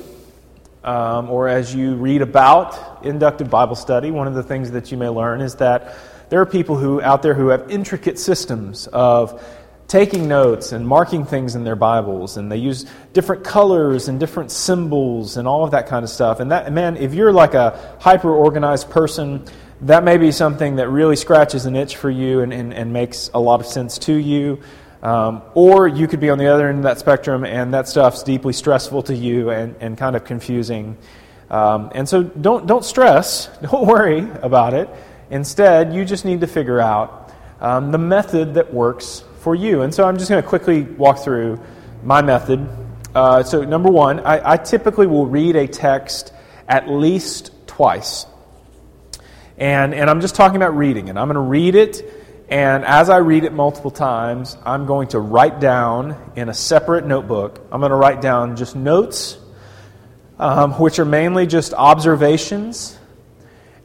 um, 0.83 1.29
or 1.29 1.47
as 1.47 1.73
you 1.73 1.95
read 1.95 2.21
about 2.21 3.05
inductive 3.05 3.49
Bible 3.49 3.75
study, 3.75 4.11
one 4.11 4.27
of 4.27 4.33
the 4.33 4.43
things 4.43 4.71
that 4.71 4.91
you 4.91 4.97
may 4.97 5.09
learn 5.09 5.41
is 5.41 5.55
that 5.55 5.95
there 6.29 6.41
are 6.41 6.45
people 6.45 6.77
who 6.77 7.01
out 7.01 7.21
there 7.21 7.33
who 7.33 7.49
have 7.49 7.69
intricate 7.69 8.19
systems 8.19 8.87
of 8.87 9.41
taking 9.87 10.27
notes 10.27 10.71
and 10.71 10.87
marking 10.87 11.25
things 11.25 11.55
in 11.55 11.63
their 11.63 11.75
Bibles, 11.75 12.37
and 12.37 12.51
they 12.51 12.57
use 12.57 12.85
different 13.13 13.43
colors 13.43 14.07
and 14.07 14.19
different 14.19 14.49
symbols 14.49 15.37
and 15.37 15.47
all 15.47 15.63
of 15.63 15.71
that 15.71 15.87
kind 15.87 16.03
of 16.03 16.09
stuff. 16.09 16.39
And 16.39 16.51
that, 16.51 16.71
man, 16.73 16.97
if 16.97 17.13
you're 17.13 17.31
like 17.31 17.53
a 17.53 17.97
hyper 17.99 18.31
organized 18.33 18.89
person, 18.89 19.45
that 19.81 20.03
may 20.03 20.17
be 20.17 20.31
something 20.31 20.77
that 20.77 20.89
really 20.89 21.15
scratches 21.15 21.65
an 21.65 21.75
itch 21.75 21.97
for 21.97 22.09
you 22.09 22.41
and, 22.41 22.53
and, 22.53 22.73
and 22.73 22.91
makes 22.91 23.29
a 23.33 23.39
lot 23.39 23.59
of 23.59 23.67
sense 23.67 23.97
to 23.99 24.13
you. 24.13 24.59
Um, 25.03 25.41
or 25.53 25.87
you 25.89 26.07
could 26.07 26.21
be 26.21 26.29
on 26.29 26.37
the 26.37 26.47
other 26.47 26.69
end 26.69 26.77
of 26.77 26.83
that 26.85 26.97
spectrum 26.97 27.43
and 27.43 27.73
that 27.73 27.89
stuff's 27.89 28.23
deeply 28.23 28.53
stressful 28.53 29.03
to 29.03 29.13
you 29.13 29.49
and, 29.49 29.75
and 29.81 29.97
kind 29.97 30.15
of 30.15 30.23
confusing. 30.23 30.97
Um, 31.49 31.91
and 31.93 32.07
so 32.07 32.23
don't, 32.23 32.65
don't 32.67 32.85
stress, 32.85 33.47
don't 33.61 33.85
worry 33.85 34.19
about 34.41 34.73
it. 34.73 34.89
Instead, 35.29 35.93
you 35.93 36.05
just 36.05 36.23
need 36.23 36.39
to 36.39 36.47
figure 36.47 36.79
out 36.79 37.33
um, 37.59 37.91
the 37.91 37.97
method 37.97 38.53
that 38.53 38.73
works 38.73 39.25
for 39.39 39.55
you. 39.55 39.81
And 39.81 39.93
so 39.93 40.05
I'm 40.05 40.17
just 40.17 40.29
going 40.29 40.41
to 40.41 40.47
quickly 40.47 40.83
walk 40.83 41.19
through 41.19 41.59
my 42.01 42.21
method. 42.21 42.65
Uh, 43.13 43.43
so, 43.43 43.63
number 43.63 43.91
one, 43.91 44.21
I, 44.21 44.53
I 44.53 44.57
typically 44.57 45.05
will 45.05 45.27
read 45.27 45.57
a 45.57 45.67
text 45.67 46.33
at 46.67 46.89
least 46.89 47.51
twice. 47.67 48.25
And, 49.57 49.93
and 49.93 50.09
I'm 50.09 50.21
just 50.21 50.35
talking 50.35 50.55
about 50.55 50.75
reading 50.77 51.09
it. 51.09 51.17
I'm 51.17 51.27
going 51.27 51.35
to 51.35 51.41
read 51.41 51.75
it, 51.75 52.22
and 52.53 52.85
as 52.85 53.09
I 53.09 53.17
read 53.17 53.45
it 53.45 53.51
multiple 53.51 53.89
times, 53.89 54.57
I'm 54.63 54.85
going 54.85 55.07
to 55.07 55.19
write 55.19 55.59
down 55.59 56.15
in 56.35 56.49
a 56.49 56.53
separate 56.53 57.03
notebook, 57.03 57.59
I'm 57.71 57.79
going 57.79 57.89
to 57.89 57.95
write 57.95 58.21
down 58.21 58.57
just 58.57 58.75
notes, 58.75 59.39
um, 60.37 60.73
which 60.73 60.99
are 60.99 61.05
mainly 61.05 61.47
just 61.47 61.73
observations 61.73 62.95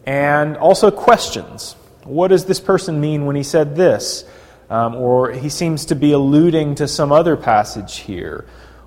and 0.04 0.58
also 0.58 0.90
questions. 0.90 1.76
What 2.04 2.28
does 2.28 2.44
this 2.44 2.60
person 2.60 3.00
mean 3.00 3.24
when 3.24 3.36
he 3.36 3.42
said 3.42 3.74
this? 3.74 4.26
Um, 4.68 4.96
or 4.96 5.30
he 5.30 5.48
seems 5.48 5.86
to 5.86 5.94
be 5.94 6.12
alluding 6.12 6.74
to 6.74 6.88
some 6.88 7.10
other 7.10 7.38
passage 7.38 8.00
here. 8.00 8.44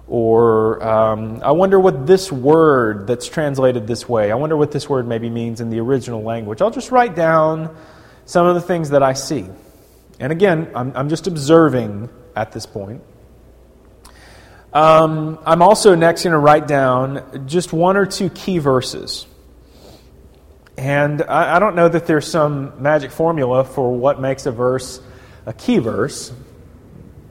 Or 0.07 0.87
um, 0.87 1.41
I 1.41 1.53
wonder 1.53 1.79
what 1.79 2.05
this 2.05 2.31
word 2.31 3.07
that's 3.07 3.27
translated 3.27 3.87
this 3.87 4.07
way, 4.07 4.31
I 4.31 4.35
wonder 4.35 4.55
what 4.55 4.71
this 4.71 4.87
word 4.87 5.07
maybe 5.07 5.31
means 5.31 5.59
in 5.59 5.71
the 5.71 5.79
original 5.79 6.21
language. 6.21 6.61
I'll 6.61 6.69
just 6.69 6.91
write 6.91 7.15
down 7.15 7.75
some 8.25 8.45
of 8.45 8.53
the 8.53 8.61
things 8.61 8.91
that 8.91 9.01
I 9.01 9.13
see. 9.13 9.47
And 10.21 10.31
again, 10.31 10.71
I'm, 10.75 10.95
I'm 10.95 11.09
just 11.09 11.25
observing 11.25 12.07
at 12.35 12.51
this 12.51 12.67
point. 12.67 13.01
Um, 14.71 15.39
I'm 15.45 15.63
also 15.63 15.95
next 15.95 16.23
going 16.23 16.31
to 16.31 16.37
write 16.37 16.67
down 16.67 17.47
just 17.47 17.73
one 17.73 17.97
or 17.97 18.05
two 18.05 18.29
key 18.29 18.59
verses. 18.59 19.25
And 20.77 21.23
I, 21.23 21.55
I 21.55 21.59
don't 21.59 21.75
know 21.75 21.89
that 21.89 22.05
there's 22.05 22.27
some 22.27 22.81
magic 22.81 23.11
formula 23.11 23.63
for 23.65 23.93
what 23.93 24.21
makes 24.21 24.45
a 24.45 24.51
verse 24.51 25.01
a 25.47 25.53
key 25.53 25.79
verse. 25.79 26.31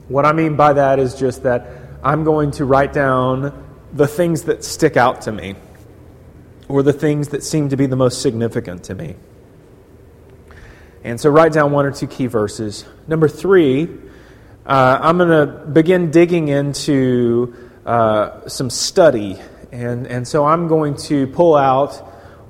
What 0.09 0.25
I 0.25 0.33
mean 0.33 0.57
by 0.57 0.73
that 0.73 0.99
is 0.99 1.15
just 1.15 1.43
that 1.43 1.67
I'm 2.03 2.25
going 2.25 2.51
to 2.51 2.65
write 2.65 2.91
down 2.91 3.65
the 3.93 4.07
things 4.07 4.43
that 4.43 4.65
stick 4.65 4.97
out 4.97 5.21
to 5.21 5.31
me 5.31 5.55
or 6.67 6.83
the 6.83 6.93
things 6.93 7.29
that 7.29 7.41
seem 7.41 7.69
to 7.69 7.77
be 7.77 7.85
the 7.85 7.95
most 7.95 8.21
significant 8.21 8.83
to 8.85 8.95
me. 8.95 9.15
And 11.03 11.19
so 11.19 11.29
write 11.29 11.53
down 11.53 11.71
one 11.71 11.85
or 11.85 11.91
two 11.91 12.07
key 12.07 12.27
verses. 12.27 12.85
Number 13.07 13.27
three, 13.27 13.89
uh, 14.65 14.99
I'm 15.01 15.17
going 15.17 15.29
to 15.29 15.65
begin 15.65 16.11
digging 16.11 16.47
into 16.47 17.55
uh, 17.85 18.47
some 18.47 18.69
study. 18.69 19.39
And, 19.71 20.05
and 20.05 20.27
so 20.27 20.45
I'm 20.45 20.67
going 20.67 20.95
to 20.97 21.27
pull 21.27 21.55
out 21.55 21.93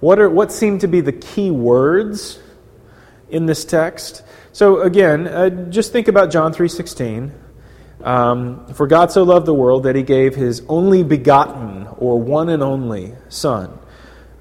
what, 0.02 0.20
are, 0.20 0.30
what 0.30 0.52
seem 0.52 0.80
to 0.80 0.88
be 0.88 1.02
the 1.02 1.14
key 1.14 1.52
words 1.52 2.40
in 3.30 3.46
this 3.46 3.64
text. 3.64 4.24
So 4.52 4.82
again, 4.82 5.28
uh, 5.28 5.50
just 5.70 5.94
think 5.94 6.08
about 6.10 6.32
John 6.32 6.54
3.16. 6.54 7.32
Um, 8.04 8.74
For 8.74 8.88
God 8.88 9.12
so 9.12 9.24
loved 9.24 9.46
the 9.46 9.54
world 9.54 9.84
that 9.84 9.96
he 9.96 10.04
gave 10.04 10.36
his 10.36 10.64
only 10.68 11.04
begotten 11.04 11.88
or 11.98 12.20
one 12.20 12.50
and 12.50 12.64
only 12.64 13.14
Son. 13.30 13.78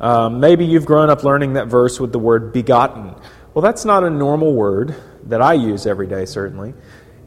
Um, 0.01 0.41
maybe 0.41 0.65
you've 0.65 0.87
grown 0.87 1.11
up 1.11 1.25
learning 1.25 1.53
that 1.53 1.69
verse 1.69 2.01
with 2.01 2.11
the 2.11 2.19
word 2.19 2.53
begotten. 2.55 3.15
Well, 3.55 3.63
that's 3.63 3.85
not 3.85 4.05
a 4.05 4.11
normal 4.11 4.55
word 4.55 4.95
that 5.25 5.43
I 5.43 5.55
use 5.55 5.87
every 5.87 6.07
day, 6.07 6.25
certainly. 6.25 6.75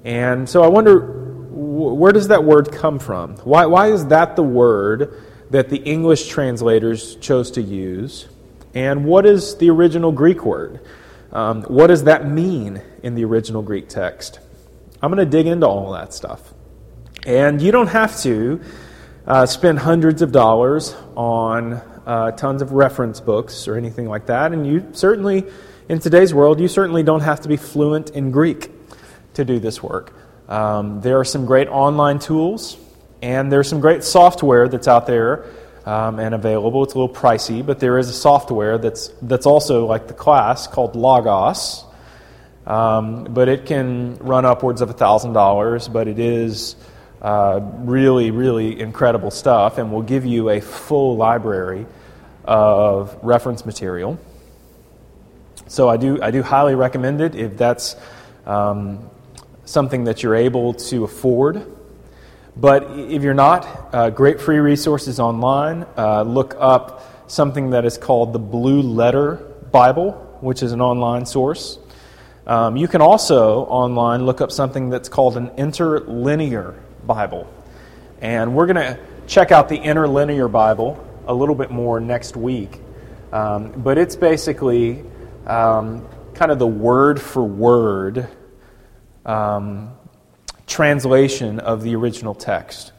And 0.05 0.47
so 0.47 0.63
I 0.63 0.67
wonder, 0.67 0.99
where 1.51 2.11
does 2.11 2.29
that 2.29 2.43
word 2.43 2.71
come 2.71 2.99
from? 2.99 3.35
Why, 3.37 3.65
why 3.65 3.91
is 3.91 4.07
that 4.07 4.35
the 4.35 4.43
word 4.43 5.21
that 5.49 5.69
the 5.69 5.77
English 5.77 6.27
translators 6.27 7.15
chose 7.17 7.51
to 7.51 7.61
use? 7.61 8.27
And 8.73 9.05
what 9.05 9.25
is 9.25 9.57
the 9.57 9.69
original 9.69 10.11
Greek 10.11 10.45
word? 10.45 10.81
Um, 11.31 11.63
what 11.63 11.87
does 11.87 12.05
that 12.05 12.29
mean 12.29 12.81
in 13.01 13.15
the 13.15 13.25
original 13.25 13.61
Greek 13.61 13.89
text? 13.89 14.39
I'm 15.01 15.11
going 15.11 15.23
to 15.23 15.29
dig 15.29 15.47
into 15.47 15.67
all 15.67 15.91
that 15.91 16.13
stuff. 16.13 16.53
And 17.25 17.61
you 17.61 17.71
don't 17.71 17.87
have 17.87 18.17
to 18.21 18.61
uh, 19.27 19.45
spend 19.45 19.79
hundreds 19.79 20.21
of 20.21 20.31
dollars 20.31 20.95
on 21.15 21.73
uh, 22.05 22.31
tons 22.31 22.61
of 22.61 22.71
reference 22.71 23.19
books 23.19 23.67
or 23.67 23.75
anything 23.75 24.07
like 24.07 24.27
that. 24.27 24.51
And 24.51 24.65
you 24.65 24.89
certainly, 24.93 25.45
in 25.89 25.99
today's 25.99 26.33
world, 26.33 26.59
you 26.59 26.67
certainly 26.67 27.03
don't 27.03 27.21
have 27.21 27.41
to 27.41 27.49
be 27.49 27.57
fluent 27.57 28.11
in 28.11 28.31
Greek 28.31 28.71
to 29.33 29.43
do 29.43 29.59
this 29.59 29.81
work. 29.83 30.13
Um, 30.47 31.01
there 31.01 31.19
are 31.19 31.25
some 31.25 31.45
great 31.45 31.67
online 31.67 32.19
tools, 32.19 32.77
and 33.21 33.51
there's 33.51 33.67
some 33.67 33.79
great 33.79 34.03
software 34.03 34.67
that's 34.67 34.87
out 34.87 35.07
there 35.07 35.45
um, 35.85 36.19
and 36.19 36.33
available. 36.35 36.83
It's 36.83 36.93
a 36.93 36.99
little 36.99 37.13
pricey, 37.13 37.65
but 37.65 37.79
there 37.79 37.97
is 37.97 38.09
a 38.09 38.13
software 38.13 38.77
that's, 38.77 39.09
that's 39.21 39.45
also 39.45 39.85
like 39.85 40.07
the 40.07 40.13
class 40.13 40.67
called 40.67 40.95
Logos. 40.95 41.85
Um, 42.65 43.25
but 43.25 43.49
it 43.49 43.65
can 43.65 44.15
run 44.19 44.45
upwards 44.45 44.81
of 44.81 44.89
$1,000, 44.89 45.91
but 45.91 46.07
it 46.07 46.17
is 46.17 46.77
uh, 47.21 47.59
really, 47.79 48.31
really 48.31 48.79
incredible 48.79 49.31
stuff 49.31 49.77
and 49.77 49.91
will 49.91 50.01
give 50.01 50.25
you 50.25 50.49
a 50.49 50.61
full 50.61 51.17
library 51.17 51.85
of 52.45 53.17
reference 53.21 53.65
material. 53.65 54.17
So 55.73 55.89
I 55.89 55.97
do, 55.97 56.21
I 56.21 56.29
do 56.29 56.43
highly 56.43 56.75
recommend 56.75 57.19
it 57.19 57.33
if 57.33 57.57
that's 57.57 57.95
um, 58.45 59.09
something 59.65 60.03
that 60.03 60.21
you're 60.21 60.35
able 60.35 60.75
to 60.75 61.03
afford. 61.03 61.65
But 62.55 62.91
if 62.91 63.23
you're 63.23 63.33
not, 63.33 63.89
uh, 63.91 64.11
great 64.11 64.39
free 64.39 64.59
resources 64.59 65.19
online. 65.19 65.87
Uh, 65.97 66.21
look 66.21 66.55
up 66.59 67.25
something 67.25 67.71
that 67.71 67.85
is 67.85 67.97
called 67.97 68.33
the 68.33 68.39
Blue 68.39 68.83
Letter 68.83 69.37
Bible, 69.71 70.11
which 70.41 70.61
is 70.61 70.73
an 70.73 70.81
online 70.81 71.25
source. 71.25 71.79
Um, 72.45 72.77
you 72.77 72.87
can 72.87 73.01
also 73.01 73.61
online 73.61 74.27
look 74.27 74.41
up 74.41 74.51
something 74.51 74.91
that's 74.91 75.09
called 75.09 75.37
an 75.37 75.49
interlinear 75.57 76.75
Bible. 77.03 77.51
And 78.21 78.53
we're 78.55 78.67
going 78.67 78.75
to 78.75 78.99
check 79.25 79.51
out 79.51 79.69
the 79.69 79.77
interlinear 79.77 80.47
Bible 80.49 81.03
a 81.25 81.33
little 81.33 81.55
bit 81.55 81.71
more 81.71 81.99
next 81.99 82.37
week. 82.37 82.79
Um, 83.31 83.71
but 83.71 83.97
it's 83.97 84.15
basically 84.15 85.03
um, 85.45 86.07
kind 86.33 86.51
of 86.51 86.59
the 86.59 86.67
word 86.67 87.21
for 87.21 87.43
word 87.43 88.27
um, 89.25 89.91
translation 90.67 91.59
of 91.59 91.83
the 91.83 91.95
original 91.95 92.33
text. 92.33 92.91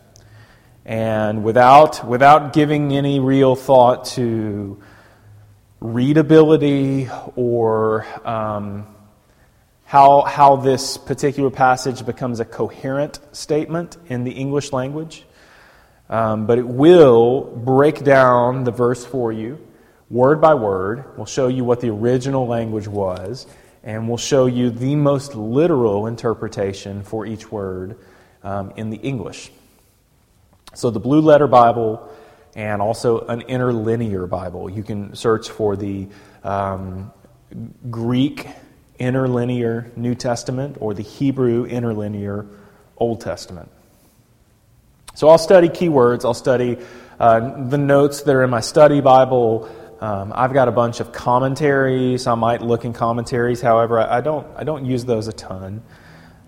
And 0.85 1.45
without, 1.45 2.07
without 2.07 2.53
giving 2.53 2.93
any 2.93 3.19
real 3.19 3.57
thought 3.57 4.05
to 4.17 4.83
readability 5.81 7.09
or 7.37 8.07
um, 8.27 8.87
how, 9.85 10.23
how 10.23 10.57
this 10.57 10.97
particular 10.97 11.51
passage 11.51 12.05
becomes 12.05 12.41
a 12.41 12.45
coherent 12.45 13.19
statement 13.33 13.97
in 14.07 14.25
the 14.25 14.33
English 14.33 14.73
language. 14.73 15.25
Um, 16.11 16.47
but 16.47 16.59
it 16.59 16.67
will 16.67 17.41
break 17.43 18.05
down 18.05 18.65
the 18.65 18.71
verse 18.71 19.07
for 19.07 19.33
you, 19.33 19.59
word 20.11 20.41
by 20.41 20.55
word. 20.55 21.05
We'll 21.17 21.27
show 21.27 21.49
you 21.49 21.65
what 21.65 21.81
the 21.81 21.91
original 21.91 22.47
language 22.47 22.89
was, 22.89 23.47
and 23.83 24.09
we'll 24.09 24.17
show 24.17 24.47
you 24.47 24.71
the 24.71 24.97
most 24.97 25.35
literal 25.35 26.07
interpretation 26.07 27.03
for 27.03 27.27
each 27.27 27.51
word 27.51 27.99
um, 28.43 28.73
in 28.77 28.91
the 28.91 28.99
English. 28.99 29.51
So, 30.75 30.91
the 30.91 31.01
Blue 31.01 31.21
Letter 31.21 31.47
Bible 31.47 32.11
and 32.57 32.81
also 32.81 33.21
an 33.27 33.43
interlinear 33.43 34.27
Bible. 34.27 34.71
You 34.71 34.83
can 34.83 35.15
search 35.15 35.51
for 35.51 35.77
the 35.77 36.09
um, 36.43 37.13
Greek 37.91 38.47
interlinear 38.99 39.91
New 39.97 40.15
Testament 40.15 40.77
or 40.81 40.95
the 40.95 41.03
Hebrew 41.03 41.65
interlinear 41.67 42.47
Old 42.97 43.21
Testament. 43.21 43.71
So 45.15 45.29
I'll 45.29 45.39
study 45.39 45.69
keywords, 45.69 46.25
I'll 46.25 46.35
study 46.35 46.79
uh, 47.19 47.69
the 47.69 47.79
notes 47.79 48.23
that 48.23 48.35
are 48.35 48.43
in 48.43 48.51
my 48.51 48.61
study 48.61 49.01
Bible. 49.01 49.69
Um, 50.05 50.35
I've 50.37 50.53
got 50.53 50.69
a 50.69 50.73
bunch 50.73 51.01
of 51.01 51.13
commentaries. 51.13 52.27
I 52.27 52.35
might 52.35 52.61
look 52.61 52.85
in 52.85 52.93
commentaries. 52.93 53.63
However, 53.63 53.99
I, 53.99 54.19
I 54.19 54.21
don't, 54.21 54.47
I 54.55 54.63
don't 54.63 54.85
use 54.85 55.07
those 55.07 55.29
a 55.29 55.33
ton. 55.33 55.83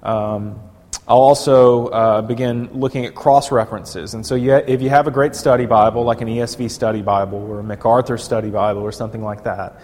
Um, 0.02 0.61
I'll 1.09 1.16
also 1.16 1.86
uh, 1.86 2.20
begin 2.20 2.68
looking 2.78 3.07
at 3.07 3.14
cross 3.14 3.50
references. 3.50 4.12
And 4.12 4.26
so, 4.26 4.34
you, 4.34 4.52
if 4.52 4.82
you 4.82 4.90
have 4.90 5.07
a 5.07 5.11
great 5.11 5.34
study 5.34 5.64
Bible, 5.64 6.04
like 6.04 6.20
an 6.20 6.28
ESV 6.28 6.70
study 6.70 7.00
Bible 7.00 7.38
or 7.38 7.61
a 7.61 7.62
MacArthur 7.62 8.18
study 8.18 8.50
Bible 8.50 8.82
or 8.82 8.92
something 8.92 9.22
like 9.22 9.44
that, 9.44 9.80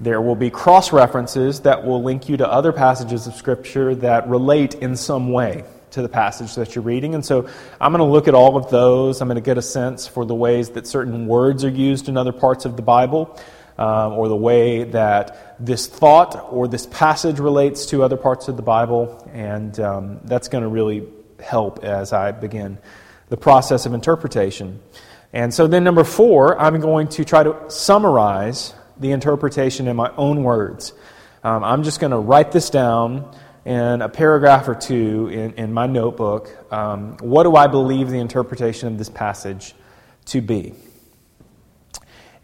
there 0.00 0.22
will 0.22 0.36
be 0.36 0.48
cross 0.48 0.90
references 0.90 1.60
that 1.60 1.84
will 1.84 2.02
link 2.02 2.30
you 2.30 2.38
to 2.38 2.50
other 2.50 2.72
passages 2.72 3.26
of 3.26 3.34
Scripture 3.34 3.94
that 3.96 4.26
relate 4.26 4.76
in 4.76 4.96
some 4.96 5.32
way 5.32 5.64
to 5.92 6.02
the 6.02 6.08
passage 6.08 6.54
that 6.56 6.74
you're 6.74 6.84
reading. 6.84 7.14
And 7.14 7.24
so 7.24 7.48
I'm 7.80 7.92
going 7.92 8.06
to 8.06 8.12
look 8.12 8.28
at 8.28 8.34
all 8.34 8.56
of 8.56 8.70
those. 8.70 9.20
I'm 9.20 9.28
going 9.28 9.36
to 9.36 9.40
get 9.40 9.58
a 9.58 9.62
sense 9.62 10.06
for 10.06 10.24
the 10.24 10.34
ways 10.34 10.70
that 10.70 10.86
certain 10.86 11.26
words 11.26 11.64
are 11.64 11.70
used 11.70 12.08
in 12.08 12.16
other 12.16 12.32
parts 12.32 12.64
of 12.64 12.76
the 12.76 12.82
Bible, 12.82 13.38
um, 13.78 14.14
or 14.14 14.28
the 14.28 14.36
way 14.36 14.84
that 14.84 15.56
this 15.64 15.86
thought 15.86 16.48
or 16.50 16.68
this 16.68 16.86
passage 16.86 17.38
relates 17.38 17.86
to 17.86 18.02
other 18.02 18.16
parts 18.16 18.48
of 18.48 18.56
the 18.56 18.62
Bible. 18.62 19.30
And 19.32 19.78
um, 19.80 20.20
that's 20.24 20.48
going 20.48 20.62
to 20.62 20.68
really 20.68 21.06
help 21.40 21.84
as 21.84 22.12
I 22.12 22.32
begin 22.32 22.78
the 23.28 23.36
process 23.36 23.86
of 23.86 23.94
interpretation. 23.94 24.80
And 25.32 25.54
so 25.54 25.66
then, 25.66 25.84
number 25.84 26.04
four, 26.04 26.58
I'm 26.60 26.80
going 26.80 27.08
to 27.08 27.24
try 27.24 27.42
to 27.42 27.70
summarize 27.70 28.74
the 28.98 29.12
interpretation 29.12 29.88
in 29.88 29.96
my 29.96 30.10
own 30.16 30.42
words. 30.42 30.92
Um, 31.42 31.64
I'm 31.64 31.82
just 31.82 32.00
going 32.00 32.10
to 32.10 32.18
write 32.18 32.52
this 32.52 32.70
down 32.70 33.34
in 33.64 34.02
a 34.02 34.08
paragraph 34.08 34.68
or 34.68 34.74
two 34.74 35.28
in, 35.28 35.52
in 35.54 35.72
my 35.72 35.86
notebook. 35.86 36.72
Um, 36.72 37.16
what 37.18 37.44
do 37.44 37.54
I 37.56 37.66
believe 37.66 38.10
the 38.10 38.18
interpretation 38.18 38.88
of 38.88 38.98
this 38.98 39.08
passage 39.08 39.74
to 40.26 40.40
be? 40.40 40.74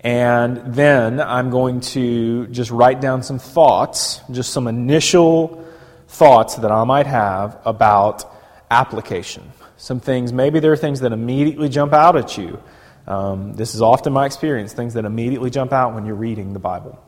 And 0.01 0.75
then 0.75 1.21
I'm 1.21 1.51
going 1.51 1.81
to 1.81 2.47
just 2.49 2.71
write 2.71 3.01
down 3.01 3.23
some 3.25 3.39
thoughts, 3.39 4.21
just 4.31 4.53
some 4.53 4.69
initial 4.69 5.65
thoughts 6.07 6.57
that 6.57 6.71
I 6.71 6.85
might 6.85 7.07
have 7.07 7.61
about 7.65 8.25
application. 8.71 9.53
Some 9.77 9.99
things, 10.01 10.33
maybe 10.33 10.61
there 10.61 10.73
are 10.73 10.77
things 10.77 11.01
that 11.01 11.13
immediately 11.13 11.69
jump 11.69 11.93
out 11.93 12.17
at 12.17 12.39
you. 12.39 12.63
Um, 13.09 13.55
this 13.55 13.75
is 13.75 13.83
often 13.83 14.13
my 14.13 14.27
experience, 14.27 14.73
things 14.73 14.95
that 14.95 15.05
immediately 15.05 15.51
jump 15.51 15.73
out 15.73 15.95
when 15.95 16.07
you're 16.07 16.15
reading 16.15 16.53
the 16.53 16.59
Bible. 16.59 16.99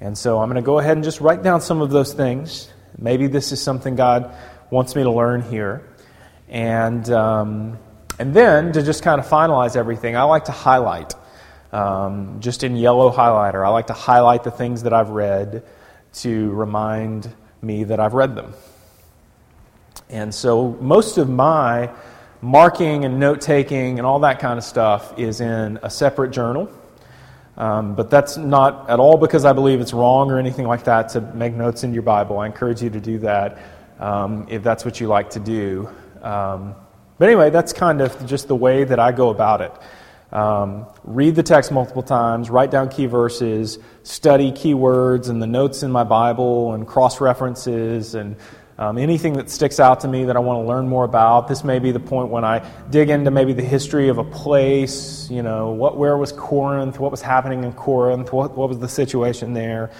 And 0.00 0.16
so 0.16 0.40
I'm 0.40 0.48
going 0.48 0.62
to 0.62 0.66
go 0.66 0.78
ahead 0.78 0.96
and 0.96 1.02
just 1.02 1.20
write 1.20 1.42
down 1.42 1.60
some 1.60 1.80
of 1.80 1.90
those 1.90 2.12
things. 2.12 2.70
Maybe 2.98 3.26
this 3.26 3.52
is 3.52 3.62
something 3.62 3.94
God 3.96 4.34
wants 4.70 4.96
me 4.96 5.02
to 5.02 5.10
learn 5.10 5.42
here. 5.42 5.86
And, 6.48 7.08
um, 7.10 7.78
and 8.18 8.32
then 8.34 8.72
to 8.72 8.82
just 8.82 9.02
kind 9.02 9.20
of 9.20 9.26
finalize 9.26 9.76
everything, 9.76 10.16
I 10.16 10.22
like 10.22 10.44
to 10.46 10.52
highlight, 10.52 11.14
um, 11.72 12.40
just 12.40 12.62
in 12.62 12.76
yellow 12.76 13.10
highlighter. 13.10 13.64
I 13.64 13.68
like 13.68 13.88
to 13.88 13.92
highlight 13.92 14.44
the 14.44 14.50
things 14.50 14.84
that 14.84 14.92
I've 14.92 15.10
read 15.10 15.64
to 16.14 16.50
remind 16.50 17.32
me 17.60 17.84
that 17.84 18.00
I've 18.00 18.14
read 18.14 18.34
them. 18.34 18.54
And 20.08 20.34
so 20.34 20.76
most 20.80 21.18
of 21.18 21.28
my 21.28 21.90
marking 22.40 23.04
and 23.04 23.18
note 23.18 23.40
taking 23.40 23.98
and 23.98 24.06
all 24.06 24.20
that 24.20 24.38
kind 24.38 24.58
of 24.58 24.64
stuff 24.64 25.18
is 25.18 25.40
in 25.40 25.78
a 25.82 25.90
separate 25.90 26.30
journal. 26.30 26.70
Um, 27.56 27.94
but 27.94 28.10
that's 28.10 28.36
not 28.36 28.90
at 28.90 29.00
all 29.00 29.16
because 29.16 29.44
I 29.44 29.52
believe 29.52 29.80
it's 29.80 29.94
wrong 29.94 30.30
or 30.30 30.38
anything 30.38 30.66
like 30.66 30.84
that 30.84 31.10
to 31.10 31.20
make 31.20 31.54
notes 31.54 31.84
in 31.84 31.94
your 31.94 32.02
Bible. 32.02 32.38
I 32.38 32.46
encourage 32.46 32.82
you 32.82 32.90
to 32.90 33.00
do 33.00 33.18
that 33.20 33.58
um, 33.98 34.46
if 34.50 34.62
that's 34.62 34.84
what 34.84 35.00
you 35.00 35.08
like 35.08 35.30
to 35.30 35.40
do. 35.40 35.88
Um, 36.22 36.74
but 37.18 37.28
anyway, 37.28 37.50
that's 37.50 37.72
kind 37.72 38.02
of 38.02 38.26
just 38.26 38.46
the 38.48 38.56
way 38.56 38.84
that 38.84 38.98
I 38.98 39.12
go 39.12 39.30
about 39.30 39.62
it. 39.62 39.72
Um, 40.32 40.86
read 41.04 41.34
the 41.34 41.42
text 41.42 41.72
multiple 41.72 42.02
times, 42.02 42.50
write 42.50 42.70
down 42.70 42.90
key 42.90 43.06
verses, 43.06 43.78
study 44.02 44.52
key 44.52 44.74
words 44.74 45.28
and 45.28 45.40
the 45.40 45.46
notes 45.46 45.82
in 45.82 45.90
my 45.90 46.04
Bible 46.04 46.74
and 46.74 46.86
cross 46.86 47.20
references 47.20 48.14
and 48.14 48.36
um, 48.78 48.98
anything 48.98 49.34
that 49.34 49.48
sticks 49.48 49.80
out 49.80 50.00
to 50.00 50.08
me 50.08 50.24
that 50.24 50.36
I 50.36 50.40
want 50.40 50.62
to 50.62 50.68
learn 50.68 50.88
more 50.88 51.04
about. 51.04 51.48
This 51.48 51.64
may 51.64 51.78
be 51.78 51.92
the 51.92 52.00
point 52.00 52.28
when 52.28 52.44
I 52.44 52.68
dig 52.90 53.08
into 53.08 53.30
maybe 53.30 53.52
the 53.54 53.62
history 53.62 54.08
of 54.08 54.18
a 54.18 54.24
place, 54.24 55.30
you 55.30 55.42
know, 55.42 55.70
what, 55.70 55.96
where 55.96 56.16
was 56.16 56.32
Corinth, 56.32 56.98
what 56.98 57.10
was 57.10 57.22
happening 57.22 57.64
in 57.64 57.72
Corinth, 57.72 58.32
what, 58.32 58.56
what 58.56 58.68
was 58.68 58.78
the 58.78 58.88
situation 58.88 59.54
there. 59.54 59.90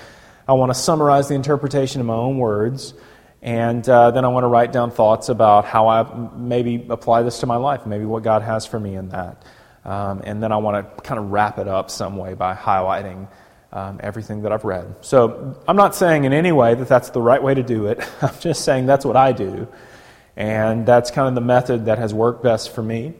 I 0.46 0.52
want 0.52 0.70
to 0.70 0.74
summarize 0.78 1.28
the 1.28 1.34
interpretation 1.34 2.00
in 2.00 2.06
my 2.06 2.14
own 2.14 2.38
words, 2.38 2.94
and 3.42 3.86
uh, 3.88 4.10
then 4.10 4.24
I 4.24 4.28
want 4.28 4.44
to 4.44 4.48
write 4.48 4.72
down 4.72 4.90
thoughts 4.90 5.28
about 5.28 5.64
how 5.64 5.88
I 5.88 6.30
maybe 6.36 6.86
apply 6.88 7.22
this 7.22 7.40
to 7.40 7.46
my 7.46 7.56
life, 7.56 7.86
maybe 7.86 8.04
what 8.04 8.22
God 8.22 8.42
has 8.42 8.66
for 8.66 8.78
me 8.78 8.94
in 8.94 9.08
that. 9.08 9.42
Um, 9.84 10.20
and 10.24 10.42
then 10.42 10.52
I 10.52 10.56
want 10.58 10.96
to 10.96 11.02
kind 11.02 11.18
of 11.18 11.30
wrap 11.30 11.58
it 11.58 11.68
up 11.68 11.90
some 11.90 12.16
way 12.16 12.34
by 12.34 12.54
highlighting 12.54 13.28
um, 13.72 14.00
everything 14.02 14.42
that 14.42 14.52
I've 14.52 14.64
read. 14.64 14.96
So 15.00 15.56
I'm 15.66 15.76
not 15.76 15.94
saying 15.94 16.24
in 16.24 16.32
any 16.32 16.52
way 16.52 16.74
that 16.74 16.88
that's 16.88 17.10
the 17.10 17.20
right 17.20 17.42
way 17.42 17.54
to 17.54 17.62
do 17.62 17.86
it. 17.86 18.00
I'm 18.22 18.38
just 18.40 18.64
saying 18.64 18.86
that's 18.86 19.04
what 19.04 19.16
I 19.16 19.32
do. 19.32 19.68
And 20.36 20.84
that's 20.84 21.10
kind 21.10 21.28
of 21.28 21.34
the 21.34 21.40
method 21.40 21.86
that 21.86 21.98
has 21.98 22.12
worked 22.12 22.42
best 22.42 22.74
for 22.74 22.82
me. 22.82 23.14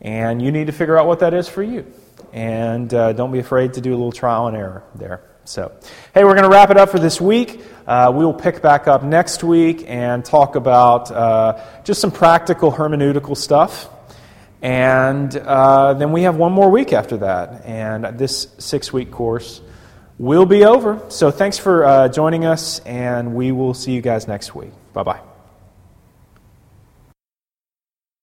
And 0.00 0.40
you 0.40 0.50
need 0.50 0.66
to 0.66 0.72
figure 0.72 0.98
out 0.98 1.06
what 1.06 1.20
that 1.20 1.34
is 1.34 1.48
for 1.48 1.62
you. 1.62 1.86
And 2.32 2.92
uh, 2.92 3.12
don't 3.12 3.32
be 3.32 3.38
afraid 3.38 3.74
to 3.74 3.80
do 3.80 3.90
a 3.90 3.96
little 3.96 4.12
trial 4.12 4.48
and 4.48 4.56
error 4.56 4.82
there. 4.94 5.22
So, 5.46 5.72
hey, 6.14 6.24
we're 6.24 6.32
going 6.32 6.44
to 6.44 6.48
wrap 6.48 6.70
it 6.70 6.78
up 6.78 6.88
for 6.88 6.98
this 6.98 7.20
week. 7.20 7.60
Uh, 7.86 8.10
we 8.14 8.24
will 8.24 8.34
pick 8.34 8.62
back 8.62 8.88
up 8.88 9.02
next 9.02 9.44
week 9.44 9.84
and 9.86 10.24
talk 10.24 10.56
about 10.56 11.10
uh, 11.10 11.62
just 11.84 12.00
some 12.00 12.10
practical 12.10 12.72
hermeneutical 12.72 13.36
stuff. 13.36 13.90
And 14.62 15.36
uh, 15.36 15.92
then 15.92 16.12
we 16.12 16.22
have 16.22 16.36
one 16.36 16.52
more 16.52 16.70
week 16.70 16.94
after 16.94 17.18
that. 17.18 17.66
And 17.66 18.18
this 18.18 18.48
six 18.56 18.90
week 18.90 19.10
course 19.10 19.60
will 20.18 20.46
be 20.46 20.64
over. 20.64 21.00
So 21.08 21.30
thanks 21.30 21.58
for 21.58 21.84
uh, 21.84 22.08
joining 22.08 22.44
us, 22.44 22.80
and 22.80 23.34
we 23.34 23.52
will 23.52 23.74
see 23.74 23.92
you 23.92 24.00
guys 24.00 24.28
next 24.28 24.54
week. 24.54 24.72
Bye 24.92 25.02
bye. 25.02 25.33